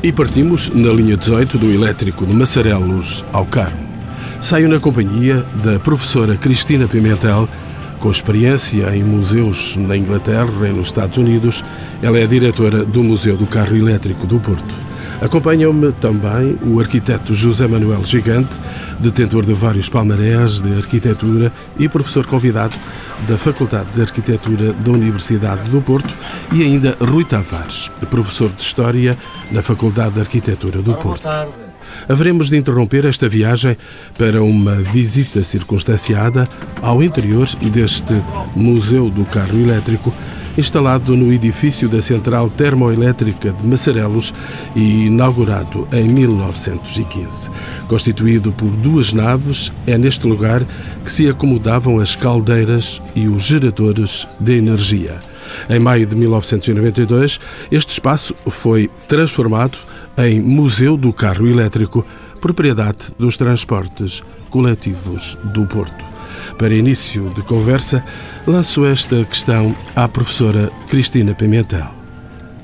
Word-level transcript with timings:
E 0.00 0.12
partimos 0.12 0.70
na 0.70 0.92
linha 0.92 1.16
18 1.16 1.58
do 1.58 1.72
elétrico 1.72 2.24
de 2.24 2.32
Massarelos 2.32 3.24
ao 3.32 3.44
Carmo. 3.44 3.88
Saio 4.40 4.68
na 4.68 4.78
companhia 4.78 5.44
da 5.64 5.80
professora 5.80 6.36
Cristina 6.36 6.86
Pimentel, 6.86 7.48
com 7.98 8.08
experiência 8.08 8.94
em 8.94 9.02
museus 9.02 9.74
na 9.76 9.96
Inglaterra 9.96 10.68
e 10.68 10.72
nos 10.72 10.86
Estados 10.86 11.18
Unidos. 11.18 11.64
Ela 12.00 12.20
é 12.20 12.28
diretora 12.28 12.84
do 12.84 13.02
Museu 13.02 13.36
do 13.36 13.44
Carro 13.44 13.74
Elétrico 13.74 14.24
do 14.24 14.38
Porto. 14.38 14.87
Acompanham-me 15.20 15.90
também 15.92 16.56
o 16.64 16.78
arquiteto 16.78 17.34
José 17.34 17.66
Manuel 17.66 18.04
Gigante, 18.04 18.58
detentor 19.00 19.44
de 19.44 19.52
vários 19.52 19.88
palmarés 19.88 20.60
de 20.60 20.72
arquitetura 20.72 21.52
e 21.76 21.88
professor 21.88 22.24
convidado 22.24 22.76
da 23.26 23.36
Faculdade 23.36 23.90
de 23.92 24.00
Arquitetura 24.00 24.72
da 24.72 24.92
Universidade 24.92 25.68
do 25.70 25.80
Porto, 25.80 26.14
e 26.52 26.62
ainda 26.62 26.96
Rui 27.00 27.24
Tavares, 27.24 27.90
professor 28.08 28.48
de 28.50 28.62
História 28.62 29.18
na 29.50 29.60
Faculdade 29.60 30.14
de 30.14 30.20
Arquitetura 30.20 30.80
do 30.80 30.94
Porto. 30.94 31.28
Haveremos 32.08 32.48
de 32.48 32.56
interromper 32.56 33.04
esta 33.04 33.28
viagem 33.28 33.76
para 34.16 34.40
uma 34.40 34.76
visita 34.76 35.42
circunstanciada 35.42 36.48
ao 36.80 37.02
interior 37.02 37.48
deste 37.72 38.14
Museu 38.54 39.10
do 39.10 39.24
Carro 39.24 39.58
Elétrico 39.58 40.14
instalado 40.58 41.16
no 41.16 41.32
edifício 41.32 41.88
da 41.88 42.02
Central 42.02 42.50
Termoelétrica 42.50 43.52
de 43.52 43.64
Massarelos 43.64 44.34
e 44.74 45.06
inaugurado 45.06 45.86
em 45.92 46.08
1915. 46.08 47.48
Constituído 47.86 48.50
por 48.50 48.70
duas 48.70 49.12
naves, 49.12 49.72
é 49.86 49.96
neste 49.96 50.26
lugar 50.26 50.62
que 51.04 51.12
se 51.12 51.28
acomodavam 51.28 52.00
as 52.00 52.16
caldeiras 52.16 53.00
e 53.14 53.28
os 53.28 53.44
geradores 53.44 54.26
de 54.40 54.58
energia. 54.58 55.16
Em 55.70 55.78
maio 55.78 56.06
de 56.06 56.16
1992, 56.16 57.38
este 57.70 57.92
espaço 57.92 58.34
foi 58.48 58.90
transformado 59.06 59.78
em 60.18 60.40
Museu 60.40 60.96
do 60.96 61.12
Carro 61.12 61.46
Elétrico, 61.46 62.04
propriedade 62.40 63.12
dos 63.16 63.36
transportes 63.36 64.24
coletivos 64.50 65.38
do 65.54 65.64
Porto. 65.66 66.17
Para 66.58 66.74
início 66.74 67.32
de 67.34 67.42
conversa, 67.42 68.04
lanço 68.46 68.84
esta 68.84 69.24
questão 69.24 69.74
à 69.94 70.08
professora 70.08 70.70
Cristina 70.88 71.34
Pimentel. 71.34 71.86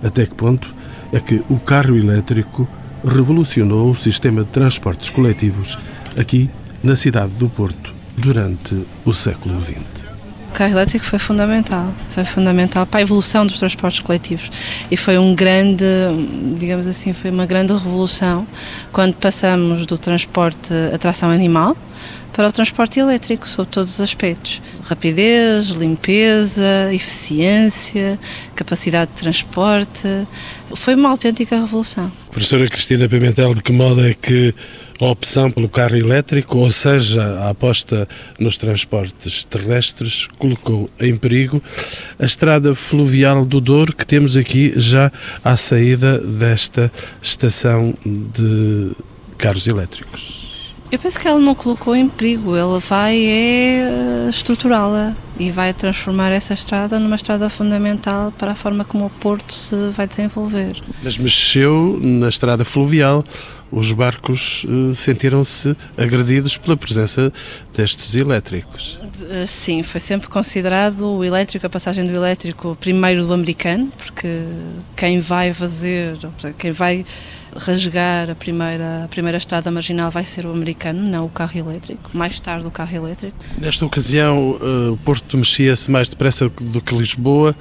Até 0.03 0.27
que 0.27 0.35
ponto 0.35 0.75
é 1.13 1.21
que 1.21 1.43
o 1.49 1.59
carro 1.59 1.97
elétrico 1.97 2.69
revolucionou 3.05 3.91
o 3.91 3.95
sistema 3.95 4.43
de 4.43 4.49
transportes 4.49 5.11
coletivos 5.11 5.79
aqui 6.19 6.51
na 6.83 6.97
cidade 6.97 7.33
do 7.33 7.49
Porto 7.49 7.95
durante 8.17 8.85
o 9.05 9.13
século 9.13 9.59
XX? 9.61 9.79
O 10.51 10.57
carro 10.57 10.73
elétrico 10.73 11.05
foi 11.05 11.19
fundamental, 11.19 11.93
foi 12.11 12.25
fundamental 12.25 12.87
para 12.87 13.01
a 13.01 13.03
evolução 13.03 13.45
dos 13.45 13.59
transportes 13.59 14.01
coletivos 14.01 14.51
e 14.89 14.97
foi 14.97 15.19
um 15.19 15.35
grande, 15.35 15.85
digamos 16.57 16.87
assim, 16.87 17.13
foi 17.13 17.31
uma 17.31 17.45
grande 17.45 17.73
revolução 17.73 18.47
quando 18.93 19.15
passamos 19.15 19.85
do 19.85 19.99
transporte 19.99 20.73
a 20.95 20.97
tração 20.97 21.31
animal 21.31 21.77
para 22.35 22.49
o 22.49 22.53
transporte 22.53 22.99
elétrico, 22.99 23.49
sob 23.49 23.71
todos 23.71 23.95
os 23.95 24.01
aspectos. 24.01 24.61
Rapidez, 24.83 25.69
limpeza, 25.69 26.93
eficiência, 26.93 28.19
capacidade 28.57 29.13
de 29.13 29.23
transporte. 29.23 30.27
Foi 30.75 30.97
uma 30.97 31.11
autêntica 31.11 31.57
revolução. 31.57 32.11
Professora 32.33 32.67
Cristina 32.67 33.09
Pimentel, 33.09 33.55
de 33.55 33.63
que 33.63 33.73
modo 33.73 34.05
é 34.05 34.13
que 34.13 34.53
a 35.01 35.05
opção 35.07 35.49
pelo 35.49 35.69
carro 35.69 35.97
elétrico, 35.97 36.59
ou 36.59 36.71
seja, 36.73 37.23
a 37.23 37.51
aposta 37.51 38.09
nos 38.39 38.59
transportes 38.59 39.45
terrestres, 39.45 40.27
colocou 40.37 40.91
em 40.99 41.17
perigo 41.17 41.63
a 42.19 42.25
estrada 42.25 42.75
fluvial 42.75 43.45
do 43.45 43.61
Douro 43.61 43.95
que 43.95 44.05
temos 44.05 44.37
aqui 44.37 44.73
já 44.77 45.11
à 45.45 45.57
saída 45.57 46.19
desta 46.19 46.91
estação 47.23 47.95
de 48.05 48.91
carros 49.39 49.69
elétricos? 49.69 50.44
Eu 50.95 50.99
penso 51.01 51.19
que 51.19 51.27
ela 51.27 51.41
não 51.41 51.57
colocou 51.57 51.97
em 51.97 52.09
perigo, 52.09 52.55
ela 52.55 52.79
vai 52.79 53.21
é 53.27 54.29
estruturá-la 54.31 55.13
e 55.37 55.51
vai 55.51 55.75
transformar 55.75 56.31
essa 56.31 56.55
estrada 56.55 57.01
numa 57.01 57.17
estrada 57.17 57.49
fundamental 57.49 58.31
para 58.39 58.53
a 58.53 58.55
forma 58.55 58.85
como 58.85 59.07
o 59.07 59.11
Porto 59.11 59.53
se 59.53 59.75
vai 59.91 60.07
desenvolver. 60.07 60.81
Mas 61.03 61.19
mexeu 61.19 61.99
na 62.01 62.29
estrada 62.29 62.65
fluvial. 62.65 63.25
Os 63.73 63.91
barcos 63.91 64.65
uh, 64.69 64.95
sentiram-se 64.95 65.77
agredidos 65.99 66.57
pela 66.57 66.77
presença 66.77 67.33
destes 67.77 68.15
elétricos. 68.15 69.01
Eh, 69.31 69.47
sim, 69.47 69.83
foi 69.83 69.99
sempre 69.99 70.29
considerado 70.29 71.09
o 71.09 71.25
elétrico, 71.25 71.67
a 71.67 71.71
passagem 71.71 72.05
do 72.05 72.13
elétrico, 72.13 72.79
primeiro 72.81 73.27
do 73.27 73.33
americano, 73.33 73.93
porque 73.99 74.45
quem 74.95 75.19
vai 75.19 75.53
fazer, 75.53 76.17
quem 76.57 76.71
vai 76.71 77.05
rasgar 77.57 78.31
a 78.31 78.35
primeira, 78.35 79.05
a 79.05 79.09
primeira 79.09 79.39
estrada 79.39 79.71
marginal 79.71 80.11
vai 80.11 80.25
ser 80.25 80.47
o 80.47 80.53
americano, 80.53 81.01
não 81.01 81.27
o 81.27 81.29
carro 81.29 81.59
elétrico, 81.59 82.11
mais 82.13 82.39
tarde 82.41 82.67
o 82.67 82.71
carro 82.71 82.97
elétrico. 82.97 83.37
Nesta 83.59 83.85
ocasião, 83.85 84.59
eh, 84.61 84.91
o 84.91 84.97
Porto 84.97 85.37
mexia-se 85.37 85.91
mais 85.91 86.09
depressa 86.09 86.49
do 86.49 86.81
que 86.81 86.95
Lisboa 86.95 87.55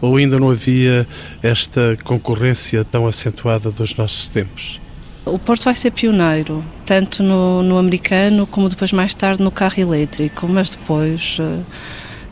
ou 0.00 0.16
ainda 0.16 0.38
não 0.38 0.50
havia 0.50 1.06
esta 1.42 1.96
concorrência 2.04 2.84
tão 2.84 3.06
acentuada 3.06 3.70
dos 3.70 3.94
nossos 3.96 4.28
tempos? 4.28 4.80
O 5.26 5.38
Porto 5.38 5.64
vai 5.64 5.74
ser 5.74 5.90
pioneiro, 5.90 6.64
tanto 6.86 7.22
no, 7.22 7.62
no 7.62 7.76
americano 7.76 8.46
como 8.46 8.68
depois 8.68 8.92
mais 8.92 9.14
tarde 9.14 9.42
no 9.42 9.50
carro 9.50 9.78
elétrico, 9.78 10.48
mas 10.48 10.70
depois 10.70 11.36
uh, 11.38 11.64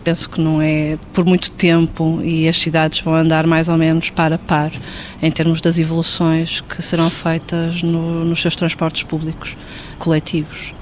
penso 0.09 0.31
que 0.31 0.41
não 0.41 0.63
é 0.63 0.97
por 1.13 1.27
muito 1.27 1.51
tempo 1.51 2.23
e 2.25 2.49
as 2.49 2.57
cidades 2.57 2.99
vão 3.01 3.15
andar 3.15 3.47
mais 3.47 3.69
ou 3.69 3.77
menos 3.77 4.09
par 4.09 4.33
a 4.33 4.39
par 4.39 4.73
em 5.23 5.31
termos 5.31 5.61
das 5.61 5.79
evoluções 5.79 6.63
que 6.63 6.81
serão 6.81 7.11
feitas 7.11 7.83
no, 7.83 8.25
nos 8.25 8.41
seus 8.41 8.57
transportes 8.57 9.03
públicos 9.03 9.55
coletivos. 9.99 10.73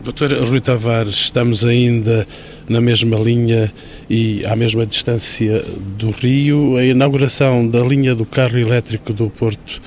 Doutor 0.00 0.32
Rui 0.44 0.60
Tavares, 0.60 1.16
estamos 1.16 1.64
ainda 1.64 2.24
na 2.68 2.80
mesma 2.80 3.18
linha 3.18 3.72
e 4.08 4.46
à 4.46 4.54
mesma 4.54 4.86
distância 4.86 5.60
do 5.98 6.12
Rio. 6.12 6.76
A 6.76 6.84
inauguração 6.84 7.66
da 7.66 7.80
linha 7.80 8.14
do 8.14 8.24
carro 8.24 8.58
elétrico 8.58 9.12
do 9.12 9.28
Porto 9.28 9.82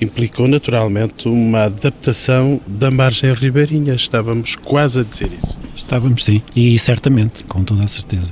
implicou 0.00 0.48
naturalmente 0.48 1.28
uma 1.28 1.64
adaptação 1.64 2.60
da 2.66 2.90
margem 2.90 3.32
ribeirinha. 3.34 3.94
Estávamos 3.94 4.56
quase 4.56 5.00
a 5.00 5.02
dizer 5.02 5.30
isso. 5.32 5.58
Estávamos, 5.76 6.24
sim, 6.24 6.40
e 6.54 6.78
certamente, 6.78 7.44
com 7.44 7.62
toda 7.62 7.84
a 7.84 7.88
certeza. 7.88 8.30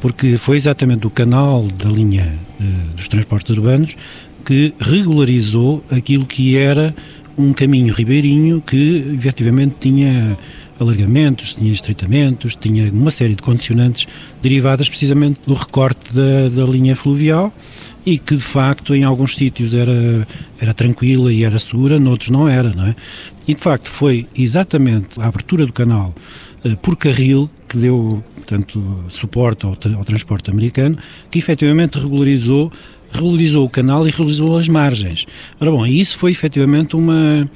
Porque 0.00 0.36
foi 0.36 0.56
exatamente 0.56 1.06
o 1.06 1.10
canal 1.10 1.66
da 1.68 1.88
linha 1.88 2.38
uh, 2.60 2.94
dos 2.96 3.08
transportes 3.08 3.56
urbanos 3.56 3.96
que 4.44 4.74
regularizou 4.80 5.84
aquilo 5.90 6.26
que 6.26 6.56
era 6.56 6.94
um 7.36 7.52
caminho 7.52 7.92
ribeirinho 7.92 8.62
que 8.66 9.12
efetivamente 9.14 9.76
tinha 9.80 10.36
alargamentos, 10.80 11.54
tinha 11.54 11.72
estreitamentos, 11.72 12.56
tinha 12.56 12.90
uma 12.90 13.10
série 13.10 13.34
de 13.34 13.42
condicionantes 13.42 14.06
derivadas 14.42 14.88
precisamente 14.88 15.40
do 15.46 15.54
recorte 15.54 16.14
da, 16.14 16.48
da 16.48 16.64
linha 16.64 16.96
fluvial 16.96 17.52
e 18.04 18.18
que 18.18 18.36
de 18.36 18.42
facto 18.42 18.94
em 18.94 19.04
alguns 19.04 19.34
sítios 19.36 19.74
era, 19.74 20.26
era 20.58 20.72
tranquila 20.72 21.32
e 21.32 21.44
era 21.44 21.58
segura, 21.58 21.98
noutros 21.98 22.30
não 22.30 22.48
era, 22.48 22.70
não 22.70 22.86
é? 22.86 22.96
E 23.46 23.54
de 23.54 23.60
facto 23.60 23.90
foi 23.90 24.26
exatamente 24.36 25.20
a 25.20 25.26
abertura 25.26 25.66
do 25.66 25.72
canal 25.72 26.14
eh, 26.64 26.76
por 26.80 26.96
carril 26.96 27.50
que 27.68 27.76
deu, 27.76 28.22
portanto, 28.34 29.04
suporte 29.08 29.64
ao, 29.64 29.76
ao 29.96 30.04
transporte 30.04 30.50
americano, 30.50 30.98
que 31.30 31.38
efetivamente 31.38 31.98
regularizou 31.98 32.72
regularizou 33.12 33.66
o 33.66 33.70
canal 33.70 34.06
e 34.06 34.10
regularizou 34.10 34.56
as 34.56 34.68
margens. 34.68 35.26
Ora 35.60 35.70
bom, 35.70 35.84
isso 35.86 36.16
foi 36.18 36.30
efetivamente 36.30 36.96
uma, 36.96 37.48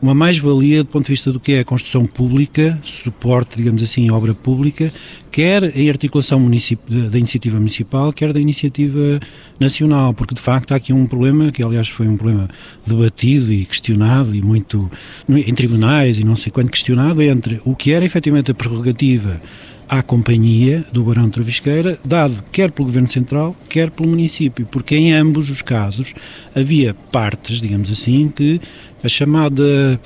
uma 0.00 0.14
mais-valia 0.14 0.82
do 0.82 0.88
ponto 0.88 1.04
de 1.04 1.12
vista 1.12 1.30
do 1.30 1.38
que 1.38 1.52
é 1.52 1.60
a 1.60 1.64
construção 1.64 2.06
pública, 2.06 2.78
suporte, 2.82 3.56
digamos 3.56 3.82
assim, 3.82 4.10
obra 4.10 4.34
pública, 4.34 4.92
quer 5.30 5.76
em 5.76 5.88
articulação 5.88 6.40
da 6.88 7.18
iniciativa 7.18 7.58
municipal, 7.58 8.12
quer 8.12 8.32
da 8.32 8.40
iniciativa 8.40 9.20
nacional, 9.60 10.12
porque 10.12 10.34
de 10.34 10.40
facto 10.40 10.72
há 10.72 10.76
aqui 10.76 10.92
um 10.92 11.06
problema, 11.06 11.52
que 11.52 11.62
aliás 11.62 11.88
foi 11.88 12.08
um 12.08 12.16
problema 12.16 12.48
debatido 12.84 13.52
e 13.52 13.64
questionado 13.64 14.34
e 14.34 14.42
muito 14.42 14.90
em 15.28 15.54
tribunais 15.54 16.18
e 16.18 16.24
não 16.24 16.34
sei 16.34 16.50
quanto 16.50 16.70
questionado, 16.70 17.22
entre 17.22 17.60
o 17.64 17.76
que 17.76 17.92
era 17.92 18.04
efetivamente 18.04 18.50
a 18.50 18.54
prerrogativa 18.54 19.40
à 19.92 20.02
companhia 20.02 20.82
do 20.90 21.04
Barão 21.04 21.26
de 21.26 21.32
Travisqueira, 21.32 21.98
dado 22.02 22.42
quer 22.50 22.70
pelo 22.70 22.88
Governo 22.88 23.08
Central, 23.08 23.54
quer 23.68 23.90
pelo 23.90 24.08
município, 24.08 24.66
porque 24.70 24.96
em 24.96 25.12
ambos 25.12 25.50
os 25.50 25.60
casos 25.60 26.14
havia 26.56 26.94
partes, 26.94 27.60
digamos 27.60 27.90
assim, 27.90 28.32
que 28.34 28.58
a 29.02 29.08
chamada 29.08 30.00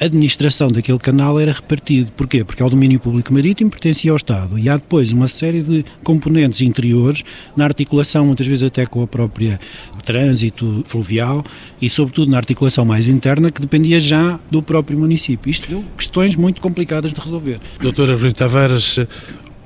administração 0.00 0.68
daquele 0.68 0.98
canal 0.98 1.38
era 1.38 1.52
repartido. 1.52 2.10
Porquê? 2.12 2.44
Porque 2.44 2.62
ao 2.62 2.68
domínio 2.68 2.98
público 2.98 3.32
marítimo 3.32 3.70
pertencia 3.70 4.10
ao 4.10 4.16
Estado 4.16 4.58
e 4.58 4.68
há 4.68 4.76
depois 4.76 5.12
uma 5.12 5.28
série 5.28 5.62
de 5.62 5.84
componentes 6.02 6.60
interiores 6.60 7.22
na 7.56 7.64
articulação, 7.64 8.26
muitas 8.26 8.46
vezes 8.46 8.64
até 8.64 8.84
com 8.84 9.02
a 9.02 9.06
própria 9.06 9.60
trânsito 10.04 10.82
fluvial 10.84 11.44
e 11.80 11.88
sobretudo 11.88 12.30
na 12.30 12.36
articulação 12.36 12.84
mais 12.84 13.06
interna 13.06 13.50
que 13.50 13.60
dependia 13.60 14.00
já 14.00 14.40
do 14.50 14.62
próprio 14.62 14.98
município. 14.98 15.48
Isto 15.48 15.68
deu 15.68 15.84
questões 15.96 16.34
muito 16.34 16.60
complicadas 16.60 17.12
de 17.12 17.20
resolver. 17.20 17.60
Doutora 17.80 18.16
Rui 18.16 18.32
Tavares, 18.32 18.98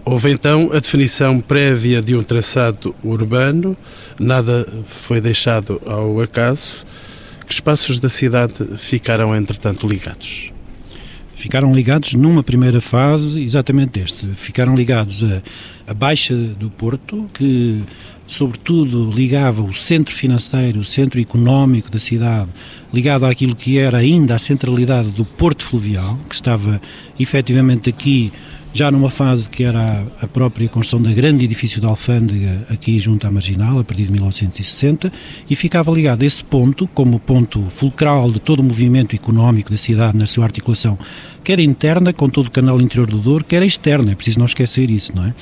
Houve 0.09 0.31
então 0.31 0.71
a 0.73 0.79
definição 0.79 1.41
prévia 1.41 2.01
de 2.01 2.15
um 2.15 2.23
traçado 2.23 2.95
urbano, 3.03 3.77
nada 4.21 4.65
foi 4.85 5.21
deixado 5.21 5.81
ao 5.85 6.21
acaso 6.21 6.87
Que 7.47 7.53
espaços 7.53 8.01
da 8.01 8.09
cidade 8.09 8.55
ficaram, 8.77 9.35
entretanto, 9.35 9.87
ligados? 9.87 10.53
Ficaram 11.37 11.73
ligados 11.75 12.15
numa 12.15 12.43
primeira 12.43 12.81
fase 12.81 13.41
exatamente 13.41 14.01
este. 14.01 14.27
Ficaram 14.29 14.75
ligados 14.75 15.23
a, 15.23 15.43
a 15.87 15.95
Baixa 15.95 16.35
do 16.35 16.71
Porto, 16.71 17.31
que 17.35 17.83
sobretudo 18.27 19.11
ligava 19.11 19.63
o 19.63 19.73
centro 19.73 20.15
financeiro, 20.15 20.81
o 20.81 20.85
centro 20.85 21.21
económico 21.21 21.91
da 21.91 22.01
cidade, 22.01 22.49
ligado 22.97 23.27
àquilo 23.27 23.55
que 23.55 23.79
era 23.79 23.99
ainda 23.99 24.35
a 24.35 24.39
centralidade 24.39 25.11
do 25.11 25.23
Porto 25.23 25.63
Fluvial, 25.63 26.19
que 26.27 26.35
estava 26.35 26.81
efetivamente 27.21 27.91
aqui 27.91 28.33
já 28.73 28.91
numa 28.91 29.11
fase 29.11 29.49
que 29.49 29.65
era 29.65 30.03
a 30.21 30.27
própria 30.27 30.67
construção 30.67 31.03
da 31.03 31.13
grande 31.13 31.45
edifício 31.45 31.81
da 31.81 31.89
alfândega 31.89 32.67
aqui 32.71 32.99
junto 32.99 33.27
à 33.27 33.31
Marginal, 33.31 33.79
a 33.79 33.85
partir 33.85 34.05
de 34.05 34.13
1960, 34.13 35.13
e 35.49 35.55
ficava 35.55 35.91
ligado 35.91 36.23
a 36.23 36.25
esse 36.25 36.43
ponto 36.43 36.87
como 36.89 37.21
ponto 37.21 37.63
fulcral 37.69 38.31
de 38.31 38.41
todo 38.41 38.61
o 38.61 38.63
movimento 38.63 39.15
económico 39.15 39.71
da 39.71 39.77
cidade 39.77 40.17
na 40.17 40.27
sua 40.27 40.45
articulação, 40.45 40.99
quer 41.45 41.61
interna 41.61 42.15
com 42.15 42.31
todo 42.31 42.47
o 42.47 42.51
canal 42.51 42.81
interior 42.81 43.07
do 43.07 43.19
Douro, 43.19 43.45
quer 43.45 43.63
externa, 43.63 44.13
é 44.13 44.15
preciso 44.15 44.39
não 44.39 44.47
esquecer 44.47 44.91
isso, 44.91 45.15
não 45.15 45.25
é? 45.27 45.35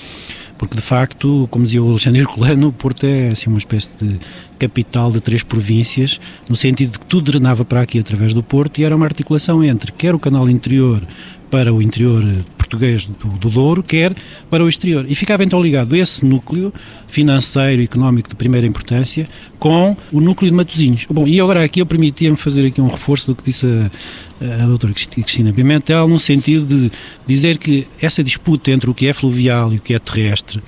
Porque 0.64 0.76
de 0.76 0.82
facto, 0.82 1.46
como 1.50 1.64
dizia 1.64 1.82
o 1.82 1.90
Alexandre 1.90 2.20
Herculano, 2.20 2.68
o 2.68 2.72
Porto 2.72 3.04
é 3.04 3.28
assim, 3.28 3.48
uma 3.48 3.58
espécie 3.58 3.90
de 4.00 4.18
capital 4.58 5.12
de 5.12 5.20
três 5.20 5.42
províncias, 5.42 6.20
no 6.48 6.56
sentido 6.56 6.92
de 6.92 6.98
que 6.98 7.06
tudo 7.06 7.30
drenava 7.30 7.64
para 7.64 7.82
aqui 7.82 7.98
através 7.98 8.32
do 8.32 8.42
Porto 8.42 8.78
e 8.78 8.84
era 8.84 8.96
uma 8.96 9.04
articulação 9.04 9.62
entre 9.62 9.92
quer 9.92 10.14
o 10.14 10.18
canal 10.18 10.48
interior 10.48 11.02
para 11.50 11.72
o 11.72 11.82
interior 11.82 12.24
português 12.74 13.08
do, 13.08 13.28
do 13.38 13.50
Douro, 13.50 13.82
quer 13.82 14.14
para 14.50 14.64
o 14.64 14.68
exterior. 14.68 15.06
E 15.08 15.14
ficava 15.14 15.44
então 15.44 15.60
ligado 15.60 15.94
esse 15.94 16.24
núcleo 16.24 16.72
financeiro 17.06 17.80
e 17.80 17.84
económico 17.84 18.28
de 18.28 18.34
primeira 18.34 18.66
importância 18.66 19.28
com 19.58 19.96
o 20.12 20.20
núcleo 20.20 20.50
de 20.50 20.56
Matosinhos. 20.56 21.06
Bom, 21.08 21.26
e 21.26 21.40
agora 21.40 21.64
aqui 21.64 21.80
eu 21.80 21.86
permitia-me 21.86 22.36
fazer 22.36 22.66
aqui 22.66 22.80
um 22.80 22.88
reforço 22.88 23.32
do 23.32 23.36
que 23.36 23.44
disse 23.44 23.66
a, 23.66 24.64
a 24.64 24.66
doutora 24.66 24.92
Cristina 24.92 25.52
Pimentel, 25.52 26.08
no 26.08 26.18
sentido 26.18 26.66
de 26.66 26.92
dizer 27.26 27.58
que 27.58 27.86
essa 28.00 28.22
disputa 28.22 28.70
entre 28.70 28.90
o 28.90 28.94
que 28.94 29.06
é 29.06 29.12
fluvial 29.12 29.72
e 29.72 29.76
o 29.76 29.80
que 29.80 29.94
é 29.94 29.98
terrestre 29.98 30.62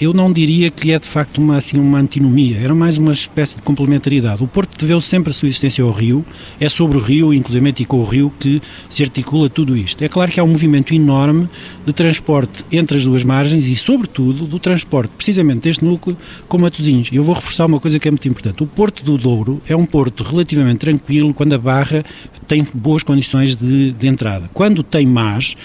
eu 0.00 0.12
não 0.12 0.32
diria 0.32 0.70
que 0.70 0.92
é 0.92 0.98
de 0.98 1.06
facto 1.06 1.38
uma, 1.38 1.56
assim, 1.56 1.78
uma 1.78 1.98
antinomia, 1.98 2.58
era 2.58 2.74
mais 2.74 2.96
uma 2.96 3.12
espécie 3.12 3.56
de 3.56 3.62
complementaridade. 3.62 4.42
O 4.42 4.46
Porto 4.46 4.78
deveu 4.78 5.00
sempre 5.00 5.30
a 5.30 5.32
sua 5.32 5.48
existência 5.48 5.84
ao 5.84 5.90
Rio, 5.90 6.24
é 6.60 6.68
sobre 6.68 6.98
o 6.98 7.00
Rio, 7.00 7.32
inclusive 7.32 7.62
e 7.78 7.84
com 7.84 8.00
o 8.00 8.04
Rio, 8.04 8.32
que 8.38 8.60
se 8.90 9.02
articula 9.02 9.48
tudo 9.48 9.76
isto. 9.76 10.02
É 10.02 10.08
claro 10.08 10.30
que 10.30 10.40
há 10.40 10.44
um 10.44 10.48
movimento 10.48 10.94
enorme 10.94 11.48
de 11.84 11.92
transporte 11.92 12.64
entre 12.72 12.96
as 12.96 13.04
duas 13.04 13.22
margens 13.22 13.68
e, 13.68 13.76
sobretudo, 13.76 14.46
do 14.46 14.58
transporte 14.58 15.12
precisamente 15.16 15.60
deste 15.60 15.84
núcleo 15.84 16.16
com 16.48 16.58
Matosinhos. 16.58 17.08
Eu 17.12 17.22
vou 17.22 17.34
reforçar 17.34 17.66
uma 17.66 17.78
coisa 17.78 17.98
que 17.98 18.08
é 18.08 18.10
muito 18.10 18.26
importante. 18.28 18.62
O 18.62 18.66
Porto 18.66 19.04
do 19.04 19.16
Douro 19.16 19.60
é 19.68 19.76
um 19.76 19.84
porto 19.84 20.22
relativamente 20.24 20.78
tranquilo 20.78 21.32
quando 21.32 21.52
a 21.52 21.58
barra 21.58 22.04
tem 22.46 22.64
boas 22.74 23.02
condições 23.02 23.56
de, 23.56 23.92
de 23.92 24.06
entrada. 24.06 24.50
Quando 24.52 24.82
tem 24.82 25.06
más, 25.06 25.56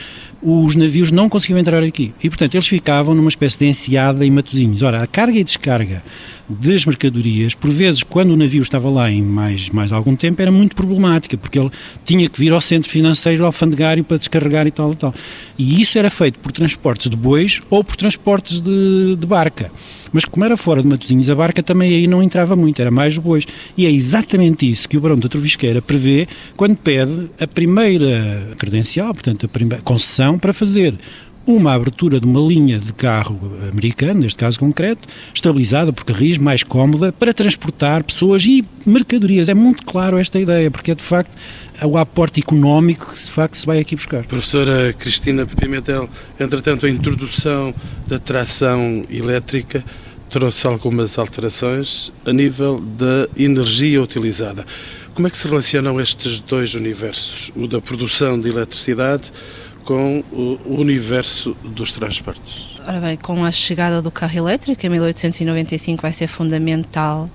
os 0.42 0.75
navios 0.75 1.12
não 1.12 1.30
conseguiam 1.30 1.60
entrar 1.60 1.84
aqui. 1.84 2.13
E, 2.24 2.30
portanto, 2.30 2.56
eles 2.56 2.68
ficavam 2.68 3.16
numa 3.16 3.30
espécie 3.30 3.60
de 3.60 3.66
enseada 3.66 4.25
em 4.25 4.31
Matosinhos. 4.31 4.81
Ora, 4.81 5.04
a 5.04 5.07
carga 5.07 5.38
e 5.38 5.44
descarga 5.44 6.04
das 6.49 6.85
mercadorias, 6.85 7.53
por 7.53 7.69
vezes, 7.69 8.03
quando 8.03 8.31
o 8.31 8.38
navio 8.38 8.61
estava 8.61 8.89
lá 8.89 9.11
em 9.11 9.21
mais, 9.21 9.69
mais 9.69 9.91
algum 9.91 10.15
tempo, 10.15 10.41
era 10.41 10.51
muito 10.51 10.75
problemática, 10.75 11.38
porque 11.38 11.59
ele 11.59 11.71
tinha 12.05 12.27
que 12.29 12.39
vir 12.39 12.53
ao 12.53 12.61
centro 12.61 12.89
financeiro 12.89 13.45
alfandegário 13.45 14.03
para 14.03 14.17
descarregar 14.17 14.65
e 14.65 14.71
tal 14.71 14.94
e 14.94 14.95
tal. 14.95 15.13
E 15.57 15.81
isso 15.81 15.97
era 15.97 16.09
feito 16.09 16.39
por 16.39 16.51
transportes 16.51 17.09
de 17.09 17.17
bois 17.17 17.61
ou 17.69 17.83
por 17.83 17.95
transportes 17.95 18.61
de, 18.61 19.15
de 19.17 19.27
barca. 19.27 19.71
Mas 20.11 20.25
como 20.25 20.45
era 20.45 20.55
fora 20.55 20.81
de 20.81 20.88
Matosinhos, 20.88 21.29
a 21.29 21.35
barca 21.35 21.61
também 21.61 21.94
aí 21.94 22.07
não 22.07 22.23
entrava 22.23 22.55
muito, 22.55 22.81
era 22.81 22.91
mais 22.91 23.17
bois. 23.17 23.45
E 23.77 23.85
é 23.85 23.91
exatamente 23.91 24.69
isso 24.69 24.88
que 24.88 24.97
o 24.97 25.01
Barão 25.01 25.17
da 25.17 25.27
Trovisqueira 25.27 25.81
prevê 25.81 26.27
quando 26.55 26.75
pede 26.77 27.29
a 27.39 27.47
primeira 27.47 28.55
credencial, 28.57 29.13
portanto, 29.13 29.45
a 29.45 29.49
primeira 29.49 29.83
concessão 29.83 30.39
para 30.39 30.53
fazer 30.53 30.95
uma 31.47 31.73
abertura 31.73 32.19
de 32.19 32.25
uma 32.25 32.41
linha 32.41 32.77
de 32.77 32.91
carro 32.91 33.39
americano, 33.71 34.19
neste 34.19 34.38
caso 34.38 34.59
concreto, 34.59 35.07
estabilizada 35.33 35.94
por 35.94 36.03
carris, 36.03 36.38
mais 36.38 36.61
cómoda, 36.61 37.13
para 37.13 37.33
transportar 37.33 38.03
pessoas 38.03 38.44
e 38.45 38.65
mercadorias. 38.85 39.47
É 39.47 39.53
muito 39.53 39.85
claro 39.85 40.17
esta 40.17 40.38
ideia, 40.38 40.69
porque 40.69 40.91
é 40.91 40.95
de 40.95 41.01
facto 41.01 41.31
o 41.83 41.97
aporte 41.97 42.41
económico 42.41 43.13
que 43.13 43.23
de 43.23 43.31
facto 43.31 43.55
se 43.55 43.65
vai 43.65 43.79
aqui 43.79 43.95
buscar. 43.95 44.25
Professora 44.25 44.91
Cristina 44.91 45.45
Pimentel, 45.45 46.09
entretanto, 46.38 46.85
a 46.85 46.89
introdução 46.89 47.73
da 48.05 48.19
tração 48.19 49.03
elétrica 49.09 49.83
trouxe 50.29 50.67
algumas 50.67 51.17
alterações 51.17 52.11
a 52.25 52.33
nível 52.33 52.79
da 52.79 53.29
energia 53.38 54.01
utilizada. 54.01 54.65
Como 55.13 55.27
é 55.27 55.31
que 55.31 55.38
se 55.38 55.47
relacionam 55.47 55.99
estes 55.99 56.39
dois 56.41 56.75
universos, 56.75 57.51
o 57.55 57.67
da 57.67 57.79
produção 57.79 58.39
de 58.39 58.49
eletricidade 58.49 59.31
com 59.88 60.22
o 60.34 60.60
universo 60.68 61.56
dos 61.63 61.94
transportes? 61.94 62.75
Ora 62.86 63.00
bem, 63.00 63.16
com 63.16 63.45
a 63.45 63.51
chegada 63.51 64.01
do 64.01 64.12
carro 64.12 64.38
elétrico 64.38 64.86
em 64.86 64.89
1895 64.89 66.01
vai 66.01 66.12
ser 66.12 66.28
fundamental 66.28 67.30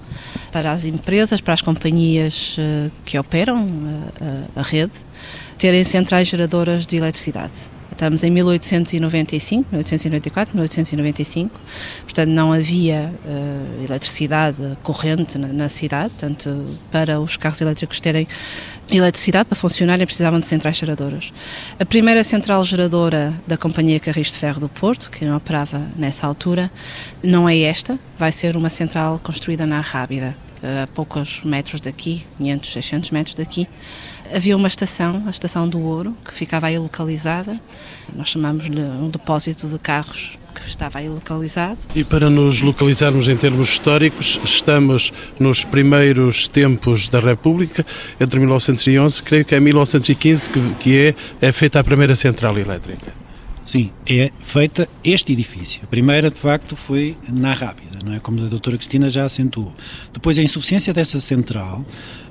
para 0.52 0.70
as 0.70 0.84
empresas, 0.84 1.40
para 1.40 1.54
as 1.54 1.62
companhias 1.62 2.56
eh, 2.58 2.90
que 3.06 3.18
operam 3.18 3.66
eh, 4.20 4.44
a, 4.54 4.60
a 4.60 4.62
rede, 4.62 4.92
terem 5.56 5.82
centrais 5.82 6.28
geradoras 6.28 6.86
de 6.86 6.96
eletricidade. 6.96 7.70
Estamos 8.02 8.24
em 8.24 8.32
1895, 8.32 9.68
1894, 9.70 10.56
1895, 10.56 11.60
portanto 12.02 12.30
não 12.30 12.52
havia 12.52 13.14
uh, 13.24 13.84
eletricidade 13.84 14.76
corrente 14.82 15.38
na, 15.38 15.46
na, 15.46 15.68
cidade, 15.68 16.10
portanto 16.10 16.66
para 16.90 17.20
os 17.20 17.36
carros 17.36 17.60
elétricos 17.60 18.00
terem 18.00 18.26
eletricidade 18.90 19.44
para 19.44 19.54
funcionarem 19.54 20.04
precisavam 20.04 20.40
de 20.40 20.46
centrais 20.48 20.78
geradoras. 20.78 21.32
A 21.78 21.84
primeira 21.84 22.24
central 22.24 22.64
geradora 22.64 23.32
da 23.46 23.56
Companhia 23.56 24.00
Carris 24.00 24.32
de 24.32 24.38
Ferro 24.38 24.58
do 24.58 24.68
Porto, 24.68 25.08
que 25.08 25.24
não 25.24 25.36
operava 25.36 25.80
nessa 25.96 26.26
altura, 26.26 26.72
não 27.22 27.48
é 27.48 27.56
esta, 27.56 27.96
vai 28.18 28.32
ser 28.32 28.56
uma 28.56 28.68
central 28.68 29.20
construída 29.22 29.64
na 29.64 29.80
Rábida, 29.80 30.36
a 30.60 30.88
poucos 30.88 31.42
metros 31.42 31.80
daqui, 31.80 32.26
500, 32.38 32.72
600 32.72 33.10
metros 33.12 33.34
daqui, 33.36 33.68
havia 34.34 34.56
uma 34.56 34.68
estação, 34.68 35.22
a 35.26 35.30
Estação 35.30 35.68
do 35.68 35.80
Ouro, 35.80 36.14
que 36.24 36.32
ficava 36.32 36.66
aí 36.66 36.78
localizada. 36.78 37.60
Nós 38.14 38.28
chamamos-lhe 38.28 38.80
um 38.80 39.08
depósito 39.08 39.68
de 39.68 39.78
carros 39.78 40.38
que 40.54 40.68
estava 40.68 40.98
aí 40.98 41.08
localizado. 41.08 41.82
E 41.94 42.04
para 42.04 42.28
nos 42.28 42.60
localizarmos 42.60 43.28
em 43.28 43.36
termos 43.36 43.70
históricos, 43.70 44.38
estamos 44.44 45.12
nos 45.38 45.64
primeiros 45.64 46.46
tempos 46.48 47.08
da 47.08 47.20
República, 47.20 47.84
entre 48.20 48.38
1911, 48.38 49.22
creio 49.22 49.44
que 49.44 49.54
é 49.54 49.60
1915 49.60 50.50
que, 50.50 50.60
que 50.74 50.98
é, 50.98 51.14
é 51.40 51.52
feita 51.52 51.80
a 51.80 51.84
primeira 51.84 52.14
central 52.14 52.58
elétrica. 52.58 53.22
Sim, 53.64 53.90
é 54.08 54.30
feita 54.40 54.88
este 55.04 55.32
edifício. 55.32 55.80
A 55.84 55.86
primeira, 55.86 56.30
de 56.30 56.36
facto, 56.36 56.74
foi 56.74 57.16
na 57.32 57.54
Rápida, 57.54 57.98
não 58.04 58.12
é? 58.12 58.18
como 58.18 58.44
a 58.44 58.48
doutora 58.48 58.76
Cristina 58.76 59.08
já 59.08 59.24
acentuou. 59.24 59.72
Depois, 60.12 60.36
a 60.38 60.42
insuficiência 60.42 60.92
dessa 60.92 61.20
central 61.20 61.84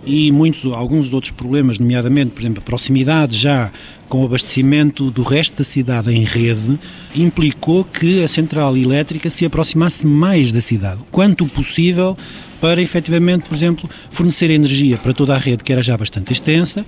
e 0.05 0.31
muitos, 0.31 0.71
alguns 0.71 1.11
outros 1.13 1.31
problemas, 1.31 1.77
nomeadamente, 1.77 2.31
por 2.31 2.41
exemplo, 2.41 2.59
a 2.59 2.65
proximidade 2.65 3.37
já 3.37 3.71
com 4.09 4.23
o 4.23 4.25
abastecimento 4.25 5.09
do 5.09 5.23
resto 5.23 5.59
da 5.59 5.63
cidade 5.63 6.11
em 6.11 6.25
rede, 6.25 6.77
implicou 7.15 7.83
que 7.85 8.23
a 8.23 8.27
central 8.27 8.75
elétrica 8.75 9.29
se 9.29 9.45
aproximasse 9.45 10.05
mais 10.05 10.51
da 10.51 10.59
cidade, 10.59 11.01
quanto 11.11 11.45
possível 11.47 12.17
para 12.59 12.81
efetivamente, 12.81 13.45
por 13.45 13.55
exemplo, 13.55 13.89
fornecer 14.11 14.51
energia 14.51 14.97
para 14.97 15.13
toda 15.13 15.33
a 15.33 15.37
rede 15.37 15.63
que 15.63 15.73
era 15.73 15.81
já 15.81 15.97
bastante 15.97 16.31
extensa. 16.31 16.85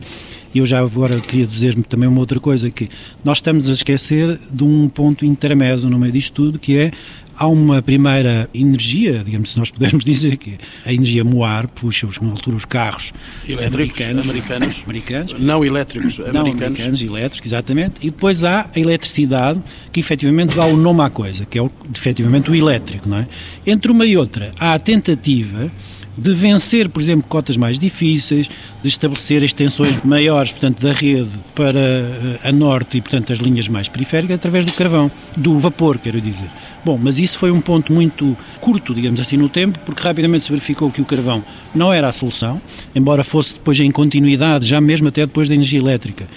E 0.53 0.59
eu 0.59 0.67
já 0.67 0.79
agora 0.79 1.19
queria 1.19 1.47
dizer 1.47 1.75
também 1.85 2.07
uma 2.07 2.19
outra 2.19 2.39
coisa, 2.39 2.69
que 2.69 2.87
nós 3.23 3.39
estamos 3.39 3.67
a 3.67 3.73
esquecer 3.73 4.37
de 4.51 4.63
um 4.63 4.87
ponto 4.87 5.25
intermédio 5.25 5.89
no 5.89 5.97
meio 5.97 6.11
disto 6.11 6.31
tudo, 6.31 6.59
que 6.59 6.77
é 6.77 6.91
há 7.37 7.47
uma 7.47 7.81
primeira 7.81 8.49
energia, 8.53 9.23
digamos 9.23 9.51
se 9.51 9.59
nós 9.59 9.69
pudermos 9.69 10.03
dizer 10.05 10.37
que 10.37 10.57
a 10.85 10.93
energia 10.93 11.23
moar 11.23 11.67
puxa 11.67 12.07
na 12.21 12.31
altura 12.31 12.55
os 12.55 12.65
carros 12.65 13.13
elétricos 13.47 14.01
americanos, 14.01 14.29
americanos, 14.29 14.83
americanos 14.87 15.35
não 15.39 15.65
elétricos, 15.65 16.17
não 16.17 16.41
americanos. 16.41 16.61
americanos, 16.61 17.01
elétricos, 17.01 17.47
exatamente, 17.47 18.05
e 18.05 18.09
depois 18.09 18.43
há 18.43 18.69
a 18.75 18.79
eletricidade 18.79 19.61
que 19.91 19.99
efetivamente 19.99 20.55
dá 20.55 20.65
o 20.65 20.75
nome 20.75 21.01
à 21.01 21.09
coisa, 21.09 21.45
que 21.45 21.57
é 21.57 21.61
o, 21.61 21.71
efetivamente 21.93 22.51
o 22.51 22.55
elétrico, 22.55 23.07
não 23.07 23.17
é? 23.17 23.27
Entre 23.65 23.91
uma 23.91 24.05
e 24.05 24.17
outra 24.17 24.53
há 24.59 24.73
a 24.73 24.79
tentativa 24.79 25.71
de 26.17 26.33
vencer, 26.33 26.89
por 26.89 27.01
exemplo, 27.01 27.25
cotas 27.27 27.57
mais 27.57 27.79
difíceis, 27.79 28.49
de 28.81 28.87
estabelecer 28.87 29.43
extensões 29.43 30.03
maiores, 30.03 30.51
portanto, 30.51 30.81
da 30.81 30.93
rede 30.93 31.29
para 31.55 31.79
eh, 31.79 32.39
a 32.43 32.51
norte 32.51 32.97
e, 32.97 33.01
portanto, 33.01 33.33
as 33.33 33.39
linhas 33.39 33.67
mais 33.67 33.89
periféricas, 33.89 34.35
através 34.35 34.65
do 34.65 34.73
carvão, 34.73 35.11
do 35.35 35.57
vapor, 35.57 35.97
quero 35.97 36.21
dizer. 36.21 36.49
Bom, 36.85 36.99
mas 37.01 37.17
isso 37.17 37.37
foi 37.37 37.49
um 37.49 37.61
ponto 37.61 37.91
muito 37.93 38.37
curto, 38.59 38.93
digamos 38.93 39.19
assim, 39.19 39.37
no 39.37 39.49
tempo, 39.49 39.79
porque 39.79 40.01
rapidamente 40.03 40.45
se 40.45 40.51
verificou 40.51 40.91
que 40.91 41.01
o 41.01 41.05
carvão 41.05 41.43
não 41.73 41.91
era 41.91 42.09
a 42.09 42.11
solução, 42.11 42.61
embora 42.93 43.23
fosse 43.23 43.53
depois 43.53 43.79
em 43.79 43.89
continuidade, 43.89 44.67
já 44.67 44.81
mesmo 44.81 45.07
até 45.07 45.21
depois 45.21 45.47
da 45.47 45.55
energia 45.55 45.79
elétrica, 45.79 46.27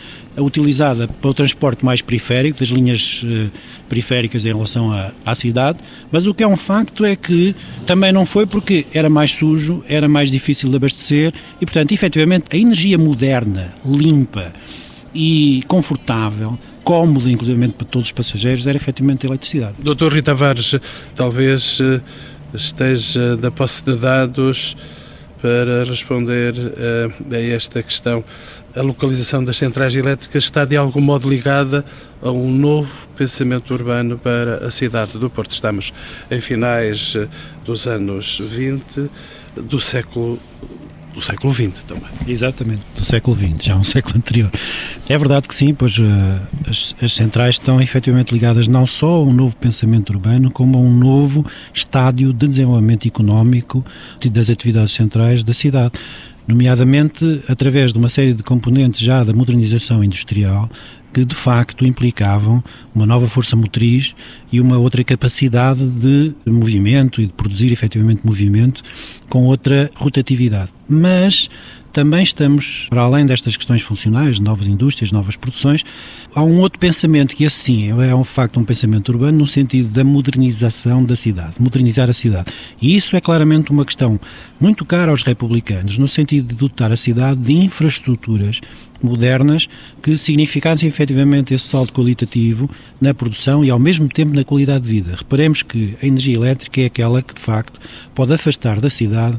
utilizada 0.42 1.08
para 1.08 1.30
o 1.30 1.34
transporte 1.34 1.84
mais 1.84 2.02
periférico, 2.02 2.60
das 2.60 2.68
linhas 2.68 3.22
uh, 3.22 3.50
periféricas 3.88 4.44
em 4.44 4.48
relação 4.48 4.92
à, 4.92 5.12
à 5.24 5.34
cidade, 5.34 5.78
mas 6.10 6.26
o 6.26 6.34
que 6.34 6.42
é 6.42 6.48
um 6.48 6.56
facto 6.56 7.04
é 7.04 7.16
que 7.16 7.54
também 7.86 8.12
não 8.12 8.26
foi 8.26 8.46
porque 8.46 8.86
era 8.94 9.08
mais 9.08 9.32
sujo, 9.34 9.82
era 9.88 10.08
mais 10.08 10.30
difícil 10.30 10.68
de 10.68 10.76
abastecer 10.76 11.32
e, 11.60 11.64
portanto, 11.66 11.92
efetivamente, 11.92 12.44
a 12.52 12.56
energia 12.56 12.98
moderna, 12.98 13.74
limpa 13.84 14.52
e 15.14 15.62
confortável 15.66 16.58
cómoda, 16.86 17.28
inclusive 17.28 17.68
para 17.70 17.84
todos 17.84 18.08
os 18.08 18.12
passageiros, 18.12 18.64
era 18.64 18.76
efetivamente 18.76 19.26
a 19.26 19.28
eletricidade. 19.28 19.74
Doutor 19.80 20.12
Rita 20.12 20.26
Tavares, 20.26 20.76
talvez 21.16 21.80
eh, 21.80 22.00
esteja 22.54 23.36
da 23.36 23.50
posse 23.50 23.82
de 23.84 23.96
dados 23.96 24.76
para 25.42 25.82
responder 25.84 26.54
a, 26.54 27.34
eh, 27.34 27.36
a 27.36 27.54
esta 27.56 27.82
questão. 27.82 28.22
A 28.76 28.82
localização 28.82 29.42
das 29.42 29.56
centrais 29.56 29.94
elétricas 29.94 30.44
está 30.44 30.66
de 30.66 30.76
algum 30.76 31.00
modo 31.00 31.30
ligada 31.30 31.82
a 32.20 32.30
um 32.30 32.50
novo 32.50 33.08
pensamento 33.16 33.72
urbano 33.72 34.18
para 34.18 34.66
a 34.66 34.70
cidade 34.70 35.16
do 35.16 35.30
Porto. 35.30 35.50
Estamos 35.50 35.94
em 36.30 36.42
finais 36.42 37.14
eh, 37.16 37.26
dos 37.64 37.86
anos 37.86 38.38
20 38.38 39.10
do 39.56 39.80
século 39.80 40.38
do 41.14 41.22
século 41.22 41.54
XX 41.54 41.82
também. 41.84 42.10
Exatamente, 42.28 42.82
do 42.94 43.02
século 43.02 43.34
XX, 43.34 43.64
já 43.64 43.76
um 43.76 43.84
século 43.84 44.18
anterior. 44.18 44.50
É 45.08 45.16
verdade 45.16 45.48
que 45.48 45.54
sim, 45.54 45.72
pois 45.72 45.96
uh, 45.96 46.02
as, 46.68 46.94
as, 47.00 47.14
centrais 47.14 47.54
estão 47.54 47.80
efetivamente 47.80 48.34
ligadas 48.34 48.68
não 48.68 48.86
só 48.86 49.06
a 49.06 49.22
um 49.22 49.32
novo 49.32 49.56
pensamento 49.56 50.10
urbano, 50.10 50.50
como 50.50 50.76
a 50.76 50.80
um 50.82 50.94
novo 50.94 51.46
estádio 51.72 52.34
de 52.34 52.46
desenvolvimento 52.46 53.08
económico 53.08 53.82
das 54.30 54.50
atividades 54.50 54.92
centrais 54.92 55.42
da 55.42 55.54
cidade 55.54 55.92
nomeadamente 56.46 57.42
através 57.48 57.92
de 57.92 57.98
uma 57.98 58.08
série 58.08 58.32
de 58.32 58.42
componentes 58.42 59.00
já 59.00 59.24
da 59.24 59.32
modernização 59.32 60.02
industrial 60.02 60.70
que 61.12 61.24
de 61.24 61.34
facto 61.34 61.86
implicavam 61.86 62.62
uma 62.94 63.06
nova 63.06 63.26
força 63.26 63.56
motriz 63.56 64.14
e 64.56 64.60
uma 64.60 64.78
outra 64.78 65.04
capacidade 65.04 65.86
de 65.86 66.32
movimento 66.46 67.20
e 67.20 67.26
de 67.26 67.32
produzir 67.32 67.70
efetivamente 67.72 68.22
movimento 68.24 68.82
com 69.28 69.44
outra 69.44 69.90
rotatividade. 69.94 70.72
Mas 70.88 71.50
também 71.92 72.22
estamos, 72.22 72.86
para 72.90 73.00
além 73.00 73.24
destas 73.24 73.56
questões 73.56 73.80
funcionais, 73.80 74.38
novas 74.38 74.66
indústrias, 74.66 75.10
novas 75.10 75.34
produções, 75.34 75.82
há 76.34 76.42
um 76.42 76.58
outro 76.58 76.78
pensamento 76.78 77.34
que, 77.34 77.46
assim, 77.46 77.88
é 78.02 78.14
um 78.14 78.22
facto 78.22 78.60
um 78.60 78.64
pensamento 78.64 79.08
urbano 79.10 79.38
no 79.38 79.46
sentido 79.46 79.88
da 79.88 80.04
modernização 80.04 81.02
da 81.02 81.16
cidade, 81.16 81.54
modernizar 81.58 82.10
a 82.10 82.12
cidade. 82.12 82.52
E 82.82 82.94
isso 82.94 83.16
é 83.16 83.20
claramente 83.20 83.70
uma 83.70 83.82
questão 83.84 84.20
muito 84.60 84.84
cara 84.84 85.10
aos 85.10 85.22
republicanos, 85.22 85.96
no 85.96 86.06
sentido 86.06 86.48
de 86.48 86.54
dotar 86.54 86.92
a 86.92 86.98
cidade 86.98 87.40
de 87.40 87.54
infraestruturas 87.54 88.60
modernas 89.02 89.68
que 90.02 90.16
significassem 90.16 90.88
efetivamente 90.88 91.54
esse 91.54 91.66
salto 91.66 91.92
qualitativo 91.92 92.68
na 93.00 93.14
produção 93.14 93.64
e 93.64 93.70
ao 93.70 93.78
mesmo 93.78 94.08
tempo 94.08 94.34
na 94.34 94.44
qualidade 94.46 94.84
de 94.84 94.88
vida. 94.88 95.14
Reparemos 95.16 95.62
que 95.62 95.94
a 96.02 96.06
energia 96.06 96.36
elétrica 96.36 96.80
é 96.80 96.86
aquela 96.86 97.20
que 97.20 97.34
de 97.34 97.40
facto 97.40 97.78
pode 98.14 98.32
afastar 98.32 98.80
da 98.80 98.88
cidade 98.88 99.38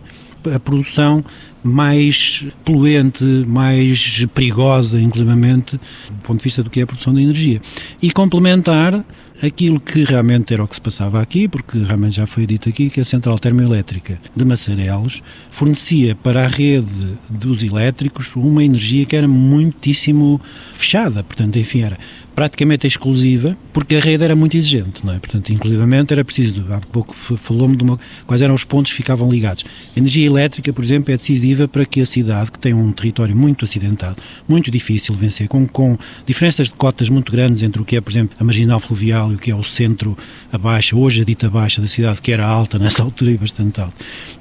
a 0.54 0.60
produção 0.60 1.24
mais 1.64 2.46
poluente, 2.64 3.24
mais 3.48 4.26
perigosa, 4.34 5.00
inclusivamente, 5.00 5.78
do 6.08 6.22
ponto 6.24 6.38
de 6.38 6.44
vista 6.44 6.64
do 6.64 6.70
que 6.70 6.80
é 6.80 6.84
a 6.84 6.88
produção 6.88 7.14
de 7.14 7.22
energia. 7.22 7.62
E 8.02 8.12
complementar 8.12 9.04
aquilo 9.44 9.80
que 9.80 10.04
realmente 10.04 10.54
era 10.54 10.64
o 10.64 10.68
que 10.68 10.76
se 10.76 10.82
passava 10.82 11.22
aqui, 11.22 11.48
porque 11.48 11.78
realmente 11.80 12.16
já 12.16 12.26
foi 12.26 12.46
dito 12.46 12.70
aqui 12.70 12.90
que 12.90 13.02
a 13.02 13.06
central 13.06 13.38
termoelétrica 13.38 14.20
de 14.36 14.46
Massarelos 14.46 15.22
fornecia 15.50 16.16
para 16.16 16.46
a 16.46 16.48
rede 16.48 17.08
dos 17.30 17.62
elétricos 17.62 18.36
uma 18.36 18.64
energia 18.64 19.06
que 19.06 19.16
era 19.16 19.28
muitíssimo 19.28 20.40
fechada, 20.74 21.24
portanto, 21.24 21.58
enfim, 21.60 21.82
era 21.82 21.98
praticamente 22.38 22.86
exclusiva, 22.86 23.58
porque 23.74 23.96
a 23.96 24.00
rede 24.00 24.24
era 24.24 24.36
muito 24.36 24.56
exigente, 24.56 25.04
não 25.04 25.12
é? 25.12 25.18
Portanto, 25.18 25.52
inclusivamente 25.52 26.14
era 26.14 26.24
preciso, 26.24 26.64
há 26.70 26.80
pouco 26.80 27.12
falou-me 27.16 27.76
de 27.76 27.82
uma, 27.82 28.00
quais 28.28 28.44
eram 28.44 28.54
os 28.54 28.64
pontos 28.64 28.92
que 28.92 28.98
ficavam 28.98 29.28
ligados. 29.28 29.66
A 29.96 30.00
energia 30.00 30.24
elétrica, 30.24 30.72
por 30.72 30.84
exemplo, 30.84 31.12
é 31.12 31.18
decisiva 31.18 31.68
para 31.68 31.84
que 31.84 32.00
a 32.00 32.06
cidade, 32.06 32.52
que 32.52 32.60
tem 32.60 32.76
um 32.76 32.92
território 32.92 33.36
muito 33.36 33.66
acidentado, 33.66 34.22
muito 34.48 34.70
difícil 34.70 35.16
de 35.16 35.20
vencer, 35.20 35.48
com, 35.48 35.68
com 35.68 35.98
diferenças 36.28 36.68
de 36.68 36.74
cotas 36.74 37.10
muito 37.10 37.32
grandes 37.32 37.64
entre 37.64 37.82
o 37.82 37.86
que 37.86 37.96
é, 37.96 38.02
por 38.02 38.12
exemplo, 38.12 38.38
a 38.40 38.44
marginal 38.44 38.80
fluvial 38.80 39.32
e 39.32 39.36
o 39.36 39.40
que 39.40 39.50
é 39.50 39.56
o 39.56 39.64
centro, 39.64 40.16
a 40.52 40.60
baixa, 40.60 40.96
hoje 40.96 41.24
a 41.24 41.26
dita 41.26 41.50
baixa 41.50 41.82
da 41.82 41.88
cidade, 41.88 42.22
que 42.22 42.32
era 42.32 42.46
alta 42.46 42.78
nessa 42.78 43.02
altura 43.02 43.32
e 43.32 43.38
bastante 43.40 43.82
alta, 43.82 43.96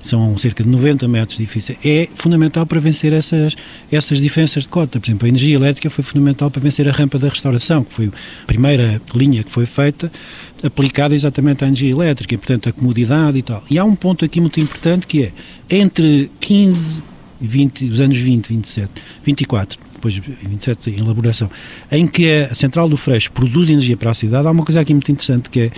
são 0.05 0.37
cerca 0.37 0.63
de 0.63 0.69
90 0.69 1.09
metros 1.09 1.39
difíceis, 1.39 1.79
é 1.83 2.07
fundamental 2.15 2.67
para 2.67 2.79
vencer 2.79 3.15
essas, 3.15 3.57
essas 3.91 4.21
diferenças 4.21 4.65
de 4.65 4.69
cota. 4.69 5.01
Por 5.01 5.07
exemplo, 5.07 5.25
a 5.25 5.29
energia 5.31 5.55
elétrica 5.55 5.89
foi 5.89 6.05
fundamental 6.05 6.51
para 6.51 6.61
vencer 6.61 6.87
a 6.87 6.93
rampa 6.93 7.19
da 7.19 7.31
restauração, 7.31 7.86
que 7.87 7.93
foi 7.93 8.07
a 8.07 8.47
primeira 8.47 9.01
linha 9.15 9.43
que 9.43 9.51
foi 9.51 9.67
feita, 9.67 10.11
aplicada 10.63 11.15
exatamente 11.15 11.65
à 11.65 11.67
energia 11.67 11.91
elétrica, 11.91 12.35
e, 12.35 12.39
portanto, 12.39 12.69
a 12.69 12.73
comodidade 12.73 13.39
e 13.39 13.43
tal. 13.43 13.65
E 13.71 13.79
há 13.79 13.85
um 13.85 13.95
ponto 13.95 14.25
aqui 14.25 14.41
muito 14.41 14.61
importante 14.61 15.07
que 15.07 15.25
é, 15.25 15.33
entre 15.71 16.31
15 16.41 17.03
e 17.41 17.47
20, 17.47 17.85
os 17.87 18.01
anos 18.01 18.19
20, 18.19 18.49
27, 18.49 18.93
24, 19.25 19.79
depois 19.93 20.15
27 20.15 20.91
em 20.91 21.01
elaboração, 21.01 21.51
em 21.91 22.07
que 22.07 22.31
a 22.45 22.55
central 22.55 22.89
do 22.89 22.97
Freixo 22.97 23.33
produz 23.33 23.69
energia 23.69 23.97
para 23.97 24.11
a 24.11 24.15
cidade, 24.15 24.47
há 24.47 24.51
uma 24.51 24.65
coisa 24.65 24.81
aqui 24.81 24.93
muito 24.93 25.11
interessante 25.11 25.51
que 25.51 25.61
é 25.61 25.71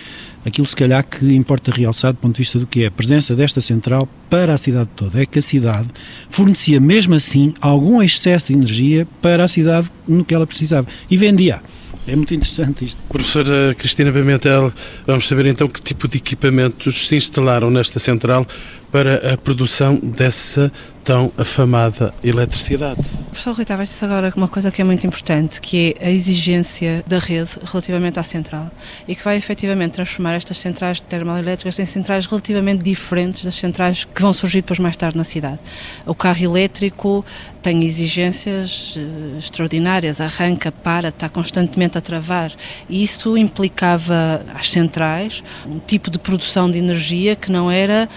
aquilo 0.45 0.67
se 0.67 0.77
calhar 0.77 1.05
que 1.05 1.35
importa 1.35 1.71
realçar 1.71 2.13
do 2.13 2.19
ponto 2.19 2.35
de 2.35 2.39
vista 2.39 2.59
do 2.59 2.67
que 2.67 2.85
é 2.85 2.87
a 2.87 2.91
presença 2.91 3.35
desta 3.35 3.61
central 3.61 4.09
para 4.29 4.55
a 4.55 4.59
cidade 4.59 4.89
toda, 4.95 5.21
é 5.21 5.27
que 5.27 5.39
a 5.39 5.43
cidade 5.43 5.89
fornecia 6.29 6.81
mesmo 6.81 7.15
assim 7.15 7.55
algum 7.61 8.03
excesso 8.03 8.49
de 8.49 8.55
energia 8.55 9.07
para 9.21 9.45
a 9.45 9.49
cidade 9.49 9.91
no 10.07 10.25
que 10.25 10.35
ela 10.35 10.47
precisava 10.47 10.87
e 11.11 11.17
vendia. 11.17 11.61
É 12.09 12.17
muito 12.17 12.33
interessante 12.33 12.87
isto. 12.87 12.99
Professora 13.11 13.75
Cristina 13.77 14.11
Pimentel, 14.11 14.73
vamos 15.07 15.29
saber 15.29 15.45
então 15.45 15.69
que 15.69 15.79
tipo 15.79 16.09
de 16.09 16.17
equipamentos 16.17 17.07
se 17.07 17.17
instalaram 17.17 17.71
nesta 17.71 17.99
central 17.99 18.47
para 18.91 19.35
a 19.35 19.37
produção 19.37 19.97
dessa 19.97 20.73
tão 21.09 21.33
afamada 21.39 22.13
eletricidade. 22.23 23.01
Professor 23.31 23.55
Rui 23.55 23.65
Tavares 23.65 23.89
disse 23.89 24.05
agora 24.05 24.31
uma 24.37 24.47
coisa 24.47 24.71
que 24.71 24.83
é 24.83 24.85
muito 24.85 25.07
importante, 25.07 25.59
que 25.59 25.97
é 25.99 26.09
a 26.09 26.11
exigência 26.11 27.03
da 27.07 27.19
rede 27.19 27.49
relativamente 27.65 28.19
à 28.19 28.23
central 28.23 28.71
e 29.07 29.15
que 29.15 29.25
vai 29.25 29.39
efetivamente 29.39 29.93
transformar 29.93 30.35
estas 30.35 30.59
centrais 30.59 31.01
termoelétricas 31.01 31.79
em 31.79 31.87
centrais 31.87 32.27
relativamente 32.27 32.83
diferentes 32.83 33.43
das 33.43 33.55
centrais 33.55 34.05
que 34.05 34.21
vão 34.21 34.35
surgir 34.35 34.61
depois 34.61 34.79
mais 34.79 34.99
tarde 34.99 35.17
na 35.17 35.25
cidade. 35.25 35.59
O 36.05 36.15
carro 36.15 36.45
elétrico 36.45 37.25
tem 37.63 37.85
exigências 37.85 38.95
uh, 38.97 39.39
extraordinárias, 39.39 40.21
arranca, 40.21 40.71
para, 40.71 41.09
está 41.09 41.31
constantemente 41.31 41.97
a 41.97 42.03
travar 42.03 42.53
e 42.87 43.03
isso 43.03 43.35
implicava 43.39 44.43
às 44.55 44.71
centrais 44.71 45.43
um 45.67 45.79
tipo 45.79 46.11
de 46.11 46.19
produção 46.19 46.71
de 46.71 46.77
energia 46.77 47.35
que 47.35 47.51
não 47.51 47.71
era 47.71 48.11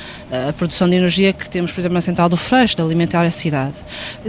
a 0.50 0.52
produção 0.62 0.88
de 0.88 0.96
energia 0.96 1.34
que 1.34 1.50
temos, 1.50 1.72
por 1.72 1.82
exemplo, 1.82 1.96
na 1.96 2.02
central 2.02 2.30
do 2.30 2.38
Freixo, 2.38 2.76
de 2.76 2.84
alimentar 2.84 3.24
a 3.24 3.32
cidade. 3.32 3.78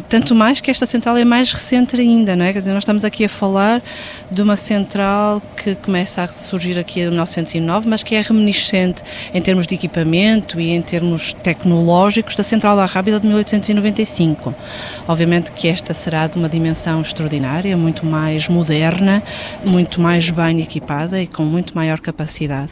Tanto 0.08 0.34
mais 0.34 0.62
que 0.62 0.70
esta 0.70 0.86
central 0.86 1.14
é 1.18 1.26
mais 1.26 1.52
recente 1.52 1.94
ainda, 1.94 2.34
não 2.34 2.46
é? 2.46 2.54
Quer 2.54 2.60
dizer, 2.60 2.72
nós 2.72 2.84
estamos 2.84 3.04
aqui 3.04 3.26
a 3.26 3.28
falar 3.28 3.82
de 4.30 4.40
uma 4.40 4.56
central 4.56 5.42
que 5.54 5.74
começa 5.74 6.22
a 6.22 6.26
surgir 6.26 6.78
aqui 6.78 7.00
em 7.00 7.08
1909, 7.08 7.86
mas 7.86 8.02
que 8.02 8.14
é 8.14 8.22
reminiscente 8.22 9.02
em 9.34 9.42
termos 9.42 9.66
de 9.66 9.74
equipamento 9.74 10.58
e 10.58 10.70
em 10.70 10.80
termos 10.80 11.34
tecnológicos 11.34 12.34
da 12.34 12.42
central 12.42 12.76
da 12.76 12.86
Rábida 12.86 13.20
de 13.20 13.26
1895. 13.26 14.54
Obviamente 15.06 15.52
que 15.52 15.68
esta 15.68 15.92
será 15.92 16.26
de 16.28 16.38
uma 16.38 16.48
dimensão 16.48 17.02
extraordinária, 17.02 17.76
muito 17.76 18.06
mais 18.06 18.48
moderna, 18.48 19.22
muito 19.66 20.00
mais 20.00 20.30
bem 20.30 20.62
equipada 20.62 21.20
e 21.20 21.26
com 21.26 21.44
muito 21.44 21.74
maior 21.74 22.00
capacidade, 22.00 22.70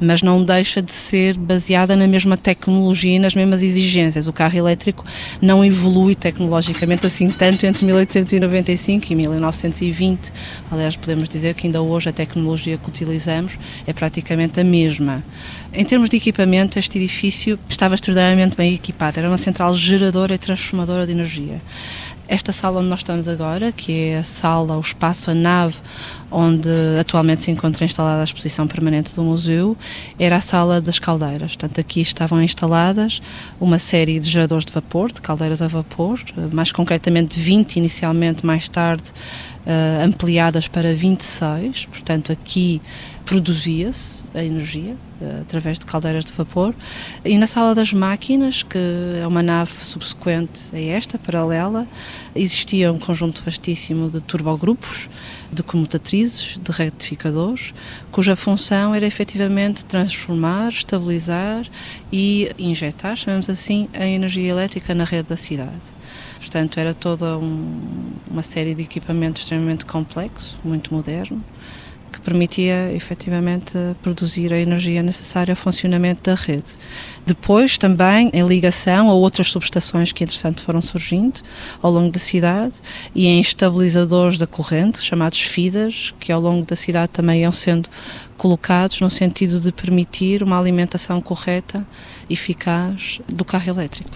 mas 0.00 0.22
não 0.22 0.42
deixa 0.42 0.80
de 0.80 0.92
ser 0.92 1.36
baseada 1.36 1.94
na 1.94 2.06
mesma 2.06 2.36
tecnologia 2.36 3.16
e 3.16 3.18
nas 3.18 3.34
mesmas 3.34 3.62
exigências. 3.62 4.26
O 4.26 4.32
carro 4.32 4.56
elétrico 4.56 5.04
não 5.40 5.64
evolui 5.64 6.14
tecnologicamente 6.14 7.06
assim 7.06 7.28
tanto 7.28 7.66
entre 7.66 7.84
1895 7.84 9.12
e 9.12 9.14
1920. 9.14 10.32
Aliás, 10.70 10.96
podemos 10.96 11.28
dizer 11.28 11.54
que 11.54 11.66
ainda 11.66 11.82
hoje 11.82 12.08
a 12.08 12.12
tecnologia 12.12 12.78
que 12.78 12.88
utilizamos 12.88 13.58
é 13.86 13.92
praticamente 13.92 14.58
a 14.60 14.64
mesma. 14.64 15.22
Em 15.72 15.84
termos 15.84 16.08
de 16.08 16.16
equipamento, 16.16 16.78
este 16.78 16.98
edifício 16.98 17.58
estava 17.68 17.94
extraordinariamente 17.94 18.56
bem 18.56 18.74
equipado. 18.74 19.18
Era 19.20 19.28
uma 19.28 19.38
central 19.38 19.74
geradora 19.74 20.34
e 20.34 20.38
transformadora 20.38 21.06
de 21.06 21.12
energia. 21.12 21.60
Esta 22.30 22.52
sala 22.52 22.78
onde 22.78 22.88
nós 22.88 23.00
estamos 23.00 23.26
agora, 23.26 23.72
que 23.72 23.92
é 23.92 24.18
a 24.18 24.22
sala, 24.22 24.76
o 24.76 24.80
espaço, 24.80 25.32
a 25.32 25.34
nave 25.34 25.74
onde 26.30 26.70
atualmente 27.00 27.42
se 27.42 27.50
encontra 27.50 27.84
instalada 27.84 28.20
a 28.20 28.24
exposição 28.24 28.68
permanente 28.68 29.12
do 29.16 29.24
museu, 29.24 29.76
era 30.16 30.36
a 30.36 30.40
sala 30.40 30.80
das 30.80 31.00
caldeiras. 31.00 31.56
Portanto, 31.56 31.80
aqui 31.80 32.00
estavam 32.00 32.40
instaladas 32.40 33.20
uma 33.60 33.80
série 33.80 34.20
de 34.20 34.30
geradores 34.30 34.64
de 34.64 34.72
vapor, 34.72 35.10
de 35.10 35.20
caldeiras 35.20 35.60
a 35.60 35.66
vapor, 35.66 36.20
mais 36.52 36.70
concretamente 36.70 37.36
20 37.36 37.74
inicialmente, 37.78 38.46
mais 38.46 38.68
tarde 38.68 39.10
uh, 39.66 40.04
ampliadas 40.04 40.68
para 40.68 40.94
26. 40.94 41.86
Portanto, 41.86 42.30
aqui 42.30 42.80
produzia-se 43.30 44.24
a 44.34 44.42
energia 44.42 44.96
eh, 45.22 45.38
através 45.42 45.78
de 45.78 45.86
caldeiras 45.86 46.24
de 46.24 46.32
vapor. 46.32 46.74
E 47.24 47.38
na 47.38 47.46
sala 47.46 47.76
das 47.76 47.92
máquinas, 47.92 48.64
que 48.64 48.76
é 49.22 49.24
uma 49.24 49.40
nave 49.40 49.70
subsequente 49.70 50.74
a 50.74 50.80
esta, 50.80 51.16
paralela, 51.16 51.86
existia 52.34 52.92
um 52.92 52.98
conjunto 52.98 53.40
vastíssimo 53.44 54.10
de 54.10 54.20
turbogrupos, 54.20 55.08
de 55.52 55.62
comutatrizes, 55.62 56.58
de 56.60 56.72
retificadores, 56.72 57.72
cuja 58.10 58.34
função 58.34 58.92
era 58.96 59.06
efetivamente 59.06 59.84
transformar, 59.84 60.68
estabilizar 60.68 61.64
e 62.12 62.50
injetar, 62.58 63.14
chamamos 63.14 63.48
assim, 63.48 63.88
a 63.94 64.04
energia 64.04 64.50
elétrica 64.50 64.92
na 64.92 65.04
rede 65.04 65.28
da 65.28 65.36
cidade. 65.36 66.00
Portanto, 66.40 66.80
era 66.80 66.92
toda 66.92 67.38
um, 67.38 68.12
uma 68.28 68.42
série 68.42 68.74
de 68.74 68.82
equipamentos 68.82 69.42
extremamente 69.42 69.86
complexo, 69.86 70.58
muito 70.64 70.92
moderno, 70.92 71.40
que 72.20 72.24
permitia 72.24 72.92
efetivamente 72.92 73.76
produzir 74.02 74.52
a 74.52 74.58
energia 74.58 75.02
necessária 75.02 75.52
ao 75.52 75.56
funcionamento 75.56 76.22
da 76.22 76.36
rede. 76.36 76.76
Depois, 77.26 77.78
também 77.78 78.30
em 78.32 78.46
ligação 78.46 79.08
a 79.10 79.14
outras 79.14 79.48
subestações 79.48 80.12
que, 80.12 80.22
entretanto, 80.22 80.60
foram 80.62 80.82
surgindo 80.82 81.40
ao 81.82 81.90
longo 81.90 82.12
da 82.12 82.18
cidade 82.18 82.74
e 83.14 83.26
em 83.26 83.40
estabilizadores 83.40 84.38
da 84.38 84.46
corrente, 84.46 85.02
chamados 85.02 85.40
FIDAs, 85.40 86.14
que 86.20 86.30
ao 86.30 86.40
longo 86.40 86.64
da 86.64 86.76
cidade 86.76 87.10
também 87.10 87.42
iam 87.42 87.52
sendo 87.52 87.88
colocados 88.40 89.02
no 89.02 89.10
sentido 89.10 89.60
de 89.60 89.70
permitir 89.70 90.42
uma 90.42 90.58
alimentação 90.58 91.20
correta, 91.20 91.86
eficaz 92.30 93.20
do 93.28 93.44
carro 93.44 93.68
elétrico. 93.68 94.08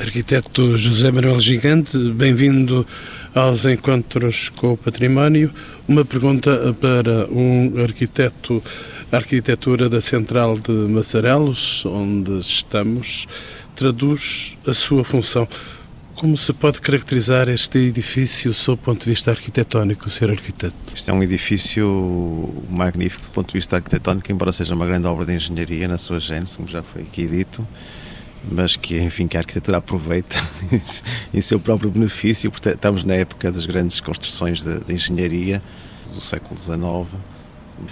Arquiteto 0.00 0.76
José 0.76 1.12
Manuel 1.12 1.40
Gigante, 1.40 1.96
bem-vindo 2.10 2.84
aos 3.32 3.64
Encontros 3.66 4.48
com 4.48 4.72
o 4.72 4.76
Património. 4.76 5.52
Uma 5.86 6.04
pergunta 6.04 6.74
para 6.80 7.28
um 7.30 7.80
arquiteto, 7.80 8.60
arquitetura 9.12 9.88
da 9.88 10.00
Central 10.00 10.58
de 10.58 10.72
Massarelos, 10.72 11.86
onde 11.86 12.36
estamos, 12.40 13.28
traduz 13.76 14.58
a 14.66 14.74
sua 14.74 15.04
função. 15.04 15.46
Como 16.18 16.36
se 16.36 16.52
pode 16.52 16.80
caracterizar 16.80 17.48
este 17.48 17.78
edifício 17.78 18.52
sob 18.52 18.74
o 18.74 18.84
ponto 18.84 19.04
de 19.04 19.10
vista 19.10 19.30
arquitetónico, 19.30 20.10
Sr. 20.10 20.32
Arquiteto? 20.32 20.74
Este 20.92 21.08
é 21.12 21.14
um 21.14 21.22
edifício 21.22 22.52
magnífico 22.68 23.22
do 23.22 23.30
ponto 23.30 23.46
de 23.46 23.52
vista 23.52 23.76
arquitetónico, 23.76 24.32
embora 24.32 24.50
seja 24.50 24.74
uma 24.74 24.84
grande 24.84 25.06
obra 25.06 25.24
de 25.24 25.34
engenharia 25.34 25.86
na 25.86 25.96
sua 25.96 26.18
gênese, 26.18 26.56
como 26.56 26.68
já 26.68 26.82
foi 26.82 27.02
aqui 27.02 27.24
dito 27.24 27.64
mas 28.50 28.76
que, 28.76 28.98
enfim, 28.98 29.28
que 29.28 29.36
a 29.36 29.40
arquitetura 29.40 29.76
aproveita 29.76 30.36
em 31.32 31.40
seu 31.40 31.60
próprio 31.60 31.88
benefício, 31.88 32.50
porque 32.50 32.68
estamos 32.68 33.04
na 33.04 33.14
época 33.14 33.52
das 33.52 33.66
grandes 33.66 34.00
construções 34.00 34.62
de, 34.62 34.80
de 34.80 34.94
engenharia 34.94 35.62
do 36.12 36.20
século 36.20 36.58
XIX, 36.58 37.20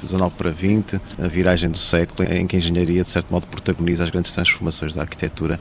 19 0.03 0.35
para 0.35 0.51
20, 0.51 1.01
a 1.23 1.29
viragem 1.29 1.71
do 1.71 1.79
século, 1.79 2.29
em 2.33 2.47
que 2.47 2.57
a 2.57 2.59
engenharia, 2.59 3.03
de 3.03 3.09
certo 3.09 3.31
modo, 3.31 3.47
protagoniza 3.47 4.03
as 4.05 4.11
grandes 4.11 4.33
transformações 4.33 4.95
da 4.95 5.03
arquitetura, 5.03 5.61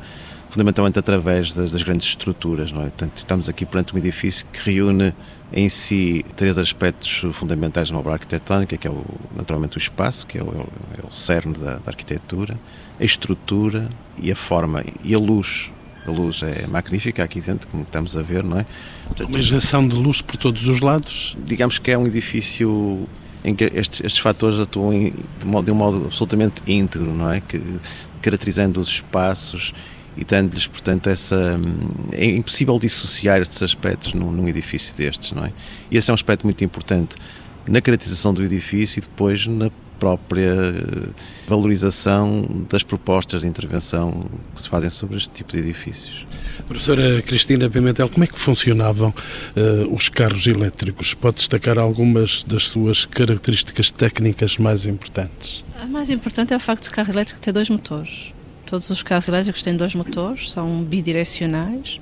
fundamentalmente 0.49 0.97
através 0.97 1.53
das, 1.53 1.71
das, 1.71 1.83
grandes 1.83 2.07
estruturas. 2.07 2.71
Não 2.71 2.81
é? 2.81 2.85
Portanto, 2.85 3.17
estamos 3.17 3.49
aqui 3.49 3.65
perante 3.65 3.93
um 3.93 3.97
edifício 3.97 4.45
que 4.51 4.71
reúne 4.71 5.13
em 5.53 5.69
si 5.69 6.25
três 6.35 6.57
aspectos 6.57 7.23
fundamentais 7.33 7.87
de 7.87 7.93
uma 7.93 7.99
obra 7.99 8.13
arquitetónica, 8.13 8.77
que 8.77 8.87
é, 8.87 8.91
o, 8.91 9.05
naturalmente, 9.35 9.77
o 9.77 9.79
espaço, 9.79 10.25
que 10.25 10.37
é 10.37 10.43
o, 10.43 10.67
é 10.97 11.07
o 11.07 11.11
cerne 11.11 11.53
da, 11.53 11.75
da 11.75 11.91
arquitetura, 11.91 12.57
a 12.99 13.03
estrutura 13.03 13.89
e 14.17 14.31
a 14.31 14.35
forma 14.35 14.83
e 15.03 15.13
a 15.13 15.19
luz. 15.19 15.71
A 16.07 16.11
luz 16.11 16.43
é 16.43 16.67
magnífica 16.67 17.23
aqui 17.23 17.41
dentro, 17.41 17.67
como 17.67 17.81
estamos 17.81 18.15
a 18.15 18.21
ver, 18.21 18.43
não 18.43 18.59
é? 18.59 18.65
Portanto, 19.07 19.27
Uma 19.27 19.39
injeção 19.39 19.87
de 19.87 19.95
luz 19.95 20.21
por 20.21 20.35
todos 20.35 20.67
os 20.67 20.79
lados. 20.79 21.35
Digamos 21.43 21.79
que 21.79 21.89
é 21.89 21.97
um 21.97 22.05
edifício 22.05 23.07
em 23.43 23.55
que 23.55 23.63
estes, 23.65 24.01
estes 24.01 24.19
fatores 24.19 24.59
atuam 24.59 24.91
de, 25.39 25.45
modo, 25.45 25.65
de, 25.65 25.71
um 25.71 25.75
modo 25.75 26.05
absolutamente 26.05 26.61
íntegro, 26.67 27.11
não 27.11 27.31
é? 27.31 27.41
Que, 27.41 27.61
caracterizando 28.21 28.79
os 28.79 28.87
espaços 28.87 29.73
e 30.17 30.23
dando-lhes, 30.23 30.67
portanto, 30.67 31.09
essa. 31.09 31.59
É 32.11 32.25
impossível 32.25 32.79
dissociar 32.79 33.41
estes 33.41 33.61
aspectos 33.61 34.13
num, 34.13 34.31
num, 34.31 34.47
edifício 34.47 34.95
destes, 34.95 35.31
não 35.31 35.45
é? 35.45 35.51
E 35.91 35.97
esse 35.97 36.09
é 36.09 36.13
um 36.13 36.15
aspecto 36.15 36.45
muito 36.45 36.63
importante 36.63 37.15
na 37.67 37.81
caracterização 37.81 38.33
do 38.33 38.43
edifício 38.43 38.99
e 38.99 39.01
depois 39.01 39.47
na 39.47 39.69
própria 39.99 40.51
eh, 40.51 41.09
valorização 41.47 42.65
das 42.69 42.83
propostas 42.83 43.41
de 43.41 43.47
intervenção 43.47 44.25
que 44.53 44.61
se 44.61 44.69
fazem 44.69 44.89
sobre 44.89 45.17
este 45.17 45.29
tipo 45.31 45.53
de 45.53 45.59
edifícios. 45.59 46.25
Professora 46.67 47.21
Cristina 47.21 47.69
Pimentel, 47.69 48.09
como 48.09 48.23
é 48.23 48.27
que 48.27 48.37
funcionavam 48.37 49.09
uh, 49.09 49.93
os 49.95 50.09
carros 50.09 50.47
elétricos? 50.47 51.13
Pode 51.13 51.37
destacar 51.37 51.77
algumas 51.77 52.43
das 52.43 52.67
suas 52.67 53.05
características 53.05 53.91
técnicas 53.91 54.57
mais 54.57 54.85
importantes? 54.85 55.63
A 55.81 55.85
mais 55.85 56.09
importante 56.09 56.53
é 56.53 56.57
o 56.57 56.59
facto 56.59 56.85
do 56.85 56.91
carro 56.91 57.11
elétrico 57.11 57.39
ter 57.39 57.51
dois 57.51 57.69
motores. 57.69 58.34
Todos 58.75 58.89
os 58.89 59.01
carros 59.01 59.25
elétricos 59.29 59.61
têm 59.61 59.73
dois 59.73 59.95
motores, 59.95 60.51
são 60.51 60.83
bidirecionais. 60.83 62.01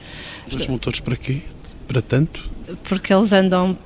Dois 0.50 0.66
motores 0.66 1.00
para 1.00 1.16
quê? 1.16 1.44
Para 1.88 2.02
tanto? 2.02 2.50
Porque 2.84 3.14
eles 3.14 3.34
andam, 3.34 3.78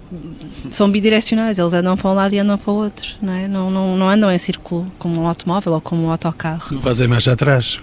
são 0.69 0.89
bidirecionais, 0.89 1.59
eles 1.59 1.73
andam 1.73 1.97
para 1.97 2.09
um 2.09 2.13
lado 2.13 2.33
e 2.33 2.39
andam 2.39 2.57
para 2.57 2.71
o 2.71 2.75
outro, 2.75 3.05
não 3.21 3.33
é? 3.33 3.47
Não, 3.47 3.69
não, 3.69 3.97
não 3.97 4.09
andam 4.09 4.31
em 4.31 4.37
círculo 4.37 4.85
como 4.99 5.21
um 5.21 5.27
automóvel 5.27 5.73
ou 5.73 5.81
como 5.81 6.03
um 6.03 6.11
autocarro. 6.11 6.67
Não 6.71 6.81
fazem 6.81 7.07
marcha 7.07 7.31
atrás? 7.31 7.79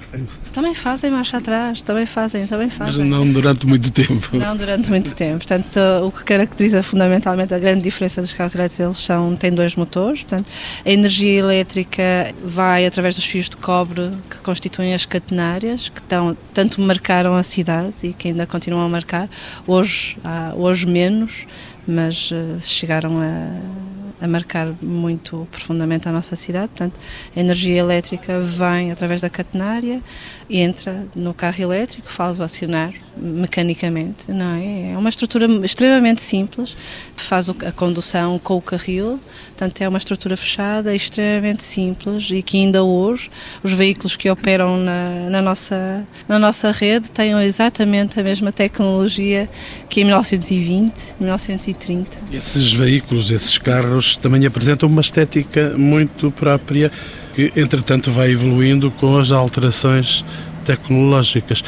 Também 0.52 0.74
fazem 0.74 1.10
marcha 1.10 1.38
atrás, 1.38 1.82
também 1.82 2.06
fazem, 2.06 2.46
também 2.46 2.70
fazem. 2.70 3.04
Mas 3.04 3.10
não 3.10 3.30
durante 3.30 3.66
muito 3.66 3.90
tempo. 3.92 4.36
Não 4.36 4.56
durante 4.56 4.88
muito 4.88 5.14
tempo. 5.14 5.38
Portanto, 5.38 5.80
o 6.04 6.12
que 6.12 6.24
caracteriza 6.24 6.82
fundamentalmente 6.82 7.52
a 7.52 7.58
grande 7.58 7.82
diferença 7.82 8.20
dos 8.22 8.32
carros 8.32 8.54
elétricos, 8.54 8.80
eles 8.80 8.98
são, 8.98 9.34
têm 9.36 9.52
dois 9.52 9.74
motores, 9.74 10.22
portanto, 10.22 10.48
a 10.84 10.90
energia 10.90 11.38
elétrica 11.40 12.32
vai 12.44 12.86
através 12.86 13.16
dos 13.16 13.24
fios 13.24 13.48
de 13.48 13.56
cobre 13.56 14.12
que 14.30 14.38
constituem 14.38 14.94
as 14.94 15.04
catenárias, 15.04 15.88
que 15.88 16.00
estão, 16.00 16.36
tanto 16.52 16.80
marcaram 16.80 17.34
a 17.34 17.42
cidade 17.42 17.94
e 18.04 18.12
que 18.12 18.28
ainda 18.28 18.46
continuam 18.46 18.86
a 18.86 18.88
marcar, 18.88 19.28
hoje, 19.66 20.16
hoje 20.56 20.83
menos, 20.86 21.46
mas 21.86 22.30
uh, 22.30 22.58
chegaram 22.60 23.20
a, 23.20 24.24
a 24.24 24.28
marcar 24.28 24.72
muito 24.80 25.46
profundamente 25.50 26.08
a 26.08 26.12
nossa 26.12 26.36
cidade. 26.36 26.68
Portanto, 26.68 26.98
a 27.34 27.40
energia 27.40 27.78
elétrica 27.78 28.40
vem 28.40 28.90
através 28.90 29.20
da 29.20 29.30
catenária, 29.30 30.00
entra 30.48 31.06
no 31.14 31.34
carro 31.34 31.62
elétrico, 31.62 32.08
faz-o 32.08 32.42
acionar 32.42 32.92
mecanicamente, 33.16 34.30
não 34.30 34.54
é? 34.54 34.92
É 34.92 34.98
uma 34.98 35.08
estrutura 35.08 35.46
extremamente 35.64 36.20
simples, 36.20 36.76
faz 37.16 37.48
a 37.48 37.72
condução 37.72 38.38
com 38.38 38.56
o 38.56 38.60
carril, 38.60 39.20
portanto 39.48 39.80
é 39.80 39.88
uma 39.88 39.98
estrutura 39.98 40.36
fechada, 40.36 40.94
extremamente 40.94 41.62
simples 41.62 42.30
e 42.30 42.42
que 42.42 42.56
ainda 42.58 42.82
hoje 42.82 43.30
os 43.62 43.72
veículos 43.72 44.16
que 44.16 44.28
operam 44.28 44.76
na, 44.76 45.30
na 45.30 45.42
nossa, 45.42 46.06
na 46.28 46.38
nossa 46.38 46.70
rede 46.70 47.10
têm 47.10 47.32
exatamente 47.42 48.18
a 48.18 48.22
mesma 48.22 48.52
tecnologia 48.52 49.48
que 49.88 50.00
em 50.00 50.04
1920, 50.04 51.16
1930. 51.20 52.18
Esses 52.32 52.72
veículos, 52.72 53.30
esses 53.30 53.58
carros 53.58 54.16
também 54.16 54.44
apresentam 54.46 54.88
uma 54.88 55.00
estética 55.00 55.74
muito 55.76 56.30
própria 56.30 56.90
que 57.34 57.52
entretanto 57.56 58.10
vai 58.10 58.30
evoluindo 58.30 58.90
com 58.92 59.16
as 59.16 59.32
alterações 59.32 60.24
tecnológicas 60.64 61.62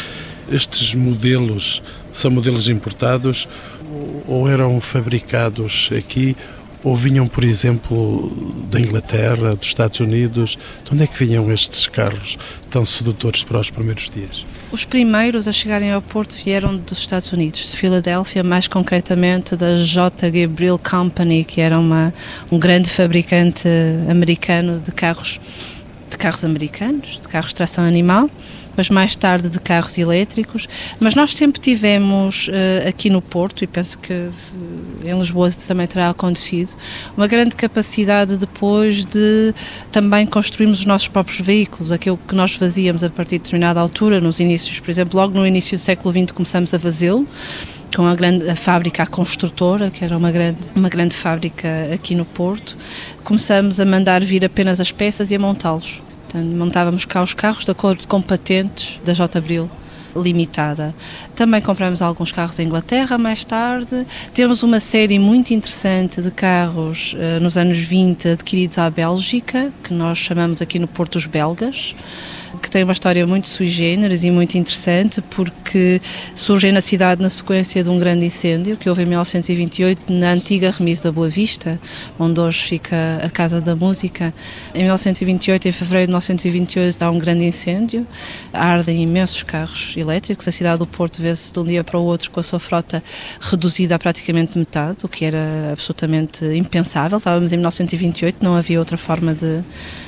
estes 0.50 0.94
modelos 0.94 1.82
são 2.12 2.30
modelos 2.30 2.68
importados 2.68 3.48
ou 4.26 4.48
eram 4.48 4.80
fabricados 4.80 5.90
aqui 5.96 6.36
ou 6.86 6.94
vinham, 6.94 7.26
por 7.26 7.42
exemplo, 7.42 8.30
da 8.70 8.78
Inglaterra, 8.78 9.56
dos 9.56 9.66
Estados 9.66 9.98
Unidos? 9.98 10.56
De 10.84 10.94
onde 10.94 11.02
é 11.02 11.06
que 11.08 11.24
vinham 11.24 11.50
estes 11.52 11.88
carros 11.88 12.38
tão 12.70 12.86
sedutores 12.86 13.42
para 13.42 13.58
os 13.58 13.70
primeiros 13.70 14.08
dias? 14.08 14.46
Os 14.70 14.84
primeiros 14.84 15.48
a 15.48 15.52
chegarem 15.52 15.90
ao 15.90 16.00
Porto 16.00 16.36
vieram 16.44 16.76
dos 16.76 16.98
Estados 16.98 17.32
Unidos, 17.32 17.72
de 17.72 17.76
Filadélfia, 17.76 18.44
mais 18.44 18.68
concretamente 18.68 19.56
da 19.56 19.76
J. 19.76 20.30
Gabriel 20.30 20.78
Company, 20.78 21.42
que 21.42 21.60
era 21.60 21.76
uma, 21.76 22.14
um 22.52 22.58
grande 22.58 22.88
fabricante 22.88 23.66
americano 24.08 24.78
de 24.78 24.92
carros, 24.92 25.40
de 26.10 26.18
carros 26.18 26.44
americanos, 26.44 27.20
de 27.20 27.28
carros 27.28 27.50
de 27.50 27.56
tração 27.56 27.84
animal 27.84 28.30
mas 28.76 28.90
mais 28.90 29.16
tarde 29.16 29.48
de 29.48 29.58
carros 29.58 29.96
elétricos. 29.96 30.68
Mas 31.00 31.14
nós 31.14 31.32
sempre 31.32 31.60
tivemos 31.60 32.48
uh, 32.48 32.88
aqui 32.88 33.08
no 33.08 33.22
Porto, 33.22 33.64
e 33.64 33.66
penso 33.66 33.98
que 33.98 34.28
em 35.04 35.18
Lisboa 35.18 35.50
também 35.52 35.86
terá 35.86 36.10
acontecido, 36.10 36.76
uma 37.16 37.26
grande 37.26 37.56
capacidade 37.56 38.36
depois 38.36 39.04
de 39.04 39.54
também 39.90 40.26
construirmos 40.26 40.80
os 40.80 40.86
nossos 40.86 41.08
próprios 41.08 41.40
veículos, 41.40 41.90
aquilo 41.90 42.18
que 42.28 42.34
nós 42.34 42.54
fazíamos 42.54 43.02
a 43.02 43.08
partir 43.08 43.38
de 43.38 43.44
determinada 43.44 43.80
altura, 43.80 44.20
nos 44.20 44.40
inícios, 44.40 44.78
por 44.80 44.90
exemplo, 44.90 45.18
logo 45.18 45.34
no 45.34 45.46
início 45.46 45.78
do 45.78 45.80
século 45.80 46.12
XX 46.12 46.32
começamos 46.32 46.74
a 46.74 46.78
fazê-lo 46.78 47.26
com 47.94 48.06
a 48.06 48.14
grande 48.14 48.48
a 48.48 48.56
fábrica 48.56 49.02
a 49.02 49.06
construtora, 49.06 49.90
que 49.90 50.04
era 50.04 50.16
uma 50.16 50.30
grande, 50.30 50.60
uma 50.74 50.88
grande 50.88 51.14
fábrica 51.14 51.68
aqui 51.92 52.14
no 52.14 52.24
Porto. 52.24 52.76
Começamos 53.22 53.80
a 53.80 53.84
mandar 53.84 54.22
vir 54.22 54.44
apenas 54.44 54.80
as 54.80 54.92
peças 54.92 55.30
e 55.30 55.34
a 55.34 55.38
montá-los. 55.38 56.02
Portanto, 56.24 56.56
montávamos 56.56 57.04
cá 57.04 57.22
os 57.22 57.34
carros 57.34 57.64
de 57.64 57.70
acordo 57.70 58.06
com 58.08 58.20
patentes 58.20 59.00
da 59.04 59.12
J. 59.12 59.38
Abril. 59.38 59.70
limitada. 60.14 60.94
Também 61.34 61.60
compramos 61.60 62.00
alguns 62.00 62.32
carros 62.32 62.58
em 62.58 62.64
Inglaterra 62.64 63.18
mais 63.18 63.44
tarde. 63.44 64.06
Temos 64.32 64.62
uma 64.62 64.80
série 64.80 65.18
muito 65.18 65.52
interessante 65.52 66.22
de 66.22 66.30
carros 66.30 67.14
uh, 67.14 67.38
nos 67.38 67.58
anos 67.58 67.76
20 67.76 68.28
adquiridos 68.28 68.78
à 68.78 68.88
Bélgica, 68.88 69.70
que 69.84 69.92
nós 69.92 70.16
chamamos 70.16 70.62
aqui 70.62 70.78
no 70.78 70.88
Porto 70.88 71.16
os 71.16 71.26
Belgas 71.26 71.94
que 72.56 72.70
tem 72.70 72.82
uma 72.82 72.92
história 72.92 73.26
muito 73.26 73.48
sui 73.48 73.66
generis 73.66 74.24
e 74.24 74.30
muito 74.30 74.56
interessante, 74.56 75.20
porque 75.22 76.00
surgem 76.34 76.72
na 76.72 76.80
cidade 76.80 77.22
na 77.22 77.28
sequência 77.28 77.82
de 77.82 77.90
um 77.90 77.98
grande 77.98 78.24
incêndio 78.24 78.76
que 78.76 78.88
houve 78.88 79.02
em 79.02 79.06
1928 79.06 80.12
na 80.12 80.30
antiga 80.30 80.70
remise 80.70 81.02
da 81.02 81.12
Boa 81.12 81.28
Vista, 81.28 81.78
onde 82.18 82.40
hoje 82.40 82.62
fica 82.62 83.20
a 83.22 83.30
Casa 83.30 83.60
da 83.60 83.74
Música. 83.74 84.32
Em 84.74 84.80
1928, 84.80 85.68
em 85.68 85.72
fevereiro 85.72 86.06
de 86.06 86.12
1928, 86.12 87.02
há 87.02 87.10
um 87.10 87.18
grande 87.18 87.44
incêndio, 87.44 88.06
ardem 88.52 89.02
imensos 89.02 89.42
carros 89.42 89.94
elétricos, 89.96 90.46
a 90.48 90.50
cidade 90.50 90.78
do 90.78 90.86
Porto 90.86 91.20
vê-se 91.20 91.52
de 91.52 91.58
um 91.58 91.64
dia 91.64 91.84
para 91.84 91.98
o 91.98 92.04
outro 92.04 92.30
com 92.30 92.40
a 92.40 92.42
sua 92.42 92.58
frota 92.58 93.02
reduzida 93.40 93.94
a 93.94 93.98
praticamente 93.98 94.58
metade, 94.58 94.98
o 95.04 95.08
que 95.08 95.24
era 95.24 95.70
absolutamente 95.72 96.44
impensável. 96.44 97.18
Estávamos 97.18 97.52
em 97.52 97.56
1928, 97.56 98.38
não 98.42 98.54
havia 98.54 98.78
outra 98.78 98.96
forma 98.96 99.34
de. 99.34 99.62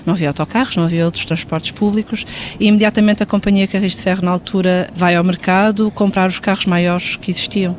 não 0.06 0.14
havia 0.14 0.28
autocarros, 0.28 0.76
não 0.76 0.84
havia 0.84 1.04
outros 1.04 1.24
transportes 1.24 1.70
públicos 1.70 2.24
e 2.58 2.66
imediatamente 2.66 3.22
a 3.22 3.26
companhia 3.26 3.66
Carris 3.66 3.96
de 3.96 4.02
Ferro, 4.02 4.24
na 4.24 4.30
altura, 4.30 4.88
vai 4.94 5.16
ao 5.16 5.24
mercado 5.24 5.90
comprar 5.90 6.28
os 6.28 6.38
carros 6.38 6.66
maiores 6.66 7.16
que 7.16 7.30
existiam. 7.30 7.76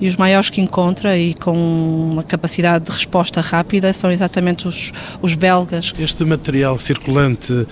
E 0.00 0.06
os 0.06 0.16
maiores 0.16 0.50
que 0.50 0.60
encontra 0.60 1.18
e 1.18 1.34
com 1.34 1.52
uma 2.12 2.22
capacidade 2.22 2.86
de 2.86 2.90
resposta 2.90 3.40
rápida 3.40 3.92
são 3.92 4.10
exatamente 4.10 4.66
os, 4.66 4.92
os 5.20 5.34
belgas. 5.34 5.92
Este 5.98 6.24
material 6.24 6.78
circulante 6.78 7.52
uh, 7.52 7.66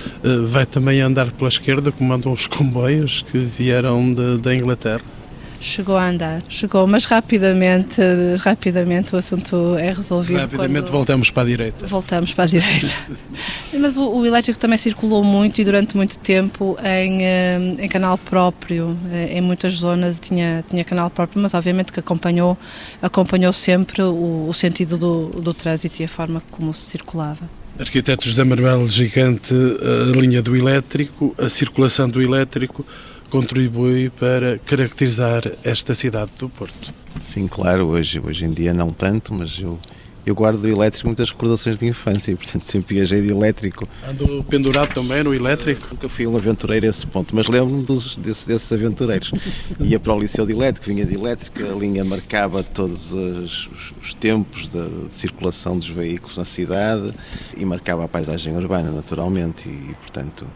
vai 0.47 0.67
também 0.67 1.01
andar 1.01 1.31
pela 1.33 1.49
esquerda, 1.49 1.91
como 1.91 2.13
andam 2.13 2.33
os 2.33 2.47
comboios 2.47 3.23
que 3.23 3.39
vieram 3.39 4.15
da 4.39 4.55
Inglaterra? 4.55 5.14
Chegou 5.61 5.97
a 5.97 6.09
andar, 6.09 6.43
chegou, 6.49 6.87
mas 6.87 7.05
rapidamente, 7.05 8.01
rapidamente 8.41 9.15
o 9.15 9.19
assunto 9.19 9.77
é 9.79 9.93
resolvido. 9.93 10.41
Rapidamente 10.41 10.91
voltamos 10.91 11.31
para 11.31 11.43
a 11.43 11.47
direita. 11.47 11.87
Voltamos 11.87 12.35
para 12.35 12.45
a 12.45 12.47
direita. 12.47 12.95
mas 13.81 13.97
o, 13.97 14.09
o, 14.09 14.27
elétrico 14.27 14.59
também 14.59 14.79
circulou 14.79 15.25
muito 15.25 15.61
e 15.61 15.65
durante 15.65 15.97
muito 15.97 16.19
tempo 16.19 16.77
em, 16.83 17.25
eh, 17.25 17.59
em 17.79 17.89
canal 17.89 18.19
próprio, 18.19 18.97
eh, 19.11 19.39
em 19.39 19.41
muitas 19.41 19.75
zonas 19.75 20.21
tinha, 20.21 20.65
tinha 20.69 20.85
canal 20.85 21.09
próprio, 21.11 21.41
mas 21.41 21.55
obviamente 21.55 21.93
que 21.93 22.01
acompanhou, 22.01 22.59
acompanhou 23.01 23.53
sempre 23.53 24.03
o, 24.03 24.47
o 24.49 24.53
sentido 24.53 24.99
do, 24.99 25.27
do 25.41 25.55
trânsito 25.55 26.03
e 26.03 26.05
a 26.05 26.09
forma 26.09 26.43
como 26.51 26.73
se 26.75 26.83
circulava. 26.91 27.49
Arquiteto 27.79 28.29
José 28.29 28.45
Manuel 28.45 28.87
Gigante, 28.87 29.53
a 29.53 30.17
linha 30.17 30.41
do 30.41 30.55
elétrico, 30.55 31.35
a 31.37 31.49
circulação 31.49 32.09
do 32.09 32.23
elétrico, 32.23 32.87
contribui 33.35 34.11
para 34.11 34.59
caracterizar 34.61 35.43
esta 35.65 35.93
cidade 35.93 36.31
do 36.39 36.49
Porto. 36.49 36.95
Sim, 37.21 37.49
claro, 37.49 37.89
hoje, 37.89 38.21
hoje 38.25 38.45
em 38.45 38.53
dia 38.53 38.73
não 38.73 38.91
tanto, 38.91 39.35
mas 39.35 39.59
eu, 39.59 39.77
eu 40.25 40.37
guardo 40.37 40.61
do 40.61 40.69
elétrico 40.69 41.09
muitas 41.09 41.31
recordações 41.31 41.77
de 41.77 41.85
infância 41.85 42.31
e, 42.31 42.37
portanto, 42.39 42.63
sempre 42.63 42.95
viajei 42.95 43.23
de 43.23 43.33
elétrico. 43.33 43.89
Ando 44.09 44.45
pendurado 44.45 44.95
também 44.95 45.25
no 45.25 45.35
elétrico? 45.35 45.85
Nunca 45.91 46.09
fui 46.09 46.29
um 46.29 46.37
aventureiro 46.37 46.87
a 46.87 46.89
esse 46.89 47.05
ponto, 47.09 47.35
mas 47.35 47.49
lembro-me 47.49 47.83
desses, 47.83 48.47
desses 48.47 48.73
aventureiros. 48.73 49.33
Ia 49.81 49.99
para 49.99 50.15
o 50.15 50.21
Liceu 50.21 50.47
de 50.47 50.53
Elétrico, 50.53 50.87
vinha 50.87 51.05
de 51.05 51.15
elétrica, 51.15 51.73
a 51.73 51.75
linha 51.75 52.05
marcava 52.05 52.63
todos 52.63 53.13
os, 53.13 53.67
os, 53.67 53.93
os 54.01 54.15
tempos 54.15 54.69
de, 54.69 55.07
de, 55.07 55.13
circulação 55.13 55.77
dos 55.77 55.89
veículos 55.89 56.37
na 56.37 56.45
cidade 56.45 57.13
e 57.57 57.65
marcava 57.65 58.05
a 58.05 58.09
paisagem 58.09 58.57
urbana, 58.57 58.93
naturalmente, 58.93 59.69
e, 59.69 59.93
portanto, 59.95 60.47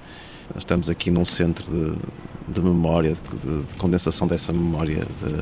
estamos 0.56 0.88
aqui 0.88 1.10
num 1.10 1.24
centro 1.24 1.70
de, 1.70 1.98
de 2.52 2.60
memória, 2.60 3.14
de, 3.14 3.64
de, 3.64 3.74
condensação 3.76 4.26
dessa 4.26 4.52
memória, 4.52 5.06
de, 5.22 5.32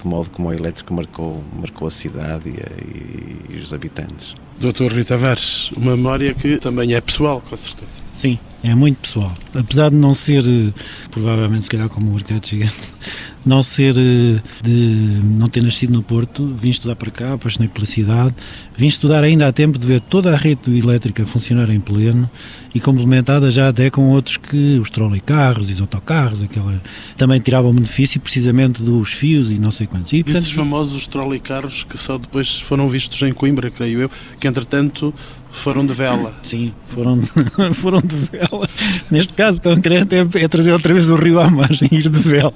de, 0.00 0.06
modo 0.06 0.30
como 0.30 0.48
o 0.48 0.52
elétrico 0.52 0.94
marcou, 0.94 1.42
marcou 1.58 1.86
a 1.86 1.90
cidade 1.90 2.48
e, 2.48 3.52
e, 3.52 3.56
e 3.56 3.58
os 3.58 3.72
habitantes. 3.72 4.34
Doutor 4.58 4.92
Rita 4.92 5.14
Tavares, 5.14 5.70
uma 5.72 5.96
memória 5.96 6.34
que 6.34 6.58
também 6.58 6.94
é 6.94 7.00
pessoal, 7.00 7.40
com 7.40 7.56
certeza. 7.56 8.02
Sim, 8.12 8.38
é 8.62 8.74
muito 8.74 8.98
pessoal. 8.98 9.32
Apesar 9.54 9.90
de 9.90 9.96
não 9.96 10.12
ser, 10.12 10.44
eh, 10.46 10.72
provavelmente, 11.10 11.64
se 11.64 11.70
calhar 11.70 11.88
como 11.88 12.12
o 12.12 12.14
arquiteto 12.14 12.48
gigante, 12.48 12.74
não 13.44 13.62
ser 13.62 13.94
eh, 13.96 14.40
de 14.62 15.20
não 15.38 15.48
ter 15.48 15.62
nascido 15.62 15.92
no 15.92 16.02
Porto, 16.02 16.46
vim 16.46 16.68
estudar 16.68 16.94
para 16.96 17.10
cá, 17.10 17.32
apaixonei 17.32 17.68
pela 17.68 17.86
cidade, 17.86 18.34
vim 18.76 18.86
estudar 18.86 19.24
ainda 19.24 19.48
há 19.48 19.52
tempo 19.52 19.78
de 19.78 19.86
ver 19.86 20.00
toda 20.00 20.32
a 20.32 20.36
rede 20.36 20.78
elétrica 20.78 21.24
funcionar 21.24 21.70
em 21.70 21.80
pleno 21.80 22.30
e 22.74 22.78
complementada 22.78 23.50
já 23.50 23.68
até 23.68 23.90
com 23.90 24.08
outros 24.10 24.36
que 24.36 24.78
os 24.78 24.90
carros 25.24 25.70
e 25.70 25.72
os 25.72 25.80
autocarros, 25.80 26.42
aquela 26.42 26.80
também 27.16 27.40
tiravam 27.40 27.72
benefício 27.72 28.20
precisamente 28.20 28.82
dos 28.82 29.12
fios 29.12 29.50
e 29.50 29.58
não 29.58 29.70
sei 29.70 29.86
quantos. 29.86 30.12
E, 30.12 30.22
portanto, 30.22 30.42
Esses 30.42 30.52
famosos 30.52 31.08
carros 31.42 31.84
que 31.84 31.96
só 31.96 32.18
depois 32.18 32.60
foram 32.60 32.88
vistos 32.88 33.20
em 33.22 33.32
Coimbra, 33.32 33.70
creio 33.70 34.00
eu, 34.00 34.10
que 34.38 34.46
entretanto 34.46 35.12
foram 35.50 35.84
de 35.84 35.92
vela. 35.92 36.32
Sim, 36.42 36.72
foram, 36.86 37.20
foram 37.74 38.00
de 38.00 38.16
vela. 38.16 38.68
Neste 39.10 39.34
caso 39.34 39.60
concreto 39.60 40.14
é, 40.14 40.20
é, 40.42 40.48
trazer 40.48 40.72
outra 40.72 40.94
vez 40.94 41.10
o 41.10 41.16
rio 41.16 41.40
à 41.40 41.50
margem 41.50 41.88
ir 41.92 42.08
de 42.08 42.18
vela. 42.18 42.52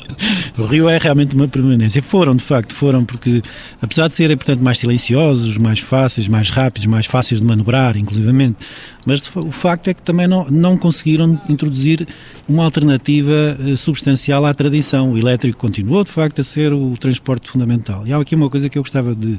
O 0.57 0.65
rio 0.65 0.89
é 0.89 0.97
realmente 0.99 1.35
uma 1.35 1.49
permanência. 1.49 2.03
Foram, 2.03 2.35
de 2.37 2.43
facto, 2.43 2.75
foram 2.75 3.05
porque, 3.05 3.43
apesar 3.83 4.09
de 4.09 4.15
serem, 4.15 4.37
portanto, 4.37 4.61
mais 4.61 4.79
silenciosos, 4.79 5.59
mais 5.59 5.81
fáceis, 5.81 6.29
mais 6.29 6.51
rápidos, 6.51 6.87
mais 6.87 7.07
fáceis 7.07 7.41
de 7.41 7.47
manobrar, 7.47 7.97
inclusivamente, 7.97 8.59
mas 9.05 9.23
o 9.37 9.51
facto 9.51 9.89
é 9.89 9.95
que 9.95 10.03
também 10.03 10.27
não, 10.27 10.47
não 10.47 10.79
conseguiram 10.79 11.41
introduzir 11.49 12.07
uma 12.49 12.65
alternativa 12.65 13.59
eh, 13.61 13.77
substancial 13.77 14.45
à 14.47 14.55
tradição. 14.55 15.13
O 15.13 15.19
elétrico 15.19 15.59
continuou, 15.59 16.05
de 16.05 16.11
facto, 16.11 16.41
a 16.41 16.45
ser 16.45 16.73
o 16.73 16.97
transporte 16.99 17.51
fundamental. 17.51 18.07
E 18.07 18.13
há 18.13 18.19
aqui 18.19 18.35
uma 18.35 18.49
coisa 18.49 18.69
que 18.69 18.79
eu 18.79 18.83
gostava 18.83 19.15
de 19.15 19.39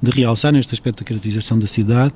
de 0.00 0.10
realçar 0.10 0.52
neste 0.52 0.74
aspecto 0.74 1.02
da 1.02 1.04
caracterização 1.04 1.58
da 1.58 1.66
cidade, 1.66 2.12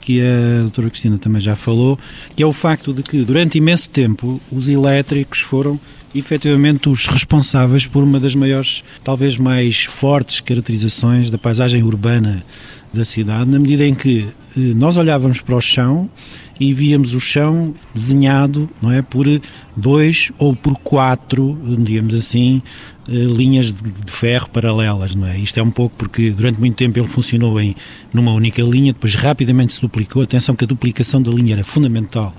que 0.00 0.20
a 0.22 0.62
doutora 0.62 0.88
Cristina 0.88 1.18
também 1.18 1.40
já 1.40 1.54
falou, 1.54 1.98
que 2.34 2.42
é 2.42 2.46
o 2.46 2.52
facto 2.52 2.92
de 2.92 3.02
que 3.02 3.24
durante 3.24 3.58
imenso 3.58 3.90
tempo 3.90 4.40
os 4.50 4.68
elétricos 4.68 5.40
foram 5.40 5.78
efetivamente 6.14 6.88
os 6.88 7.06
responsáveis 7.06 7.86
por 7.86 8.02
uma 8.02 8.18
das 8.18 8.34
maiores, 8.34 8.82
talvez 9.04 9.36
mais 9.36 9.84
fortes 9.84 10.40
caracterizações 10.40 11.30
da 11.30 11.38
paisagem 11.38 11.82
urbana 11.82 12.42
da 12.92 13.04
cidade, 13.04 13.50
na 13.50 13.58
medida 13.58 13.86
em 13.86 13.94
que 13.94 14.26
eh, 14.56 14.60
nós 14.74 14.96
olhávamos 14.96 15.40
para 15.40 15.56
o 15.56 15.60
chão 15.60 16.08
e 16.58 16.72
víamos 16.74 17.14
o 17.14 17.20
chão 17.20 17.74
desenhado 17.94 18.68
não 18.82 18.90
é, 18.90 19.02
por 19.02 19.26
dois 19.76 20.32
ou 20.38 20.56
por 20.56 20.74
quatro, 20.78 21.56
digamos 21.78 22.14
assim, 22.14 22.62
eh, 23.08 23.12
linhas 23.12 23.72
de, 23.72 24.10
ferro 24.10 24.48
paralelas, 24.50 25.14
não 25.14 25.26
é? 25.26 25.38
Isto 25.38 25.60
é 25.60 25.62
um 25.62 25.70
pouco 25.70 25.94
porque 25.96 26.30
durante 26.30 26.58
muito 26.58 26.76
tempo 26.76 26.98
ele 26.98 27.08
funcionou 27.08 27.60
em 27.60 27.74
numa 28.12 28.32
única 28.32 28.62
linha, 28.62 28.92
depois 28.92 29.14
rapidamente 29.14 29.74
se 29.74 29.80
duplicou. 29.80 30.22
Atenção 30.22 30.56
que 30.56 30.64
a 30.64 30.66
duplicação 30.66 31.22
da 31.22 31.30
linha 31.30 31.54
era 31.54 31.64
fundamental 31.64 32.34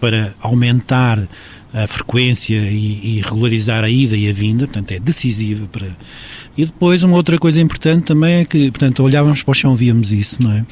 para 0.00 0.34
aumentar 0.40 1.26
a 1.74 1.86
frequência 1.86 2.56
e, 2.56 3.18
e 3.18 3.22
regularizar 3.22 3.84
a 3.84 3.90
ida 3.90 4.16
e 4.16 4.30
a 4.30 4.32
vinda, 4.32 4.66
portanto 4.66 4.92
é 4.92 4.98
decisiva 4.98 5.66
para 5.70 5.88
e 6.56 6.64
depois 6.64 7.02
uma 7.02 7.16
outra 7.16 7.36
coisa 7.36 7.60
importante 7.60 8.04
também 8.04 8.36
é 8.36 8.44
que, 8.44 8.70
portanto, 8.70 9.02
olhávamos 9.02 9.42
para 9.42 9.50
o 9.50 9.54
chão, 9.54 9.74
víamos 9.74 10.12
isso, 10.12 10.40
não 10.40 10.52
é? 10.52 10.64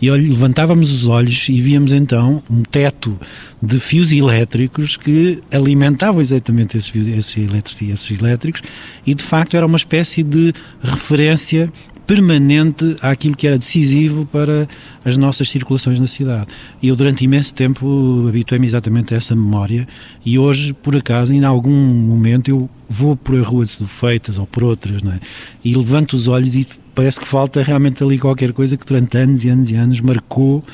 E 0.00 0.10
levantávamos 0.10 0.92
os 0.92 1.06
olhos 1.06 1.48
e 1.50 1.60
víamos 1.60 1.92
então 1.92 2.42
um 2.50 2.62
teto 2.62 3.18
de 3.62 3.78
fios 3.78 4.12
elétricos 4.12 4.96
que 4.96 5.42
alimentavam 5.52 6.22
exatamente 6.22 6.78
esses, 6.78 6.88
fios, 6.88 7.06
esses, 7.08 7.82
esses 7.82 8.18
elétricos 8.18 8.62
e 9.06 9.14
de 9.14 9.22
facto 9.22 9.56
era 9.56 9.66
uma 9.66 9.76
espécie 9.76 10.22
de 10.22 10.54
referência 10.82 11.70
permanente 12.06 12.96
àquilo 13.02 13.36
que 13.36 13.46
era 13.46 13.58
decisivo 13.58 14.26
para 14.26 14.68
as 15.04 15.16
nossas 15.16 15.48
circulações 15.48 15.98
na 15.98 16.06
cidade. 16.06 16.46
E 16.80 16.88
eu, 16.88 16.96
durante 16.96 17.24
imenso 17.24 17.52
tempo, 17.52 18.26
habituei-me 18.28 18.66
exatamente 18.66 19.12
a 19.12 19.16
essa 19.16 19.34
memória 19.34 19.86
e 20.24 20.38
hoje, 20.38 20.72
por 20.72 20.94
acaso, 20.94 21.34
em 21.34 21.44
algum 21.44 21.72
momento, 21.72 22.48
eu 22.48 22.70
vou 22.88 23.16
por 23.16 23.36
a 23.36 23.42
rua 23.42 23.64
de 23.66 23.86
Feitas 23.86 24.38
ou 24.38 24.46
por 24.46 24.62
outras, 24.62 25.02
não 25.02 25.12
é? 25.12 25.20
e 25.64 25.74
levanto 25.74 26.14
os 26.14 26.28
olhos 26.28 26.54
e 26.54 26.66
parece 26.94 27.20
que 27.20 27.26
falta 27.26 27.62
realmente 27.62 28.02
ali 28.02 28.18
qualquer 28.18 28.52
coisa 28.52 28.76
que 28.76 28.86
durante 28.86 29.18
anos 29.18 29.44
e 29.44 29.48
anos 29.48 29.70
e 29.70 29.76
anos 29.76 30.00
marcou 30.00 30.64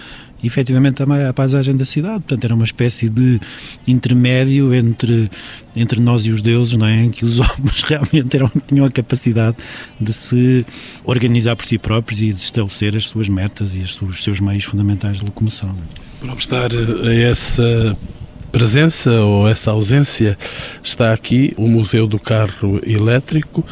efetivamente 0.43 1.03
a, 1.03 1.29
a 1.29 1.33
paisagem 1.33 1.77
da 1.77 1.85
cidade. 1.85 2.21
Portanto, 2.21 2.45
era 2.45 2.55
uma 2.55 2.65
espécie 2.65 3.09
de 3.09 3.41
intermédio 3.87 4.73
entre, 4.75 5.31
entre 5.75 6.01
nós 6.01 6.25
e 6.27 6.31
os 6.31 6.43
deuses, 6.43 6.77
não 6.77 6.87
é? 6.87 7.03
em 7.03 7.11
que 7.11 7.25
os 7.25 7.39
homens 7.41 7.83
realmente 7.83 8.37
eram, 8.37 8.51
tinham 8.67 8.87
a 8.87 8.91
capacidade 8.91 9.57
de 10.01 10.13
se 10.13 10.65
organizar 11.05 11.57
por 11.57 11.65
si 11.65 11.79
próprios 11.79 12.23
e 12.23 12.33
de 12.33 12.41
estabelecer 12.41 12.97
as 12.97 13.07
suas 13.07 13.29
metas 13.29 13.75
e 13.75 13.81
os 13.81 14.23
seus 14.23 14.41
meios 14.41 14.65
fundamentais 14.65 15.19
de 15.19 15.25
locomoção. 15.25 15.77
Para 16.21 16.33
obstar 16.33 16.71
a 16.73 17.15
essa 17.15 17.97
presença 18.53 19.11
ou 19.23 19.49
essa 19.49 19.71
ausência 19.71 20.37
está 20.83 21.13
aqui 21.13 21.55
o 21.57 21.67
Museu 21.67 22.07
do 22.07 22.19
Carro 22.19 22.79
Elétrico. 22.87 23.65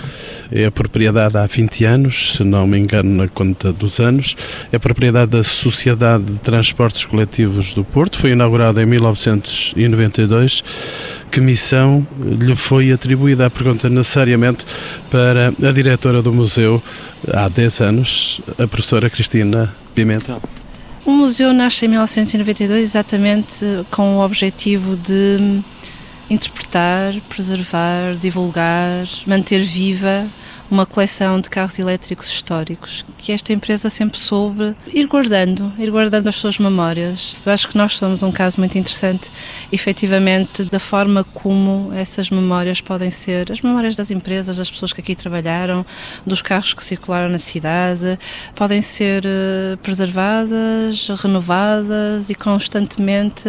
É 0.51 0.65
a 0.65 0.71
propriedade 0.71 1.37
há 1.37 1.47
20 1.47 1.85
anos, 1.85 2.37
se 2.37 2.45
não 2.45 2.67
me 2.67 2.79
engano, 2.79 3.15
na 3.15 3.29
conta 3.29 3.73
dos 3.73 4.01
anos. 4.01 4.35
É 4.73 4.79
propriedade 4.79 5.33
da 5.33 5.45
Sociedade 5.45 6.25
de 6.25 6.39
Transportes 6.39 7.05
Coletivos 7.05 7.75
do 7.75 7.85
Porto. 7.85 8.19
Foi 8.19 8.31
inaugurado 8.31 8.81
em 8.81 8.87
1992. 8.87 10.65
Que 11.31 11.41
missão 11.41 12.07
lhe 12.19 12.57
foi 12.57 12.91
atribuída? 12.91 13.47
A 13.47 13.51
pergunta 13.51 13.89
necessariamente 13.91 14.65
para 15.11 15.53
a 15.63 15.73
diretora 15.73 16.23
do 16.23 16.33
museu 16.33 16.83
há 17.33 17.49
10 17.49 17.81
anos, 17.83 18.41
a 18.59 18.67
professora 18.67 19.11
Cristina 19.11 19.73
Pimentel. 19.95 20.41
O 21.05 21.11
museu 21.11 21.53
nasce 21.53 21.87
em 21.87 21.89
1992 21.89 22.83
exatamente 22.83 23.65
com 23.91 24.17
o 24.17 24.25
objetivo 24.25 24.97
de 24.97 25.63
interpretar, 26.29 27.15
preservar, 27.29 28.15
divulgar, 28.21 29.07
manter 29.27 29.61
viva 29.63 30.27
uma 30.71 30.87
coleção 30.87 31.41
de 31.41 31.51
carros 31.51 31.79
elétricos 31.79 32.29
históricos 32.29 33.05
que 33.19 33.33
esta 33.33 33.53
empresa 33.53 33.91
sempre 33.91 34.19
soube 34.19 34.75
ir 34.93 35.07
guardando, 35.07 35.73
ir 35.79 35.91
guardando 35.91 36.29
as 36.29 36.37
suas 36.37 36.59
memórias. 36.59 37.37
Eu 37.45 37.53
acho 37.53 37.69
que 37.69 37.77
nós 37.77 37.97
somos 37.97 38.23
um 38.23 38.31
caso 38.31 38.59
muito 38.59 38.79
interessante, 38.79 39.31
efetivamente, 39.73 40.65
da 40.65 40.79
forma 40.79 41.25
como 41.25 41.93
essas 41.95 42.31
memórias 42.31 42.81
podem 42.81 43.11
ser, 43.11 43.51
as 43.51 43.61
memórias 43.61 43.97
das 43.97 44.11
empresas, 44.11 44.57
das 44.57 44.71
pessoas 44.71 44.93
que 44.93 45.01
aqui 45.01 45.15
trabalharam, 45.15 45.85
dos 46.25 46.41
carros 46.41 46.73
que 46.73 46.85
circularam 46.85 47.29
na 47.29 47.39
cidade, 47.39 48.19
podem 48.55 48.81
ser 48.81 49.25
eh, 49.27 49.77
preservadas, 49.83 51.09
renovadas 51.09 52.31
e 52.31 52.35
constantemente 52.35 53.49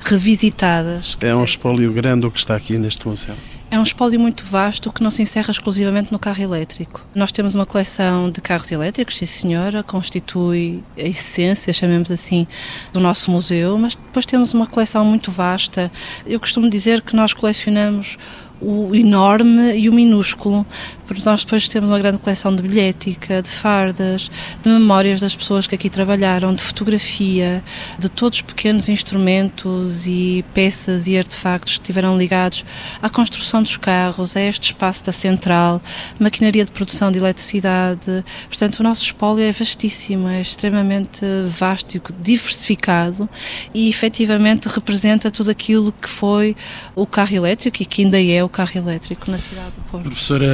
revisitadas. 0.00 1.16
É 1.20 1.34
um 1.34 1.44
espólio 1.44 1.92
grande 1.92 2.26
o 2.26 2.30
que 2.30 2.38
está 2.38 2.56
aqui 2.56 2.78
neste 2.78 3.06
museu. 3.06 3.34
É 3.72 3.78
um 3.78 3.84
espólio 3.84 4.18
muito 4.18 4.44
vasto 4.44 4.92
que 4.92 5.00
não 5.00 5.12
se 5.12 5.22
encerra 5.22 5.52
exclusivamente 5.52 6.10
no 6.10 6.18
carro 6.18 6.42
elétrico. 6.42 7.06
Nós 7.14 7.30
temos 7.30 7.54
uma 7.54 7.64
coleção 7.64 8.28
de 8.28 8.40
carros 8.40 8.72
elétricos, 8.72 9.16
sim 9.16 9.26
senhora, 9.26 9.84
constitui 9.84 10.82
a 10.98 11.02
essência, 11.02 11.72
chamemos 11.72 12.10
assim, 12.10 12.48
do 12.92 12.98
nosso 12.98 13.30
museu, 13.30 13.78
mas 13.78 13.94
depois 13.94 14.26
temos 14.26 14.54
uma 14.54 14.66
coleção 14.66 15.04
muito 15.04 15.30
vasta. 15.30 15.90
Eu 16.26 16.40
costumo 16.40 16.68
dizer 16.68 17.00
que 17.00 17.14
nós 17.14 17.32
colecionamos 17.32 18.18
o 18.60 18.94
enorme 18.94 19.74
e 19.74 19.88
o 19.88 19.92
minúsculo, 19.92 20.66
porque 21.06 21.28
nós 21.28 21.42
depois 21.42 21.68
temos 21.68 21.88
uma 21.88 21.98
grande 21.98 22.18
coleção 22.18 22.54
de 22.54 22.62
bilhética, 22.62 23.42
de 23.42 23.48
fardas, 23.48 24.30
de 24.62 24.68
memórias 24.68 25.20
das 25.20 25.34
pessoas 25.34 25.66
que 25.66 25.74
aqui 25.74 25.88
trabalharam, 25.88 26.54
de 26.54 26.62
fotografia, 26.62 27.64
de 27.98 28.08
todos 28.08 28.38
os 28.38 28.42
pequenos 28.42 28.88
instrumentos 28.88 30.06
e 30.06 30.44
peças 30.54 31.08
e 31.08 31.16
artefactos 31.16 31.74
que 31.74 31.80
estiveram 31.80 32.16
ligados 32.16 32.64
à 33.02 33.08
construção 33.08 33.62
dos 33.62 33.76
carros, 33.76 34.36
a 34.36 34.40
este 34.40 34.66
espaço 34.66 35.04
da 35.04 35.12
central, 35.12 35.80
maquinaria 36.18 36.64
de 36.64 36.70
produção 36.70 37.10
de 37.10 37.18
eletricidade. 37.18 38.24
Portanto, 38.46 38.80
o 38.80 38.82
nosso 38.82 39.02
espólio 39.02 39.42
é 39.42 39.50
vastíssimo, 39.50 40.28
é 40.28 40.40
extremamente 40.40 41.24
vasto 41.46 41.96
e 41.96 42.02
diversificado 42.20 43.28
e 43.72 43.88
efetivamente 43.88 44.68
representa 44.68 45.30
tudo 45.30 45.50
aquilo 45.50 45.92
que 45.92 46.08
foi 46.08 46.54
o 46.94 47.06
carro 47.06 47.34
elétrico 47.34 47.82
e 47.82 47.86
que 47.86 48.02
ainda 48.02 48.22
é 48.22 48.44
o 48.44 48.49
carro 48.50 48.72
elétrico 48.74 49.30
na 49.30 49.38
cidade 49.38 49.72
do 49.76 49.80
Porto. 49.90 50.04
Professora 50.04 50.46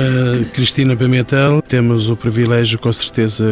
Cristina 0.53 0.95
Pimentel, 0.95 1.63
temos 1.63 2.11
o 2.11 2.17
privilégio, 2.17 2.79
com 2.79 2.93
certeza, 2.93 3.45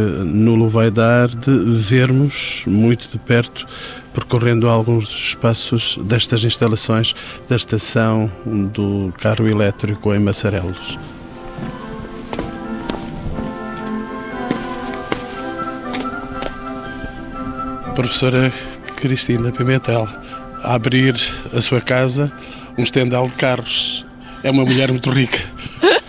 vai 0.68 0.90
dar, 0.90 1.28
de 1.28 1.50
vermos 1.66 2.64
muito 2.66 3.08
de 3.08 3.18
perto 3.18 3.66
percorrendo 4.14 4.68
alguns 4.68 5.08
espaços 5.10 5.98
destas 6.04 6.44
instalações 6.44 7.14
da 7.48 7.56
estação 7.56 8.30
do 8.72 9.12
carro 9.18 9.48
elétrico 9.48 10.14
em 10.14 10.20
Massarelos. 10.20 10.98
Professora 17.94 18.52
Cristina 18.96 19.52
Pimentel, 19.52 20.08
a 20.62 20.74
abrir 20.74 21.14
a 21.52 21.60
sua 21.60 21.80
casa, 21.80 22.32
um 22.76 22.82
estendal 22.82 23.26
de 23.28 23.34
carros 23.34 24.04
é 24.44 24.50
uma 24.50 24.64
mulher 24.64 24.90
muito 24.90 25.10
rica. 25.10 25.38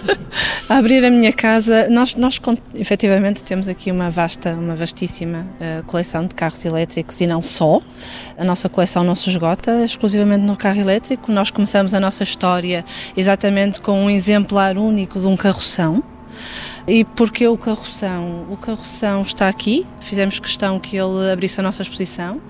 a 0.69 0.77
abrir 0.77 1.03
a 1.05 1.09
minha 1.09 1.31
casa, 1.31 1.87
nós, 1.89 2.15
nós 2.15 2.39
efetivamente 2.75 3.41
temos 3.41 3.69
aqui 3.69 3.89
uma 3.89 4.09
vasta, 4.09 4.51
uma 4.51 4.75
vastíssima 4.75 5.47
uh, 5.59 5.83
coleção 5.85 6.27
de 6.27 6.35
carros 6.35 6.63
elétricos 6.65 7.21
e 7.21 7.27
não 7.27 7.41
só. 7.41 7.81
A 8.37 8.43
nossa 8.43 8.67
coleção 8.67 9.05
não 9.05 9.15
se 9.15 9.29
esgota 9.29 9.85
exclusivamente 9.85 10.43
no 10.43 10.57
carro 10.57 10.81
elétrico. 10.81 11.31
Nós 11.31 11.49
começamos 11.49 11.93
a 11.93 11.99
nossa 11.99 12.23
história 12.23 12.83
exatamente 13.15 13.79
com 13.79 14.03
um 14.03 14.09
exemplar 14.09 14.77
único 14.77 15.17
de 15.17 15.25
um 15.27 15.37
carroção. 15.37 16.03
E 16.85 17.05
porque 17.05 17.47
o 17.47 17.57
carroção? 17.57 18.45
O 18.49 18.57
carroção 18.57 19.21
está 19.21 19.47
aqui, 19.47 19.87
fizemos 20.01 20.39
questão 20.39 20.77
que 20.77 20.97
ele 20.97 21.31
abrisse 21.31 21.59
a 21.59 21.63
nossa 21.63 21.81
exposição 21.81 22.41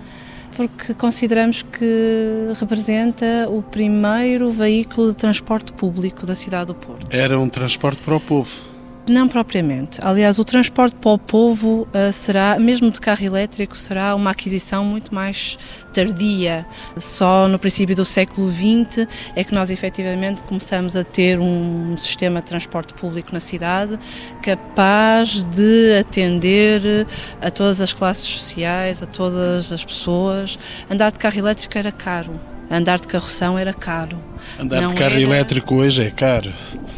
porque 0.56 0.94
consideramos 0.94 1.62
que 1.62 2.54
representa 2.60 3.48
o 3.50 3.62
primeiro 3.62 4.50
veículo 4.50 5.12
de 5.12 5.18
transporte 5.18 5.74
público 5.74 6.26
da 6.26 6.36
cidade 6.36 6.68
do 6.68 6.76
Porto. 6.76 7.13
Era 7.13 7.39
um 7.39 7.50
transporte 7.50 8.02
para 8.04 8.15
o 8.15 8.20
povo. 8.20 8.75
Não 9.08 9.28
propriamente. 9.28 10.00
Aliás, 10.02 10.39
o 10.39 10.44
transporte 10.44 10.96
para 10.96 11.12
o 11.12 11.20
povo 11.20 11.88
uh, 11.94 12.12
será, 12.12 12.58
mesmo 12.58 12.89
de 12.89 13.00
carro 13.00 13.24
elétrico, 13.24 13.78
será 13.78 14.15
uma 14.15 14.32
aquisição 14.32 14.84
muito 14.84 15.13
mais 15.13 15.60
tardia. 15.94 16.65
Só 16.98 17.48
no 17.48 17.60
princípio 17.60 17.96
do 17.96 18.04
século 18.04 18.50
XX 18.52 19.08
é 19.36 19.44
que 19.44 19.54
nós 19.54 19.70
efetivamente 19.70 20.41
começamos 20.41 20.96
a 20.96 21.04
ter 21.04 21.39
um 21.39 21.96
sistema 21.96 22.41
de 22.41 22.48
transporte 22.48 22.96
público 22.96 23.30
na 23.32 23.39
cidade 23.39 24.00
capaz 24.41 25.44
de 25.44 26.00
atender 26.00 27.06
a 27.39 27.52
todas 27.52 27.82
as 27.82 27.94
classes 27.94 28.26
sociais, 28.26 29.04
a 29.04 29.06
todas 29.06 29.72
as 29.72 29.86
pessoas. 29.86 30.58
Andar 30.89 31.12
de 31.12 31.20
carro 31.20 31.38
elétrico 31.38 31.78
era 31.78 31.91
caro. 31.91 32.39
Andar 32.72 33.00
de 33.00 33.08
carroção 33.08 33.58
era 33.58 33.74
caro. 33.74 34.18
Andar 34.60 34.82
não 34.82 34.94
de 34.94 34.96
carro 34.96 35.13
era... 35.13 35.22
elétrico 35.22 35.76
hoje 35.76 36.04
é 36.04 36.12
caro. 36.12 36.52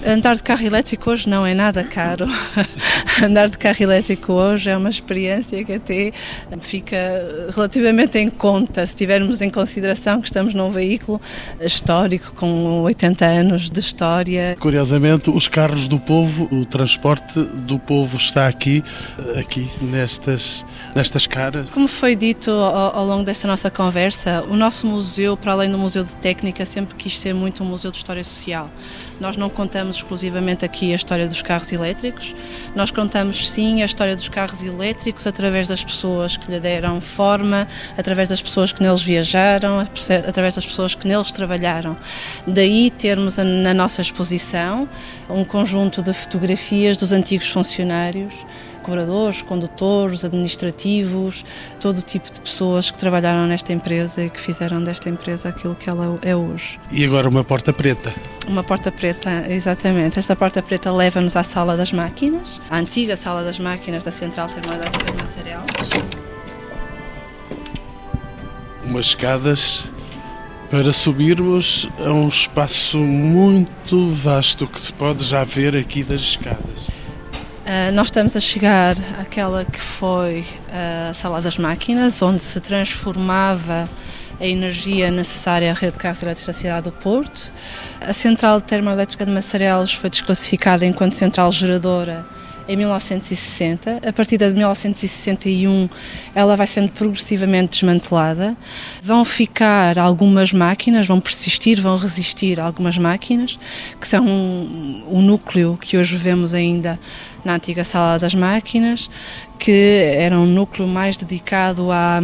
Andar 0.06 0.36
de 0.36 0.44
carro 0.44 0.64
elétrico 0.64 1.10
hoje 1.10 1.28
não 1.28 1.46
é 1.46 1.54
nada 1.54 1.84
caro. 1.84 2.28
Andar 3.22 3.50
de 3.50 3.58
carro 3.58 3.82
elétrico 3.82 4.32
hoje 4.34 4.70
é 4.70 4.78
uma 4.78 4.90
experiência 4.90 5.64
que 5.64 5.74
até 5.74 6.12
fica 6.62 6.98
relativamente 7.54 8.18
em 8.18 8.30
conta, 8.30 8.86
se 8.86 8.96
tivermos 8.96 9.42
em 9.42 9.50
consideração 9.50 10.22
que 10.22 10.28
estamos 10.28 10.54
num 10.54 10.70
veículo 10.70 11.20
histórico 11.60 12.34
com 12.36 12.82
80 12.84 13.26
anos 13.26 13.70
de 13.72 13.80
história. 13.80 14.56
Curiosamente, 14.60 15.32
os 15.32 15.48
carros 15.48 15.88
do 15.88 16.00
povo, 16.00 16.48
o 16.52 16.64
transporte 16.64 17.40
do 17.42 17.80
povo 17.80 18.18
está 18.18 18.48
aqui, 18.48 18.84
aqui 19.38 19.68
nestas, 19.82 20.64
nestas 20.96 21.26
caras. 21.26 21.70
Como 21.72 21.88
foi 21.88 22.16
dito 22.16 22.52
ao, 22.52 22.98
ao 22.98 23.06
longo 23.06 23.24
desta 23.24 23.48
nossa 23.48 23.72
conversa, 23.72 24.44
o 24.48 24.56
nosso 24.56 24.86
museu, 24.86 25.36
para 25.36 25.54
além 25.54 25.72
do 25.72 25.78
Museu 25.78 26.04
de 26.04 26.16
Técnica, 26.16 26.66
sempre 26.66 26.96
quis 26.96 27.18
ser 27.18 27.34
muito 27.34 27.47
um 27.62 27.66
museu 27.66 27.92
de 27.92 27.98
história 27.98 28.24
social. 28.24 28.70
Nós 29.20 29.38
não 29.38 29.50
contamos 29.50 29.98
exclusivamente 29.98 30.64
aqui 30.64 30.92
a 30.92 30.96
história 30.96 31.28
dos 31.28 31.42
carros 31.42 31.72
elétricos, 31.72 32.36
nós 32.76 32.92
contamos 32.92 33.50
sim 33.50 33.82
a 33.82 33.86
história 33.86 34.16
dos 34.16 34.30
carros 34.30 34.62
elétricos 34.62 35.26
através 35.26 35.68
das 35.68 35.84
pessoas 35.84 36.38
que 36.38 36.52
lhe 36.52 36.60
deram 36.60 37.02
forma, 37.02 37.68
através 37.98 38.28
das 38.28 38.42
pessoas 38.42 38.72
que 38.72 38.82
neles 38.82 39.02
viajaram, 39.02 39.80
através 40.28 40.56
das 40.56 40.66
pessoas 40.66 40.96
que 40.96 41.08
neles 41.08 41.32
trabalharam. 41.32 41.98
Daí 42.46 42.92
termos 42.92 43.38
na 43.38 43.74
nossa 43.74 44.02
exposição 44.02 44.88
um 45.30 45.44
conjunto 45.44 46.02
de 46.02 46.14
fotografias 46.14 46.98
dos 46.98 47.12
antigos 47.12 47.50
funcionários 47.50 48.34
cobradores, 48.88 49.42
condutores, 49.42 50.24
administrativos, 50.24 51.44
todo 51.78 51.98
o 51.98 52.02
tipo 52.02 52.32
de 52.32 52.40
pessoas 52.40 52.90
que 52.90 52.98
trabalharam 52.98 53.46
nesta 53.46 53.74
empresa 53.74 54.24
e 54.24 54.30
que 54.30 54.40
fizeram 54.40 54.82
desta 54.82 55.10
empresa 55.10 55.50
aquilo 55.50 55.76
que 55.76 55.90
ela 55.90 56.18
é 56.22 56.34
hoje. 56.34 56.80
E 56.90 57.04
agora 57.04 57.28
uma 57.28 57.44
porta 57.44 57.74
preta. 57.74 58.16
Uma 58.48 58.64
porta 58.64 58.90
preta, 58.90 59.46
exatamente. 59.50 60.18
Esta 60.18 60.38
porta 60.38 60.64
preta 60.64 60.90
leva-nos 60.90 61.36
à 61.36 61.44
sala 61.44 61.76
das 61.76 61.92
máquinas, 61.92 62.62
à 62.70 62.78
antiga 62.78 63.18
sala 63.18 63.44
das 63.44 63.60
máquinas 63.60 64.04
da 64.04 64.12
Central 64.12 64.48
Termoelétrica 64.48 65.12
de 65.12 65.22
Massarelos. 65.22 65.66
Umas 68.86 69.08
escadas 69.08 69.90
para 70.72 70.94
subirmos 70.94 71.90
a 72.00 72.14
um 72.14 72.30
espaço 72.30 73.00
muito 73.00 74.08
vasto 74.10 74.66
que 74.66 74.80
se 74.80 74.94
pode 74.94 75.26
já 75.26 75.44
ver 75.44 75.76
aqui 75.76 76.04
das 76.04 76.22
escadas. 76.22 76.97
Uh, 77.68 77.92
nós 77.92 78.08
estamos 78.08 78.34
a 78.34 78.40
chegar 78.40 78.96
àquela 79.20 79.66
que 79.66 79.82
foi 79.82 80.46
a 80.72 81.14
sala 81.14 81.42
das 81.42 81.58
máquinas, 81.58 82.22
onde 82.22 82.42
se 82.42 82.62
transformava 82.62 83.90
a 84.40 84.46
energia 84.46 85.12
necessária 85.12 85.70
à 85.72 85.74
rede 85.74 85.92
de 85.92 86.00
carros 86.00 86.22
elétricos 86.22 86.48
da 86.48 86.54
cidade 86.54 86.84
do 86.86 86.94
Porto. 86.94 87.52
A 88.00 88.14
central 88.14 88.62
termoelétrica 88.62 89.26
de 89.26 89.32
Massarelos 89.34 89.94
foi 89.94 90.10
desclassificada 90.10 90.86
enquanto 90.86 91.12
central 91.12 91.52
geradora 91.52 92.26
em 92.68 92.76
1960. 92.76 94.02
A 94.08 94.14
partir 94.14 94.38
de 94.38 94.50
1961, 94.52 95.90
ela 96.36 96.56
vai 96.56 96.68
sendo 96.68 96.90
progressivamente 96.90 97.72
desmantelada. 97.72 98.56
Vão 99.02 99.24
ficar 99.24 99.98
algumas 99.98 100.52
máquinas, 100.52 101.08
vão 101.08 101.20
persistir, 101.20 101.82
vão 101.82 101.98
resistir 101.98 102.60
algumas 102.60 102.98
máquinas, 102.98 103.58
que 104.00 104.08
são 104.08 104.26
o 105.08 105.22
núcleo 105.22 105.78
que 105.80 105.98
hoje 105.98 106.18
vemos 106.18 106.54
ainda 106.54 107.00
na 107.44 107.56
antiga 107.56 107.84
sala 107.84 108.20
das 108.20 108.36
máquinas, 108.36 109.10
que 109.58 110.16
era 110.18 110.38
um 110.38 110.46
núcleo 110.46 110.88
mais 110.88 111.16
dedicado 111.16 111.92
à, 111.92 112.20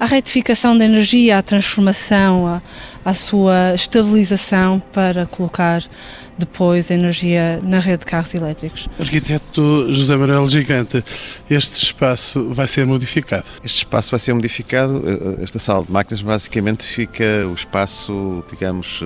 à 0.00 0.04
retificação 0.04 0.76
da 0.76 0.84
energia, 0.84 1.38
à 1.38 1.42
transformação, 1.42 2.46
à, 2.46 2.62
à 3.04 3.14
sua 3.14 3.74
estabilização 3.74 4.80
para 4.92 5.26
colocar 5.26 5.82
depois 6.38 6.90
a 6.90 6.94
energia 6.94 7.60
na 7.62 7.78
rede 7.78 8.00
de 8.00 8.06
carros 8.06 8.32
elétricos. 8.34 8.88
Arquiteto 8.98 9.92
José 9.92 10.16
Manuel 10.16 10.48
Gigante, 10.48 11.04
este 11.50 11.82
espaço 11.82 12.48
vai 12.50 12.68
ser 12.68 12.86
modificado? 12.86 13.44
Este 13.64 13.78
espaço 13.78 14.10
vai 14.10 14.20
ser 14.20 14.32
modificado. 14.32 15.02
Esta 15.42 15.58
sala 15.58 15.84
de 15.84 15.90
máquinas 15.90 16.22
basicamente 16.22 16.84
fica 16.84 17.46
o 17.50 17.54
espaço, 17.54 18.44
digamos, 18.50 19.02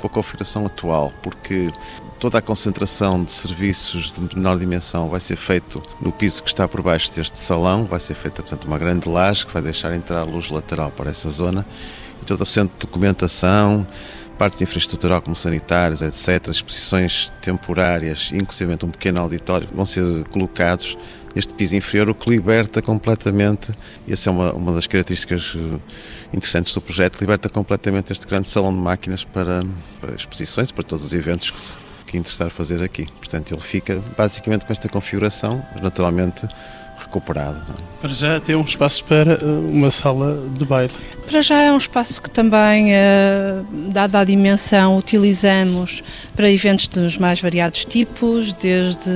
com 0.00 0.06
a 0.06 0.10
configuração 0.10 0.66
atual, 0.66 1.12
porque 1.22 1.70
toda 2.18 2.38
a 2.38 2.42
concentração 2.42 3.22
de 3.22 3.32
serviços 3.32 4.12
de 4.12 4.36
menor 4.36 4.58
dimensão 4.58 5.08
vai 5.08 5.20
ser 5.20 5.36
feito 5.36 5.82
no 6.00 6.12
piso 6.12 6.42
que 6.42 6.48
está 6.48 6.68
por 6.68 6.80
baixo 6.80 7.12
deste 7.12 7.36
salão, 7.36 7.84
vai 7.84 7.98
ser 7.98 8.14
feita, 8.14 8.42
portanto, 8.42 8.64
uma 8.64 8.78
grande 8.78 9.08
laje 9.08 9.46
que 9.46 9.52
vai 9.52 9.62
deixar 9.62 9.92
entrar 9.94 10.20
a 10.20 10.24
luz 10.24 10.48
lateral 10.48 10.90
para 10.90 11.10
essa 11.10 11.28
zona 11.30 11.66
e 12.22 12.24
todo 12.24 12.42
o 12.42 12.46
centro 12.46 12.72
de 12.78 12.86
documentação, 12.86 13.86
partes 14.42 14.60
infraestrutural 14.60 15.22
como 15.22 15.36
sanitárias, 15.36 16.02
etc., 16.02 16.48
exposições 16.48 17.32
temporárias, 17.40 18.32
inclusive 18.32 18.76
um 18.82 18.90
pequeno 18.90 19.20
auditório, 19.20 19.68
vão 19.72 19.86
ser 19.86 20.24
colocados 20.30 20.98
neste 21.32 21.54
piso 21.54 21.76
inferior, 21.76 22.08
o 22.10 22.14
que 22.14 22.28
liberta 22.28 22.82
completamente, 22.82 23.72
e 24.04 24.12
essa 24.12 24.30
é 24.30 24.32
uma, 24.32 24.52
uma 24.52 24.72
das 24.72 24.88
características 24.88 25.54
eh, 25.56 25.78
interessantes 26.34 26.74
do 26.74 26.80
projeto, 26.80 27.20
liberta 27.20 27.48
completamente 27.48 28.10
este 28.12 28.26
grande 28.26 28.48
salão 28.48 28.74
de 28.74 28.80
máquinas 28.80 29.22
para, 29.22 29.62
para 30.00 30.12
exposições, 30.16 30.72
para 30.72 30.82
todos 30.82 31.04
os 31.04 31.12
eventos 31.12 31.48
que 31.48 31.60
se 31.60 31.78
que 32.04 32.18
interessar 32.18 32.50
fazer 32.50 32.82
aqui. 32.82 33.06
Portanto, 33.06 33.52
ele 33.52 33.60
fica 33.60 34.02
basicamente 34.18 34.66
com 34.66 34.72
esta 34.72 34.88
configuração, 34.88 35.64
naturalmente 35.80 36.46
recuperado. 37.12 37.60
Para 38.00 38.12
já 38.12 38.40
tem 38.40 38.56
um 38.56 38.62
espaço 38.62 39.04
para 39.04 39.34
eh, 39.34 39.44
uma 39.44 39.90
sala 39.90 40.48
de 40.50 40.64
baile. 40.64 40.92
Para 41.26 41.40
já 41.40 41.60
é 41.60 41.70
um 41.70 41.76
espaço 41.76 42.20
que 42.20 42.28
também, 42.28 42.92
eh, 42.92 43.60
dada 43.92 44.20
a 44.20 44.24
dimensão, 44.24 44.96
utilizamos 44.96 46.02
para 46.34 46.50
eventos 46.50 46.88
dos 46.88 47.16
mais 47.16 47.40
variados 47.40 47.84
tipos, 47.84 48.52
desde 48.54 49.10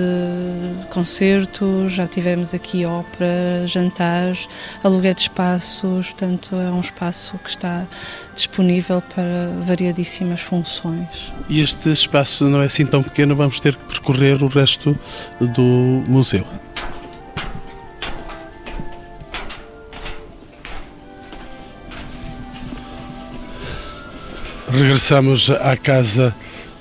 concertos, 0.90 1.92
já 1.92 2.06
tivemos 2.06 2.54
aqui 2.54 2.84
ópera, 2.84 3.66
jantares, 3.66 4.48
aluguel 4.84 5.14
de 5.14 5.22
espaços, 5.22 6.06
portanto 6.06 6.54
é 6.54 6.70
um 6.70 6.80
espaço 6.80 7.36
que 7.42 7.50
está 7.50 7.86
disponível 8.34 9.02
para 9.14 9.50
variadíssimas 9.62 10.42
funções. 10.42 11.32
E 11.48 11.60
este 11.60 11.90
espaço 11.90 12.44
não 12.44 12.62
é 12.62 12.66
assim 12.66 12.86
tão 12.86 13.02
pequeno, 13.02 13.34
vamos 13.34 13.58
ter 13.58 13.74
que 13.74 13.84
percorrer 13.84 14.44
o 14.44 14.46
resto 14.46 14.96
do 15.40 16.04
museu. 16.06 16.46
Regressamos 24.76 25.50
à 25.50 25.74
Casa 25.74 26.34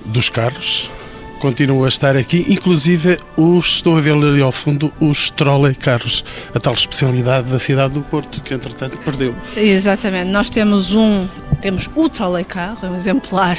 dos 0.06 0.30
Carros. 0.30 0.92
Continuam 1.40 1.86
a 1.86 1.88
estar 1.88 2.16
aqui, 2.16 2.46
inclusive 2.50 3.18
os, 3.36 3.66
estou 3.68 3.98
a 3.98 4.00
ver 4.00 4.14
ali 4.14 4.42
ao 4.42 4.52
fundo 4.52 4.92
os 5.00 5.30
trolley 5.30 5.76
carros, 5.76 6.24
a 6.54 6.60
tal 6.60 6.74
especialidade 6.74 7.50
da 7.50 7.60
cidade 7.60 7.94
do 7.94 8.02
Porto, 8.02 8.42
que 8.42 8.54
entretanto 8.54 8.98
perdeu. 9.00 9.36
Exatamente, 9.56 10.32
nós 10.32 10.50
temos 10.50 10.94
um 10.94 11.28
temos 11.66 11.90
o 11.96 12.08
trolley 12.10 12.44
carro, 12.44 12.78
é 12.84 12.90
um 12.90 12.96
exemplar 12.96 13.58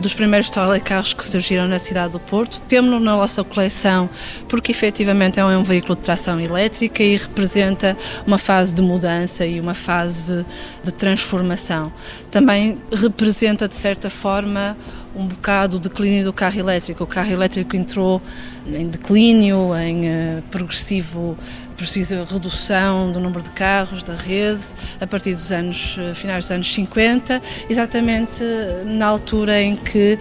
dos 0.00 0.14
primeiros 0.14 0.48
trolley 0.48 0.80
carros 0.80 1.12
que 1.12 1.24
surgiram 1.24 1.66
na 1.66 1.78
cidade 1.80 2.12
do 2.12 2.20
Porto. 2.20 2.60
Temos-no 2.62 3.00
na 3.00 3.16
nossa 3.16 3.42
coleção 3.42 4.08
porque 4.48 4.70
efetivamente 4.70 5.40
é 5.40 5.44
um 5.44 5.64
veículo 5.64 5.96
de 5.96 6.02
tração 6.02 6.40
elétrica 6.40 7.02
e 7.02 7.16
representa 7.16 7.96
uma 8.24 8.38
fase 8.38 8.74
de 8.74 8.82
mudança 8.82 9.44
e 9.44 9.58
uma 9.58 9.74
fase 9.74 10.46
de 10.84 10.92
transformação. 10.92 11.92
Também 12.30 12.78
representa, 12.92 13.66
de 13.66 13.74
certa 13.74 14.08
forma, 14.08 14.76
um 15.18 15.26
bocado 15.26 15.76
o 15.76 15.80
declínio 15.80 16.24
do 16.24 16.32
carro 16.32 16.58
elétrico. 16.58 17.02
O 17.02 17.06
carro 17.06 17.30
elétrico 17.30 17.76
entrou 17.76 18.22
em 18.66 18.88
declínio, 18.88 19.76
em 19.76 20.06
uh, 20.06 20.42
progressivo 20.50 21.36
precisa 21.76 22.26
redução 22.28 23.12
do 23.12 23.20
número 23.20 23.40
de 23.40 23.50
carros 23.50 24.02
da 24.02 24.14
rede 24.14 24.62
a 25.00 25.06
partir 25.06 25.32
dos 25.32 25.52
anos 25.52 25.96
eh, 25.96 26.12
finais 26.12 26.46
dos 26.46 26.50
anos 26.50 26.74
50, 26.74 27.40
exatamente 27.70 28.42
eh, 28.42 28.82
na 28.84 29.06
altura 29.06 29.62
em 29.62 29.76
que 29.76 30.18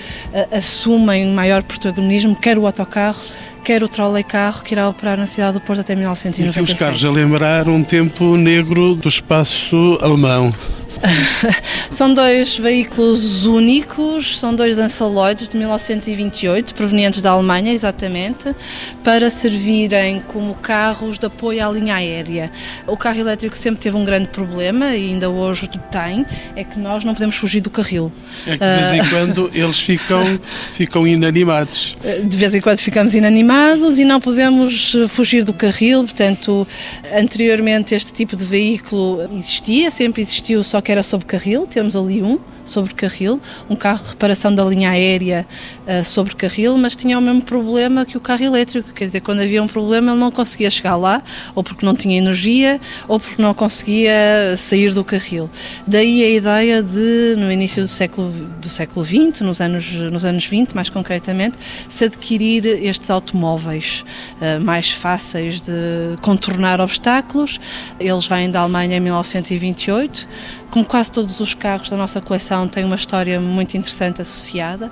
assumem 0.51 1.25
maior 1.33 1.63
protagonismo 1.63 2.35
quer 2.35 2.59
o 2.59 2.67
autocarro 2.67 3.19
quer 3.63 3.83
o 3.83 3.87
trolley 3.87 4.23
carro 4.23 4.63
que 4.63 4.75
irá 4.75 4.87
operar 4.87 5.17
na 5.17 5.25
cidade 5.25 5.53
do 5.53 5.61
Porto 5.61 5.79
até 5.79 5.95
1997. 5.95 6.57
E 6.57 6.63
aqui 6.63 6.73
os 6.73 6.79
carros 6.79 7.03
a 7.03 7.09
lembrar 7.09 7.67
um 7.67 7.83
tempo 7.83 8.37
negro 8.37 8.93
do 8.93 9.09
espaço 9.09 9.97
alemão. 9.99 10.53
são 11.89 12.13
dois 12.13 12.57
veículos 12.57 13.45
únicos, 13.45 14.39
são 14.39 14.53
dois 14.53 14.77
Ansaloides 14.77 15.49
de 15.49 15.57
1928, 15.57 16.73
provenientes 16.73 17.21
da 17.21 17.31
Alemanha, 17.31 17.71
exatamente, 17.71 18.55
para 19.03 19.29
servirem 19.29 20.21
como 20.21 20.53
carros 20.55 21.17
de 21.17 21.25
apoio 21.25 21.65
à 21.65 21.71
linha 21.71 21.95
aérea. 21.95 22.51
O 22.85 22.97
carro 22.97 23.19
elétrico 23.19 23.57
sempre 23.57 23.81
teve 23.81 23.95
um 23.95 24.05
grande 24.05 24.29
problema 24.29 24.95
e 24.95 25.11
ainda 25.11 25.29
hoje 25.29 25.69
tem, 25.91 26.25
é 26.55 26.63
que 26.63 26.79
nós 26.79 27.03
não 27.03 27.13
podemos 27.13 27.35
fugir 27.35 27.61
do 27.61 27.69
carril. 27.69 28.11
É 28.45 28.57
que 28.57 28.65
de 28.65 28.75
vez 28.75 28.93
em 28.93 28.99
ah, 28.99 29.09
quando 29.09 29.51
eles 29.53 29.79
ficam, 29.79 30.39
ficam 30.73 31.07
inanimados. 31.07 31.97
De 32.23 32.37
vez 32.37 32.53
em 32.55 32.61
quando 32.61 32.79
ficamos 32.79 33.15
inanimados 33.15 33.99
e 33.99 34.05
não 34.05 34.19
podemos 34.19 34.95
fugir 35.09 35.43
do 35.43 35.53
carril, 35.53 36.03
portanto, 36.03 36.67
anteriormente 37.13 37.95
este 37.95 38.13
tipo 38.13 38.35
de 38.35 38.45
veículo 38.45 39.27
existia, 39.33 39.91
sempre 39.91 40.21
existiu, 40.21 40.63
só 40.63 40.81
que 40.81 40.86
era 40.91 41.03
sobre 41.03 41.25
carril, 41.27 41.67
temos 41.67 41.95
ali 41.95 42.21
um 42.21 42.39
sobre 42.69 42.93
carril, 42.93 43.39
um 43.69 43.75
carro 43.75 44.03
de 44.03 44.09
reparação 44.09 44.53
da 44.53 44.63
linha 44.63 44.91
aérea 44.91 45.45
uh, 45.85 46.03
sobre 46.03 46.35
carril, 46.35 46.77
mas 46.77 46.95
tinha 46.95 47.17
o 47.17 47.21
mesmo 47.21 47.41
problema 47.41 48.05
que 48.05 48.17
o 48.17 48.19
carro 48.19 48.43
elétrico, 48.43 48.91
quer 48.93 49.05
dizer, 49.05 49.21
quando 49.21 49.41
havia 49.41 49.61
um 49.61 49.67
problema 49.67 50.11
ele 50.11 50.19
não 50.19 50.31
conseguia 50.31 50.69
chegar 50.69 50.95
lá, 50.95 51.21
ou 51.55 51.63
porque 51.63 51.85
não 51.85 51.95
tinha 51.95 52.17
energia, 52.17 52.79
ou 53.07 53.19
porque 53.19 53.41
não 53.41 53.53
conseguia 53.53 54.55
sair 54.57 54.93
do 54.93 55.03
carril. 55.03 55.49
Daí 55.85 56.23
a 56.23 56.29
ideia 56.29 56.83
de, 56.83 57.35
no 57.37 57.51
início 57.51 57.83
do 57.83 57.87
século, 57.87 58.31
do 58.61 58.69
século 58.69 59.05
XX, 59.05 59.41
nos 59.41 59.61
anos, 59.61 59.91
nos 59.93 60.25
anos 60.25 60.45
20 60.45 60.73
mais 60.73 60.89
concretamente, 60.89 61.57
se 61.87 62.05
adquirir 62.05 62.65
estes 62.65 63.09
automóveis 63.09 64.03
uh, 64.41 64.63
mais 64.63 64.91
fáceis 64.91 65.61
de 65.61 66.15
contornar 66.21 66.81
obstáculos. 66.81 67.59
Eles 67.99 68.25
vêm 68.25 68.49
da 68.49 68.61
Alemanha 68.61 68.97
em 68.97 68.99
1928, 68.99 70.27
como 70.69 70.85
quase 70.85 71.11
todos 71.11 71.39
os 71.39 71.53
carros 71.53 71.89
da 71.89 71.97
nossa 71.97 72.21
coleção, 72.21 72.56
tem 72.65 72.85
uma 72.85 72.95
história 72.95 73.41
muito 73.41 73.75
interessante 73.75 74.21
associada. 74.21 74.89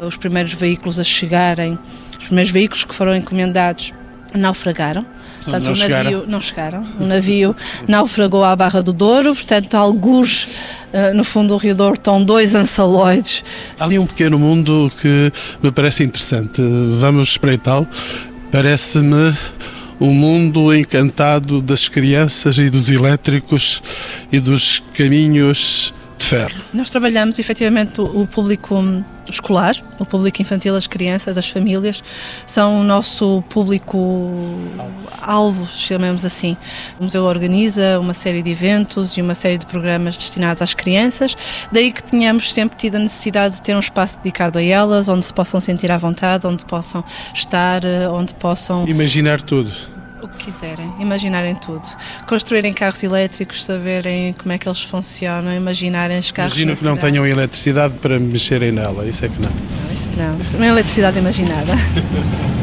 Os 0.00 0.16
primeiros 0.16 0.52
veículos 0.52 0.98
a 0.98 1.04
chegarem, 1.04 1.78
os 2.18 2.26
primeiros 2.26 2.50
veículos 2.50 2.82
que 2.82 2.92
foram 2.92 3.14
encomendados 3.14 3.94
naufragaram. 4.34 5.06
Portanto, 5.42 5.64
não 5.64 5.72
o 5.72 5.76
navio 5.76 5.96
chegaram. 5.96 6.26
não 6.26 6.40
chegaram. 6.40 6.84
O 6.98 7.06
navio 7.06 7.56
naufragou 7.86 8.42
à 8.42 8.56
Barra 8.56 8.82
do 8.82 8.92
Douro, 8.92 9.34
portanto, 9.34 9.74
alguns 9.76 10.48
Uh, 10.86 11.12
no 11.14 11.24
fundo 11.24 11.48
do 11.48 11.56
Rio 11.58 11.74
Douro 11.74 11.96
estão 11.96 12.24
dois 12.24 12.54
ansaloides. 12.54 13.44
Há 13.78 13.84
ali 13.84 13.98
um 13.98 14.06
pequeno 14.06 14.38
mundo 14.38 14.90
que 15.02 15.30
me 15.62 15.70
parece 15.70 16.04
interessante. 16.04 16.62
Vamos 16.98 17.30
espreitá-lo. 17.30 17.86
Parece-me 18.50 19.36
o 19.98 20.06
mundo 20.06 20.74
encantado 20.74 21.60
das 21.60 21.88
crianças 21.88 22.56
e 22.56 22.70
dos 22.70 22.90
elétricos 22.90 23.82
e 24.30 24.38
dos 24.38 24.82
caminhos 24.94 25.92
ferro. 26.26 26.54
Nós 26.74 26.90
trabalhamos 26.90 27.38
efetivamente 27.38 28.00
o 28.00 28.26
público 28.26 28.82
escolar, 29.28 29.74
o 29.98 30.04
público 30.04 30.40
infantil, 30.42 30.74
as 30.76 30.86
crianças, 30.86 31.38
as 31.38 31.48
famílias, 31.48 32.02
são 32.44 32.80
o 32.80 32.84
nosso 32.84 33.42
público 33.48 33.98
alvo, 35.20 35.66
chamemos 35.66 36.24
assim. 36.24 36.56
O 36.98 37.04
museu 37.04 37.24
organiza 37.24 37.98
uma 38.00 38.14
série 38.14 38.42
de 38.42 38.50
eventos 38.50 39.16
e 39.16 39.22
uma 39.22 39.34
série 39.34 39.58
de 39.58 39.66
programas 39.66 40.16
destinados 40.16 40.62
às 40.62 40.74
crianças, 40.74 41.36
daí 41.72 41.92
que 41.92 42.02
tenhamos 42.02 42.52
sempre 42.52 42.76
tido 42.76 42.96
a 42.96 42.98
necessidade 42.98 43.56
de 43.56 43.62
ter 43.62 43.74
um 43.74 43.80
espaço 43.80 44.18
dedicado 44.18 44.58
a 44.58 44.62
elas, 44.62 45.08
onde 45.08 45.24
se 45.24 45.34
possam 45.34 45.60
sentir 45.60 45.90
à 45.90 45.96
vontade, 45.96 46.46
onde 46.46 46.64
possam 46.64 47.04
estar, 47.34 47.84
eh, 47.84 48.08
onde 48.08 48.34
possam... 48.34 48.86
Imaginar 48.86 49.42
tudo 49.42 49.95
o 50.26 50.28
que 50.28 50.46
quiserem, 50.46 50.92
imaginarem 50.98 51.54
tudo. 51.54 51.82
Construírem 52.28 52.72
carros 52.72 53.02
elétricos, 53.02 53.64
saberem 53.64 54.32
como 54.34 54.52
é 54.52 54.58
que 54.58 54.68
eles 54.68 54.82
funcionam, 54.82 55.52
imaginarem 55.52 56.18
os 56.18 56.30
carros. 56.30 56.52
Imagino 56.52 56.76
que 56.76 56.84
não 56.84 56.96
tenham 56.96 57.26
eletricidade 57.26 57.94
para 57.98 58.18
mexerem 58.18 58.72
nela, 58.72 59.06
isso 59.06 59.24
é 59.24 59.28
que 59.28 59.40
não. 59.40 59.50
não 59.50 59.92
isso 59.92 60.12
não, 60.16 60.58
não 60.58 60.64
é 60.64 60.68
eletricidade 60.68 61.18
imaginada. 61.18 61.72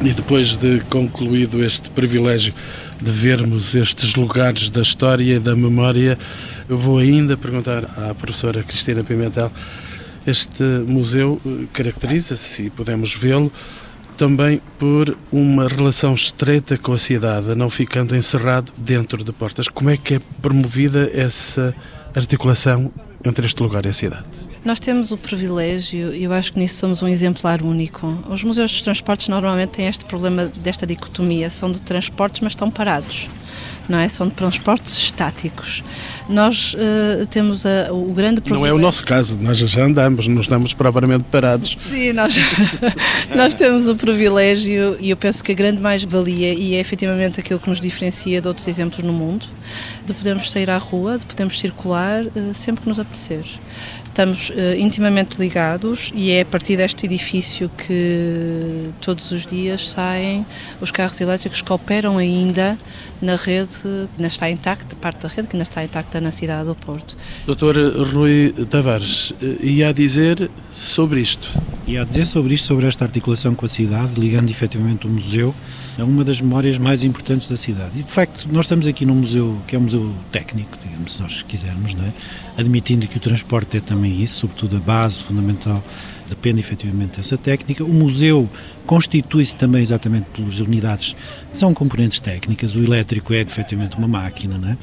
E 0.00 0.12
depois 0.12 0.56
de 0.56 0.80
concluído 0.88 1.62
este 1.62 1.90
privilégio 1.90 2.54
de 3.02 3.10
vermos 3.10 3.74
estes 3.74 4.14
lugares 4.14 4.70
da 4.70 4.80
história 4.80 5.36
e 5.36 5.38
da 5.40 5.56
memória, 5.56 6.16
eu 6.68 6.78
vou 6.78 6.98
ainda 6.98 7.36
perguntar 7.36 7.84
à 7.84 8.14
professora 8.14 8.62
Cristina 8.62 9.02
Pimentel 9.02 9.50
este 10.28 10.62
museu 10.62 11.40
eh, 11.46 11.64
caracteriza-se, 11.72 12.64
e 12.64 12.68
podemos 12.68 13.14
vê-lo, 13.14 13.50
também 14.14 14.60
por 14.78 15.16
uma 15.32 15.66
relação 15.66 16.12
estreita 16.12 16.76
com 16.76 16.92
a 16.92 16.98
cidade, 16.98 17.54
não 17.54 17.70
ficando 17.70 18.14
encerrado 18.14 18.70
dentro 18.76 19.24
de 19.24 19.32
portas. 19.32 19.68
Como 19.68 19.88
é 19.88 19.96
que 19.96 20.16
é 20.16 20.20
promovida 20.42 21.10
essa 21.14 21.74
articulação 22.14 22.92
entre 23.24 23.46
este 23.46 23.62
lugar 23.62 23.86
e 23.86 23.88
a 23.88 23.92
cidade? 23.94 24.26
Nós 24.62 24.78
temos 24.78 25.12
o 25.12 25.16
privilégio, 25.16 26.14
e 26.14 26.24
eu 26.24 26.32
acho 26.34 26.52
que 26.52 26.58
nisso 26.58 26.76
somos 26.76 27.02
um 27.02 27.08
exemplar 27.08 27.62
único. 27.62 28.06
Os 28.28 28.44
museus 28.44 28.70
dos 28.70 28.82
transportes 28.82 29.28
normalmente 29.28 29.70
têm 29.70 29.86
este 29.86 30.04
problema 30.04 30.52
desta 30.62 30.86
dicotomia: 30.86 31.48
são 31.48 31.72
de 31.72 31.80
transportes, 31.80 32.42
mas 32.42 32.52
estão 32.52 32.70
parados. 32.70 33.30
Não 33.88 33.98
é? 33.98 34.08
São 34.08 34.28
de 34.28 34.34
transportes 34.34 34.96
estáticos. 34.98 35.82
Nós 36.28 36.74
uh, 36.74 37.26
temos 37.26 37.64
a, 37.64 37.90
o 37.90 38.12
grande 38.12 38.40
problema. 38.40 38.66
Não 38.66 38.72
é 38.72 38.78
o 38.78 38.80
nosso 38.80 39.04
caso, 39.04 39.38
nós 39.40 39.58
já 39.58 39.82
andamos, 39.82 40.28
não 40.28 40.40
estamos 40.40 40.74
propriamente 40.74 41.24
parados. 41.30 41.76
Sim, 41.88 42.12
nós, 42.12 42.34
nós 43.34 43.54
temos 43.54 43.88
o 43.88 43.96
privilégio, 43.96 44.96
e 45.00 45.10
eu 45.10 45.16
penso 45.16 45.42
que 45.42 45.52
a 45.52 45.54
grande 45.54 45.80
mais-valia, 45.80 46.52
e 46.52 46.74
é 46.74 46.80
efetivamente 46.80 47.40
aquilo 47.40 47.58
que 47.58 47.68
nos 47.68 47.80
diferencia 47.80 48.40
de 48.40 48.48
outros 48.48 48.68
exemplos 48.68 49.02
no 49.02 49.12
mundo, 49.12 49.46
de 50.04 50.12
podermos 50.12 50.50
sair 50.50 50.68
à 50.68 50.76
rua, 50.76 51.16
de 51.16 51.24
podermos 51.24 51.58
circular 51.58 52.24
uh, 52.24 52.52
sempre 52.52 52.82
que 52.82 52.88
nos 52.88 52.98
apetecer 52.98 53.44
estamos 54.08 54.50
uh, 54.50 54.54
intimamente 54.76 55.38
ligados 55.38 56.10
e 56.14 56.30
é 56.30 56.40
a 56.40 56.44
partir 56.44 56.76
deste 56.76 57.06
edifício 57.06 57.70
que 57.70 58.90
todos 59.00 59.30
os 59.30 59.46
dias 59.46 59.90
saem 59.90 60.44
os 60.80 60.90
carros 60.90 61.20
elétricos 61.20 61.62
que 61.62 61.72
operam 61.72 62.18
ainda 62.18 62.76
na 63.20 63.36
rede 63.36 63.68
que 63.68 64.16
ainda 64.16 64.26
está 64.26 64.50
intacta, 64.50 64.96
parte 64.96 65.22
da 65.22 65.28
rede 65.28 65.48
que 65.48 65.56
ainda 65.56 65.62
está 65.62 65.84
intacta 65.84 66.20
na 66.20 66.30
cidade 66.30 66.66
do 66.66 66.74
Porto. 66.74 67.16
Doutor 67.46 67.76
Rui 68.12 68.52
Tavares, 68.70 69.32
eh, 69.42 69.56
ia 69.60 69.88
a 69.88 69.92
dizer 69.92 70.50
sobre 70.72 71.20
isto? 71.20 71.50
Ia 71.86 72.02
a 72.02 72.04
dizer 72.04 72.26
sobre 72.26 72.54
isto, 72.54 72.66
sobre 72.66 72.86
esta 72.86 73.04
articulação 73.04 73.54
com 73.54 73.66
a 73.66 73.68
cidade, 73.68 74.20
ligando 74.20 74.50
efetivamente 74.50 75.06
o 75.06 75.10
museu 75.10 75.54
é 75.98 76.04
uma 76.04 76.24
das 76.24 76.40
memórias 76.40 76.78
mais 76.78 77.02
importantes 77.02 77.48
da 77.48 77.56
cidade. 77.56 77.90
E 77.96 78.02
de 78.02 78.10
facto, 78.10 78.48
nós 78.52 78.66
estamos 78.66 78.86
aqui 78.86 79.04
num 79.04 79.16
museu 79.16 79.58
que 79.66 79.74
é 79.74 79.78
um 79.78 79.82
museu 79.82 80.14
técnico, 80.30 80.78
digamos, 80.82 81.14
se 81.14 81.20
nós 81.20 81.42
quisermos, 81.42 81.92
não 81.94 82.04
é? 82.04 82.12
admitindo 82.56 83.06
que 83.06 83.16
o 83.16 83.20
transporte 83.20 83.76
é 83.76 83.80
também 83.80 84.22
isso, 84.22 84.40
sobretudo 84.40 84.76
a 84.76 84.80
base 84.80 85.22
fundamental 85.22 85.82
depende 86.28 86.60
efetivamente 86.60 87.16
dessa 87.16 87.36
técnica. 87.36 87.82
O 87.84 87.92
museu 87.92 88.48
constitui-se 88.86 89.56
também 89.56 89.82
exatamente 89.82 90.26
pelas 90.30 90.60
unidades, 90.60 91.16
são 91.52 91.74
componentes 91.74 92.20
técnicas, 92.20 92.74
o 92.76 92.78
elétrico 92.82 93.32
é 93.32 93.40
efetivamente 93.40 93.96
uma 93.96 94.08
máquina, 94.08 94.56
não 94.56 94.68
é? 94.68 94.78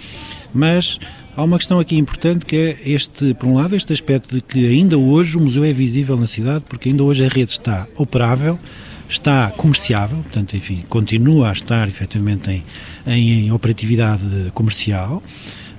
mas 0.54 1.00
há 1.36 1.44
uma 1.44 1.58
questão 1.58 1.80
aqui 1.80 1.98
importante 1.98 2.46
que 2.46 2.56
é 2.56 2.90
este, 2.90 3.34
por 3.36 3.48
um 3.48 3.56
lado, 3.56 3.76
este 3.76 3.94
aspecto 3.94 4.36
de 4.36 4.42
que 4.42 4.68
ainda 4.68 4.98
hoje 4.98 5.38
o 5.38 5.42
museu 5.42 5.64
é 5.64 5.72
visível 5.72 6.18
na 6.18 6.28
cidade, 6.28 6.64
porque 6.68 6.90
ainda 6.90 7.04
hoje 7.04 7.26
a 7.26 7.30
rede 7.30 7.52
está 7.52 7.88
operável, 7.96 8.60
está 9.08 9.52
comerciável, 9.52 10.18
portanto, 10.18 10.56
enfim, 10.56 10.84
continua 10.90 11.50
a 11.50 11.54
estar 11.54 11.88
efetivamente 11.88 12.50
em, 12.50 12.64
em, 13.06 13.46
em 13.46 13.52
operatividade 13.52 14.52
comercial 14.54 15.22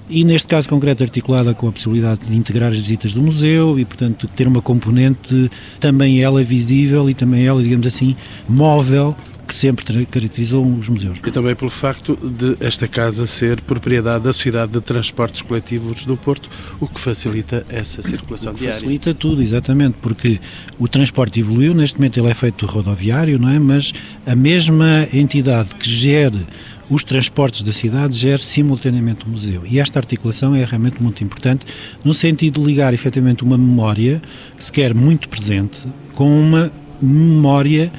e 0.09 0.23
neste 0.25 0.47
caso 0.47 0.69
concreto 0.69 1.03
articulada 1.03 1.53
com 1.53 1.69
a 1.69 1.73
possibilidade 1.73 2.21
de 2.27 2.37
integrar 2.37 2.71
as 2.71 2.79
visitas 2.79 3.13
do 3.13 3.21
museu 3.21 3.79
e, 3.79 3.85
portanto, 3.85 4.29
ter 4.29 4.47
uma 4.47 4.63
componente 4.63 5.51
também 5.81 6.23
ela 6.23 6.43
visível 6.45 7.11
e 7.11 7.15
também 7.15 7.45
ela, 7.45 7.61
digamos 7.63 7.87
assim, 7.87 8.15
móvel 8.49 9.17
que 9.47 9.55
sempre 9.55 9.85
caracterizou 10.07 10.67
os 10.67 10.89
museus. 10.89 11.19
E 11.25 11.31
também 11.31 11.55
pelo 11.55 11.71
facto 11.71 12.17
de 12.17 12.57
esta 12.61 12.89
casa 12.89 13.27
ser 13.27 13.61
propriedade 13.61 14.25
da 14.25 14.33
Sociedade 14.33 14.73
de 14.73 14.81
Transportes 14.81 15.43
Coletivos 15.43 16.05
do 16.05 16.17
Porto, 16.17 16.51
o 16.81 16.89
que 16.89 17.01
facilita 17.01 17.65
essa 17.69 18.03
circulação 18.03 18.53
diária. 18.53 18.75
Facilita 18.75 19.15
tudo, 19.15 19.43
exatamente, 19.43 19.97
porque 20.01 20.41
o 20.79 20.89
transporte 20.89 21.41
evoluiu, 21.41 21.75
neste 21.75 21.97
momento 21.99 22.19
ele 22.19 22.29
é 22.29 22.35
feito 22.35 22.67
rodoviário, 22.67 23.39
não 23.39 23.49
é? 23.49 23.59
Mas 23.59 23.93
a 24.27 24.35
mesma 24.35 25.07
entidade 25.13 25.75
que 25.77 25.89
gere 25.89 26.47
os 26.89 27.03
transportes 27.03 27.63
da 27.63 27.73
cidade 27.73 28.17
gere 28.17 28.41
simultaneamente 28.41 29.27
o 29.27 29.29
museu. 29.29 29.63
E 29.65 29.79
esta 29.79 29.99
articulação 29.99 30.55
é 30.55 30.65
realmente 30.65 31.03
muito 31.03 31.23
importante, 31.23 31.65
no 32.05 32.15
sentido 32.15 32.61
de 32.61 32.67
ligar 32.67 32.95
efetivamente 32.95 33.45
uma 33.45 33.59
memória, 33.59 34.23
que 34.57 34.65
se 34.65 34.73
quer 34.73 34.95
muito 34.95 35.29
presente, 35.29 35.81
com 36.15 36.41
uma 36.41 36.71
memória 37.01 37.93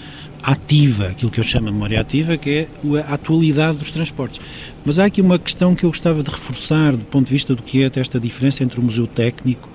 ativa, 0.48 1.08
aquilo 1.08 1.30
que 1.30 1.42
eu 1.42 1.44
chamo 1.44 1.68
de 1.68 1.74
memória 1.74 2.00
ativa, 2.00 2.38
que 2.38 2.50
é 2.50 2.68
a 3.02 3.16
atualidade 3.16 3.80
dos 3.80 3.92
transportes. 3.92 4.40
Mas 4.86 4.98
há 4.98 5.04
aqui 5.04 5.20
uma 5.20 5.38
questão 5.38 5.76
que 5.76 5.84
eu 5.84 5.90
gostava 5.90 6.24
de 6.24 6.32
reforçar 6.32 6.94
do 6.94 7.04
ponto 7.04 7.28
de 7.28 7.34
vista 7.34 7.54
do 7.54 7.62
que 7.62 7.84
é 7.84 7.92
esta 7.98 8.18
diferença 8.18 8.64
entre 8.64 8.80
o 8.80 8.84
museu 8.84 9.06
técnico 9.06 9.70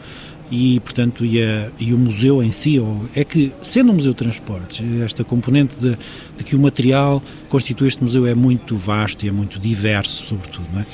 e, 0.51 0.81
portanto, 0.81 1.27
e, 1.27 1.43
a, 1.43 1.69
e 1.79 1.93
o 1.93 1.99
museu 1.99 2.43
em 2.43 2.51
si, 2.51 2.79
ou, 2.79 3.05
é 3.15 3.23
que, 3.23 3.53
sendo 3.61 3.93
um 3.93 3.97
museu 3.97 4.13
de 4.13 4.19
transportes, 4.19 4.83
esta 5.03 5.23
componente 5.23 5.77
de, 5.77 5.97
de, 6.39 6.45
que 6.45 6.57
o 6.57 6.59
material 6.59 7.23
constitui 7.51 7.89
este 7.89 8.03
museu 8.03 8.27
é 8.27 8.35
muito 8.35 8.75
vasto 8.75 9.27
e 9.27 9.29
é 9.29 9.33
muito 9.33 9.61
diverso, 9.61 10.25
sobretudo, 10.25 10.67
não 10.73 10.81
é? 10.81 10.87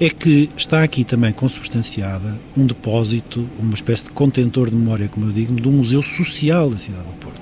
é 0.00 0.10
que 0.10 0.50
está 0.56 0.82
aqui 0.82 1.04
também 1.04 1.32
consubstanciada 1.32 2.36
um 2.56 2.66
depósito, 2.66 3.48
uma 3.60 3.74
espécie 3.74 4.04
de 4.04 4.10
contentor 4.10 4.70
de 4.70 4.74
memória, 4.74 5.06
como 5.06 5.26
eu 5.26 5.32
digo, 5.32 5.54
do 5.54 5.70
Museu 5.70 6.02
Social 6.02 6.68
da 6.68 6.78
cidade 6.78 7.04
do 7.04 7.12
Porto. 7.20 7.40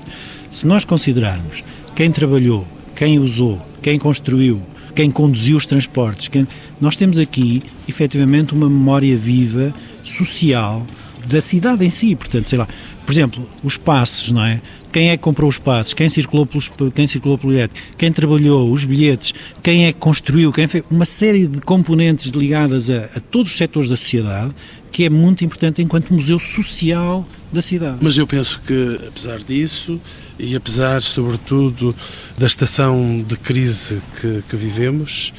Se 0.52 0.66
nós 0.66 0.84
considerarmos 0.84 1.64
quem 1.96 2.12
trabalhou, 2.12 2.66
quem 2.94 3.18
usou, 3.18 3.58
quem 3.80 3.98
construiu, 3.98 4.60
quem 4.94 5.10
conduziu 5.10 5.56
os 5.56 5.64
transportes, 5.64 6.28
quem... 6.28 6.46
nós 6.78 6.94
temos 6.94 7.18
aqui 7.18 7.62
efetivamente 7.88 8.52
uma 8.52 8.68
memória 8.68 9.16
viva, 9.16 9.74
social, 10.04 10.86
da 11.26 11.40
cidade 11.40 11.86
em 11.86 11.90
si. 11.90 12.14
Portanto, 12.14 12.50
sei 12.50 12.58
lá, 12.58 12.68
por 13.06 13.12
exemplo, 13.12 13.48
os 13.64 13.78
passos, 13.78 14.30
não 14.30 14.44
é? 14.44 14.60
Quem 14.92 15.08
é 15.08 15.16
que 15.16 15.22
comprou 15.22 15.48
os 15.48 15.56
passos? 15.56 15.94
Quem 15.94 16.10
circulou, 16.10 16.44
pelos, 16.44 16.70
quem 16.94 17.06
circulou 17.06 17.38
pelo 17.38 17.52
bilhete? 17.54 17.72
Quem 17.96 18.12
trabalhou? 18.12 18.70
Os 18.70 18.84
bilhetes? 18.84 19.32
Quem 19.62 19.86
é 19.86 19.92
que 19.92 19.98
construiu? 19.98 20.52
Quem 20.52 20.68
fez? 20.68 20.84
Uma 20.90 21.06
série 21.06 21.46
de 21.46 21.62
componentes 21.62 22.26
ligadas 22.26 22.90
a, 22.90 23.06
a 23.16 23.20
todos 23.20 23.52
os 23.52 23.58
setores 23.58 23.88
da 23.88 23.96
sociedade 23.96 24.52
que 24.90 25.06
é 25.06 25.10
muito 25.10 25.42
importante 25.42 25.80
enquanto 25.80 26.12
museu 26.12 26.38
social 26.38 27.26
da 27.52 27.62
cidade. 27.62 27.98
Mas 28.00 28.16
eu 28.16 28.26
penso 28.26 28.60
que, 28.60 28.98
apesar 29.06 29.38
disso, 29.38 30.00
e 30.38 30.56
apesar, 30.56 31.02
sobretudo, 31.02 31.94
da 32.38 32.46
estação 32.46 33.24
de 33.26 33.36
crise 33.36 34.00
que, 34.20 34.42
que 34.48 34.56
vivemos, 34.56 35.32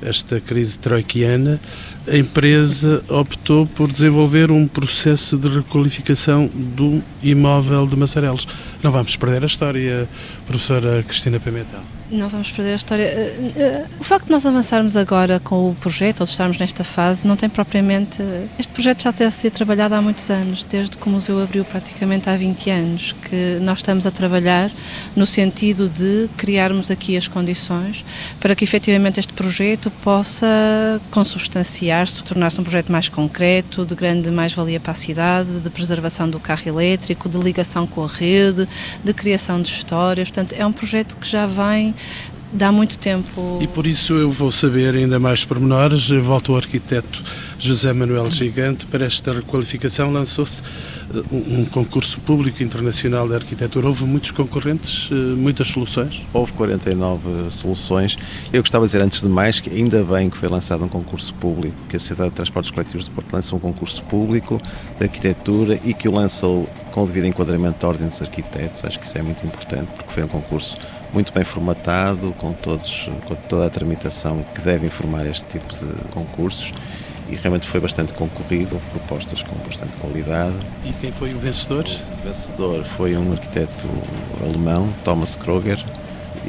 esta 0.00 0.40
crise 0.40 0.78
troiquiana, 0.78 1.58
a 2.06 2.16
empresa 2.16 3.02
optou 3.08 3.66
por 3.66 3.90
desenvolver 3.90 4.50
um 4.50 4.68
processo 4.68 5.36
de 5.36 5.48
requalificação 5.48 6.46
do 6.46 7.02
imóvel 7.22 7.86
de 7.86 7.96
Massarelos. 7.96 8.46
Não 8.82 8.90
vamos 8.90 9.16
perder 9.16 9.42
a 9.42 9.46
história, 9.46 10.08
professora 10.46 11.02
Cristina 11.02 11.40
Pimentel. 11.40 11.95
Não 12.10 12.28
vamos 12.28 12.52
perder 12.52 12.72
a 12.72 12.76
história. 12.76 13.02
Eh, 13.02 13.52
eh, 13.56 13.84
o 13.98 14.04
facto 14.04 14.26
de 14.26 14.30
nós 14.30 14.46
avançarmos 14.46 14.96
agora 14.96 15.40
com 15.40 15.70
o 15.70 15.74
projeto, 15.74 16.20
ou 16.20 16.24
de 16.24 16.30
estarmos 16.30 16.56
nesta 16.56 16.84
fase, 16.84 17.26
não 17.26 17.34
tem 17.34 17.48
propriamente. 17.48 18.22
Este 18.56 18.72
projeto 18.72 19.02
já 19.02 19.12
tem 19.12 19.26
a 19.26 19.30
ser 19.30 19.50
trabalhado 19.50 19.92
há 19.92 20.00
muitos 20.00 20.30
anos, 20.30 20.62
desde 20.62 20.96
que 20.96 21.08
o 21.08 21.10
museu 21.10 21.42
abriu 21.42 21.64
praticamente 21.64 22.30
há 22.30 22.36
20 22.36 22.70
anos, 22.70 23.12
que 23.28 23.58
nós 23.60 23.78
estamos 23.78 24.06
a 24.06 24.12
trabalhar 24.12 24.70
no 25.16 25.26
sentido 25.26 25.88
de 25.88 26.28
criarmos 26.36 26.92
aqui 26.92 27.16
as 27.16 27.26
condições 27.26 28.04
para 28.38 28.54
que 28.54 28.62
efetivamente 28.62 29.18
este 29.18 29.32
projeto 29.32 29.90
possa 30.02 31.00
consubstanciar-se, 31.10 32.22
tornar-se 32.22 32.60
um 32.60 32.64
projeto 32.64 32.92
mais 32.92 33.08
concreto, 33.08 33.84
de 33.84 33.96
grande 33.96 34.30
mais-valia 34.30 34.78
para 34.78 34.92
a 34.92 34.94
cidade, 34.94 35.58
de 35.58 35.70
preservação 35.70 36.30
do 36.30 36.38
carro 36.38 36.68
elétrico, 36.68 37.28
de 37.28 37.38
ligação 37.38 37.84
com 37.84 38.04
a 38.04 38.08
rede, 38.08 38.68
de 39.02 39.12
criação 39.12 39.60
de 39.60 39.68
histórias. 39.68 40.30
Portanto, 40.30 40.54
é 40.56 40.64
um 40.64 40.72
projeto 40.72 41.16
que 41.16 41.26
já 41.26 41.46
vem 41.46 41.95
dá 42.52 42.72
muito 42.72 42.98
tempo. 42.98 43.58
E 43.60 43.66
por 43.66 43.86
isso 43.86 44.14
eu 44.14 44.30
vou 44.30 44.50
saber 44.50 44.94
ainda 44.94 45.18
mais 45.18 45.44
pormenores. 45.44 46.08
Volto 46.08 46.52
ao 46.52 46.58
arquiteto 46.58 47.22
José 47.58 47.92
Manuel 47.92 48.30
Gigante. 48.30 48.86
Para 48.86 49.04
esta 49.04 49.32
requalificação 49.32 50.12
lançou-se 50.12 50.62
eh, 50.62 51.22
um 51.32 51.64
concurso 51.64 52.20
público 52.20 52.62
internacional 52.62 53.28
de 53.28 53.34
arquitetura. 53.34 53.86
Houve 53.86 54.04
muitos 54.04 54.30
concorrentes, 54.30 55.10
eh, 55.12 55.14
muitas 55.14 55.68
soluções? 55.68 56.24
Houve 56.32 56.52
49 56.52 57.50
soluções. 57.50 58.16
Eu 58.52 58.62
gostava 58.62 58.84
de 58.84 58.88
dizer, 58.92 59.02
antes 59.02 59.22
de 59.22 59.28
mais, 59.28 59.60
que 59.60 59.70
ainda 59.70 60.02
bem 60.04 60.30
que 60.30 60.36
foi 60.36 60.48
lançado 60.48 60.84
um 60.84 60.88
concurso 60.88 61.34
público, 61.34 61.76
que 61.88 61.96
a 61.96 61.98
Sociedade 61.98 62.30
de 62.30 62.36
Transportes 62.36 62.70
Coletivos 62.70 63.04
de 63.06 63.10
Porto 63.10 63.32
lançou 63.32 63.58
um 63.58 63.60
concurso 63.60 64.02
público 64.04 64.60
de 64.98 65.04
arquitetura 65.04 65.78
e 65.84 65.92
que 65.92 66.08
o 66.08 66.12
lançou 66.12 66.68
com 66.92 67.02
o 67.02 67.06
devido 67.06 67.26
enquadramento 67.26 67.80
da 67.80 67.88
Ordem 67.88 68.08
dos 68.08 68.22
Arquitetos. 68.22 68.84
Acho 68.84 68.98
que 68.98 69.04
isso 69.04 69.18
é 69.18 69.22
muito 69.22 69.44
importante, 69.44 69.88
porque 69.96 70.10
foi 70.10 70.22
um 70.22 70.28
concurso 70.28 70.78
muito 71.16 71.32
bem 71.32 71.44
formatado, 71.44 72.34
com, 72.36 72.52
todos, 72.52 73.08
com 73.24 73.34
toda 73.34 73.64
a 73.66 73.70
tramitação 73.70 74.44
que 74.54 74.60
deve 74.60 74.84
informar 74.86 75.24
este 75.24 75.46
tipo 75.46 75.74
de 75.74 76.08
concursos 76.10 76.74
e 77.30 77.34
realmente 77.34 77.66
foi 77.66 77.80
bastante 77.80 78.12
concorrido, 78.12 78.74
houve 78.74 78.84
propostas 78.90 79.42
com 79.42 79.56
bastante 79.66 79.96
qualidade. 79.96 80.54
E 80.84 80.92
quem 80.92 81.10
foi 81.10 81.32
o 81.32 81.38
vencedor? 81.38 81.86
O 82.20 82.26
vencedor 82.26 82.84
foi 82.84 83.16
um 83.16 83.32
arquiteto 83.32 83.88
alemão, 84.44 84.92
Thomas 85.04 85.34
Kroger, 85.36 85.82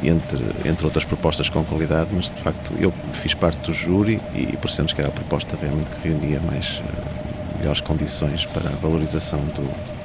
entre, 0.04 0.44
entre 0.68 0.84
outras 0.84 1.06
propostas 1.06 1.48
com 1.48 1.64
qualidade, 1.64 2.10
mas 2.12 2.26
de 2.26 2.38
facto 2.38 2.70
eu 2.78 2.92
fiz 3.14 3.32
parte 3.32 3.58
do 3.60 3.72
júri 3.72 4.20
e 4.34 4.54
parecemos 4.58 4.92
que 4.92 5.00
era 5.00 5.08
a 5.08 5.12
proposta 5.12 5.56
realmente 5.58 5.90
que 5.90 6.08
reunia 6.08 6.40
mais 6.40 6.80
uh, 6.80 7.58
melhores 7.58 7.80
condições 7.80 8.44
para 8.44 8.68
a 8.68 8.74
valorização 8.74 9.40
do, 9.46 9.97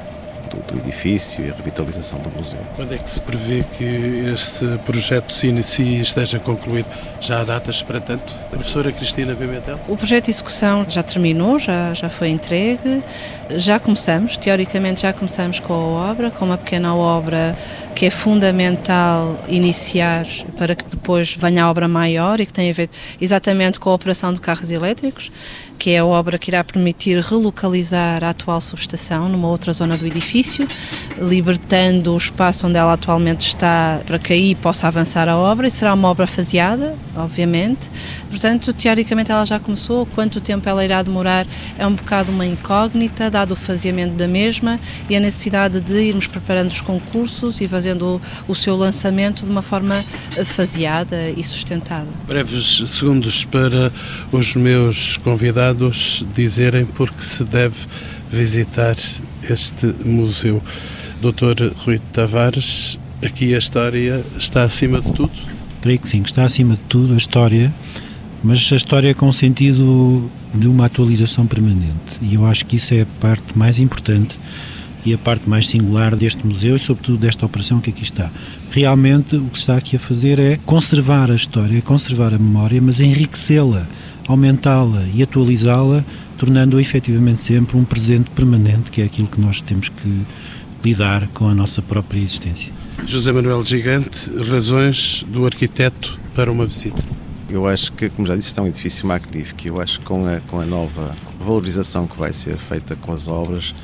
do, 0.54 0.74
do, 0.74 0.80
edifício 0.80 1.44
e 1.44 1.50
a 1.50 1.54
revitalização 1.54 2.20
do 2.20 2.30
museu. 2.30 2.60
Quando 2.76 2.94
é 2.94 2.98
que 2.98 3.10
se 3.10 3.20
prevê 3.22 3.64
que 3.78 4.32
este 4.34 4.66
projeto 4.86 5.32
se 5.34 5.48
inicie 5.48 5.98
e 5.98 6.02
esteja 6.02 6.40
concluído? 6.40 6.88
Já 7.20 7.42
há 7.42 7.44
datas 7.44 7.82
para 7.82 8.00
tanto? 8.00 8.34
Professora 8.50 8.92
Cristina 8.92 9.36
Pimentel? 9.36 9.80
O 9.88 9.98
projeto 9.98 10.26
de 10.26 10.32
execução 10.32 10.86
já 10.88 11.02
terminou, 11.02 11.58
já, 11.58 11.94
já 11.94 12.10
foi 12.10 12.30
entregue, 12.30 13.04
já 13.52 13.80
começamos, 13.80 14.38
teoricamente 14.38 15.02
já 15.02 15.14
começamos 15.14 15.60
com 15.60 15.74
a 15.74 16.12
obra, 16.12 16.32
com 16.32 16.46
uma 16.46 16.58
pequena 16.58 16.96
obra 16.96 17.56
que 17.96 18.06
é 18.06 18.10
fundamental 18.10 19.40
iniciar 19.48 20.26
para 20.58 20.76
que 20.76 20.84
depois 20.84 21.36
venha 21.36 21.64
a 21.64 21.70
obra 21.70 21.88
maior 21.88 22.40
e 22.40 22.46
que 22.46 22.54
tem 22.54 22.70
a 22.70 22.74
ver 22.74 22.90
exatamente 23.20 23.80
com 23.80 23.90
a 23.90 23.94
operação 23.94 24.34
de 24.34 24.42
carros 24.42 24.72
elétricos 24.72 25.32
que 25.78 25.92
é 25.92 26.00
a 26.00 26.06
obra 26.06 26.38
que 26.38 26.50
irá 26.50 26.64
permitir 26.64 27.20
relocalizar 27.20 28.24
a 28.24 28.30
atual 28.30 28.62
subestação 28.62 29.28
numa 29.28 29.48
outra 29.48 29.74
zona 29.74 29.98
do 29.98 30.08
edifício, 30.08 30.68
libertando 31.20 32.14
o 32.14 32.18
espaço 32.18 32.68
onde 32.68 32.78
ela 32.78 32.94
atualmente 32.94 33.48
está 33.48 34.00
para 34.06 34.18
que 34.18 34.32
aí 34.32 34.56
possa 34.56 34.88
avançar 34.88 35.28
a 35.28 35.36
obra 35.36 35.68
e 35.68 35.72
será 35.72 35.94
uma 35.94 36.08
obra 36.08 36.26
faseada, 36.26 36.96
obviamente. 37.16 37.90
Portanto, 38.30 38.72
teoricamente 38.72 39.32
ela 39.32 39.46
já 39.46 39.60
começou, 39.60 40.06
quanto 40.06 40.40
tempo 40.40 40.68
ela 40.70 40.86
irá 40.86 41.02
demorar 41.02 41.46
é 41.78 41.86
um 41.86 41.94
bocado 41.94 42.32
uma 42.32 42.46
incógnita, 42.46 43.30
dado 43.30 43.52
o 43.52 43.56
faseamento 43.56 44.16
da 44.16 44.28
mesma 44.28 44.80
e 45.10 45.16
a 45.16 45.20
necessidade 45.20 45.82
de 45.82 46.02
irmos 46.02 46.28
preparando 46.28 46.72
os 46.72 46.82
concursos 46.82 47.60
e 47.60 47.68
fazendo 47.68 48.22
o, 48.48 48.56
seu 48.56 48.78
lançamento 48.78 49.44
de 49.44 49.50
uma 49.50 49.62
forma 49.62 50.04
faseada 50.46 51.30
e 51.36 51.44
sustentada. 51.44 52.08
Breves 52.26 52.84
segundos 52.88 53.44
para 53.44 53.92
os 54.32 54.56
meus 54.56 55.18
convidados 55.18 55.73
dizerem 56.36 56.86
porque 56.86 57.22
se 57.22 57.44
deve 57.44 57.76
visitar 58.32 58.96
este 59.50 59.88
museu. 60.06 60.62
Doutor 61.22 61.56
Rui 61.86 62.00
Tavares, 62.12 63.00
aqui 63.24 63.54
a 63.54 63.58
história 63.58 64.24
está 64.38 64.64
acima 64.64 65.00
de 65.00 65.12
tudo? 65.14 65.32
Creio 65.82 66.00
que 66.00 66.08
sim, 66.08 66.22
está 66.22 66.44
acima 66.44 66.76
de 66.76 66.82
tudo 66.90 67.14
a 67.14 67.18
história, 67.18 67.74
mas 68.44 68.72
a 68.72 68.76
história 68.76 69.14
com 69.14 69.32
sentido 69.32 70.30
de 70.54 70.68
uma 70.68 70.86
atualização 70.86 71.46
permanente. 71.46 72.20
E 72.22 72.36
eu 72.36 72.46
acho 72.46 72.66
que 72.66 72.76
isso 72.76 72.94
é 72.94 73.02
a 73.02 73.06
parte 73.20 73.58
mais 73.58 73.80
importante 73.80 74.38
e 75.06 75.14
a 75.14 75.18
parte 75.18 75.50
mais 75.50 75.68
singular 75.68 76.16
deste 76.16 76.46
museu 76.46 76.76
e, 76.76 76.80
sobretudo, 76.80 77.18
desta 77.18 77.46
operação 77.46 77.80
que 77.80 77.90
aqui 77.90 78.04
está. 78.04 78.32
Realmente, 78.72 79.36
o 79.36 79.46
que 79.46 79.58
está 79.58 79.78
aqui 79.78 79.96
a 79.96 80.00
fazer 80.00 80.40
é 80.40 80.58
conservar 80.66 81.30
a 81.30 81.36
história, 81.36 81.82
conservar 81.82 82.34
a 82.34 82.40
memória, 82.40 82.82
mas 82.82 83.00
enriquecê-la 83.00 83.88
aumentá-la 84.28 85.04
e 85.14 85.24
atualizá-la, 85.24 86.04
tornando-a 86.38 86.82
efetivamente 86.82 87.42
sempre 87.42 87.78
um 87.78 87.84
presente 87.84 88.30
permanente, 88.32 88.92
que 88.92 89.02
é 89.02 89.06
aquilo 89.06 89.28
que 89.28 89.40
nós 89.40 89.62
temos 89.62 89.90
que 89.90 90.26
lidar 90.84 91.28
com 91.30 91.48
a 91.48 91.56
nossa 91.56 91.82
própria 91.82 92.20
existência. 92.20 92.74
José 93.06 93.32
Manuel 93.32 93.66
Gigante, 93.66 94.30
razões 94.50 95.26
do 95.28 95.46
arquiteto 95.46 96.20
para 96.36 96.52
uma 96.52 96.66
visita? 96.66 97.02
Eu 97.50 97.68
acho 97.68 97.92
que, 97.94 98.10
como 98.10 98.28
já 98.28 98.36
disse, 98.36 98.50
está 98.50 98.62
é 98.62 98.66
um 98.66 98.68
edifício 98.68 99.08
magnífico. 99.08 99.68
Eu 99.68 99.80
acho 99.80 100.00
que 100.00 100.06
com 100.06 100.26
a, 100.26 100.40
com 100.42 100.60
a 100.60 100.66
nova 100.66 101.16
valorização 101.40 102.08
que 102.08 102.18
vai 102.18 102.34
ser 102.34 102.58
feita 102.58 102.96
com 102.96 103.12
as 103.12 103.28
obras, 103.28 103.76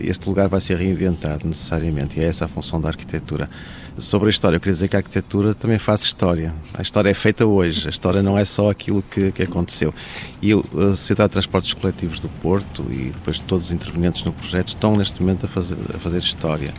este 0.00 0.28
lugar 0.28 0.48
vai 0.48 0.60
ser 0.60 0.78
reinventado 0.78 1.46
necessariamente 1.46 2.18
e 2.18 2.22
é 2.22 2.26
essa 2.26 2.44
a 2.44 2.48
função 2.48 2.80
da 2.80 2.88
arquitetura. 2.88 3.50
Sobre 3.98 4.28
a 4.28 4.30
história, 4.30 4.56
eu 4.56 4.60
queria 4.60 4.74
dizer 4.74 4.86
que 4.86 4.94
a 4.94 5.00
arquitetura 5.00 5.54
também 5.54 5.76
faz 5.76 6.02
história. 6.02 6.54
A 6.72 6.82
história 6.82 7.10
é 7.10 7.14
feita 7.14 7.44
hoje, 7.44 7.88
a 7.88 7.90
história 7.90 8.22
não 8.22 8.38
é 8.38 8.44
só 8.44 8.70
aquilo 8.70 9.02
que, 9.02 9.32
que 9.32 9.42
aconteceu. 9.42 9.92
E 10.40 10.52
a 10.52 10.56
Sociedade 10.94 11.30
de 11.30 11.32
Transportes 11.32 11.74
Coletivos 11.74 12.20
do 12.20 12.28
Porto 12.28 12.86
e 12.90 13.10
depois 13.10 13.40
todos 13.40 13.66
os 13.66 13.72
intervenientes 13.72 14.22
no 14.22 14.32
projeto 14.32 14.68
estão 14.68 14.96
neste 14.96 15.20
momento 15.20 15.46
a 15.46 15.48
fazer, 15.48 15.76
a 15.92 15.98
fazer 15.98 16.18
história. 16.18 16.72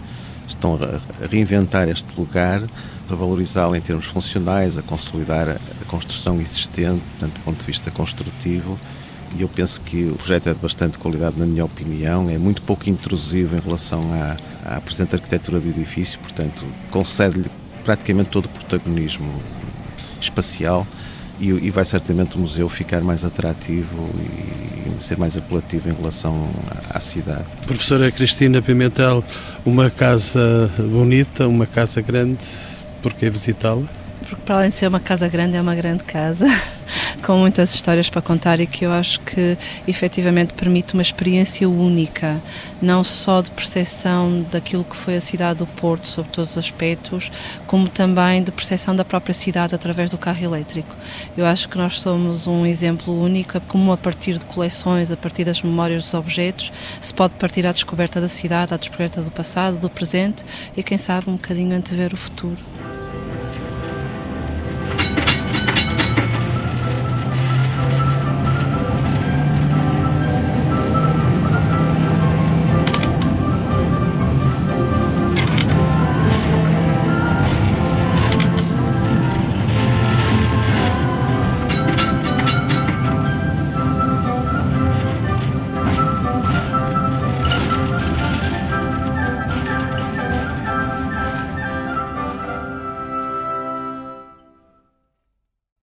Estão 0.48 0.76
a, 0.76 1.28
reinventar 1.28 1.90
este 1.90 2.18
lugar, 2.18 2.64
a 3.10 3.16
valorizá-lo 3.16 3.76
em 3.76 3.82
termos 3.82 4.06
funcionais, 4.06 4.78
a 4.78 4.82
consolidar 4.82 5.50
a 5.50 5.86
construção 5.88 6.40
existente, 6.40 7.02
portanto, 7.12 7.34
do 7.34 7.40
ponto 7.42 7.60
de 7.60 7.66
vista 7.66 7.92
construtivo 7.92 8.80
e 9.38 9.42
eu 9.42 9.50
penso 9.50 9.82
que 9.82 10.06
o 10.06 10.16
projeto 10.16 10.50
é 10.50 10.54
de 10.54 10.60
bastante 10.60 10.98
qualidade, 10.98 11.38
na 11.38 11.46
minha 11.46 11.66
opinião, 11.66 12.30
é 12.30 12.38
muito 12.38 12.62
pouco 12.62 12.90
intrusivo 12.90 13.56
em 13.56 13.60
relação 13.60 14.04
à, 14.14 14.76
à 14.78 14.82
presente 14.82 15.16
arquitetura 15.16 15.60
do 15.60 15.68
edifício, 15.70 16.20
portanto, 16.20 16.66
concede-lhe 16.90 17.50
praticamente 17.84 18.30
todo 18.30 18.46
o 18.46 18.50
protagonismo 18.50 19.32
espacial 20.22 20.86
e, 21.40 21.50
e, 21.50 21.72
vai 21.72 21.86
certamente 21.86 22.36
o 22.36 22.40
museu 22.40 22.68
ficar 22.68 23.02
mais 23.02 23.24
atrativo 23.24 24.10
e 25.00 25.04
ser 25.04 25.18
mais 25.18 25.38
apelativo 25.38 25.90
em 25.90 25.94
relação 25.94 26.50
à, 26.92 26.98
à 26.98 27.00
cidade. 27.00 27.46
Professora 27.66 28.12
Cristina 28.12 28.62
Pimentel, 28.62 29.24
uma 29.66 29.90
casa 29.90 30.70
bonita, 30.78 31.48
uma 31.48 31.66
casa 31.66 32.02
grande, 32.02 32.44
por 33.02 33.14
que 33.14 33.30
visitá-la? 33.30 33.86
Porque 34.28 34.44
para 34.46 34.58
além 34.58 34.70
de 34.70 34.76
ser 34.76 34.88
uma 34.88 35.00
casa 35.00 35.28
grande, 35.30 35.56
é 35.56 35.62
uma 35.62 35.76
grande 35.76 36.04
casa. 36.04 36.46
com 37.26 37.38
muitas 37.38 37.74
histórias 37.74 38.10
para 38.10 38.22
contar 38.22 38.60
e 38.60 38.68
que 38.68 38.86
eu 38.86 38.92
acho 38.92 39.20
que 39.22 39.58
efetivamente 39.88 40.54
permite 40.54 40.94
uma 40.94 41.02
experiência 41.02 41.68
única, 41.68 42.42
não 42.82 43.04
só 43.04 43.42
de 43.42 43.52
percepção 43.52 44.46
daquilo 44.52 44.84
que 44.84 44.96
foi 44.96 45.16
a 45.16 45.22
cidade 45.22 45.60
do 45.60 45.68
Porto, 45.68 46.08
sob 46.08 46.30
todos 46.30 46.52
os 46.52 46.58
aspectos, 46.58 47.32
como 47.68 47.88
também 47.88 48.44
de 48.44 48.52
percepção 48.52 48.96
da 48.96 49.06
própria 49.06 49.34
cidade 49.34 49.76
através 49.76 50.10
do 50.10 50.18
carro 50.18 50.44
elétrico. 50.44 50.96
Eu 51.38 51.46
acho 51.46 51.68
que 51.68 51.78
nós 51.78 52.00
somos 52.00 52.48
um 52.48 52.66
exemplo 52.66 53.14
único, 53.20 53.60
como 53.62 53.92
a 53.92 53.98
partir 53.98 54.38
de 54.38 54.46
coleções, 54.46 55.12
a 55.12 55.18
partir 55.18 55.44
das 55.44 55.62
memórias 55.62 56.04
dos 56.04 56.14
objetos, 56.14 56.72
se 57.00 57.14
pode 57.14 57.34
partir 57.36 57.66
à 57.66 57.72
descoberta 57.72 58.22
da 58.22 58.28
cidade, 58.28 58.74
à 58.74 58.78
descoberta 58.78 59.22
do 59.22 59.32
passado, 59.32 59.78
do 59.78 59.90
presente 59.90 60.46
e, 60.76 60.84
quem 60.84 60.98
sabe, 60.98 61.30
um 61.30 61.34
bocadinho 61.34 61.76
antever 61.76 62.14
o 62.14 62.18
futuro. 62.18 62.58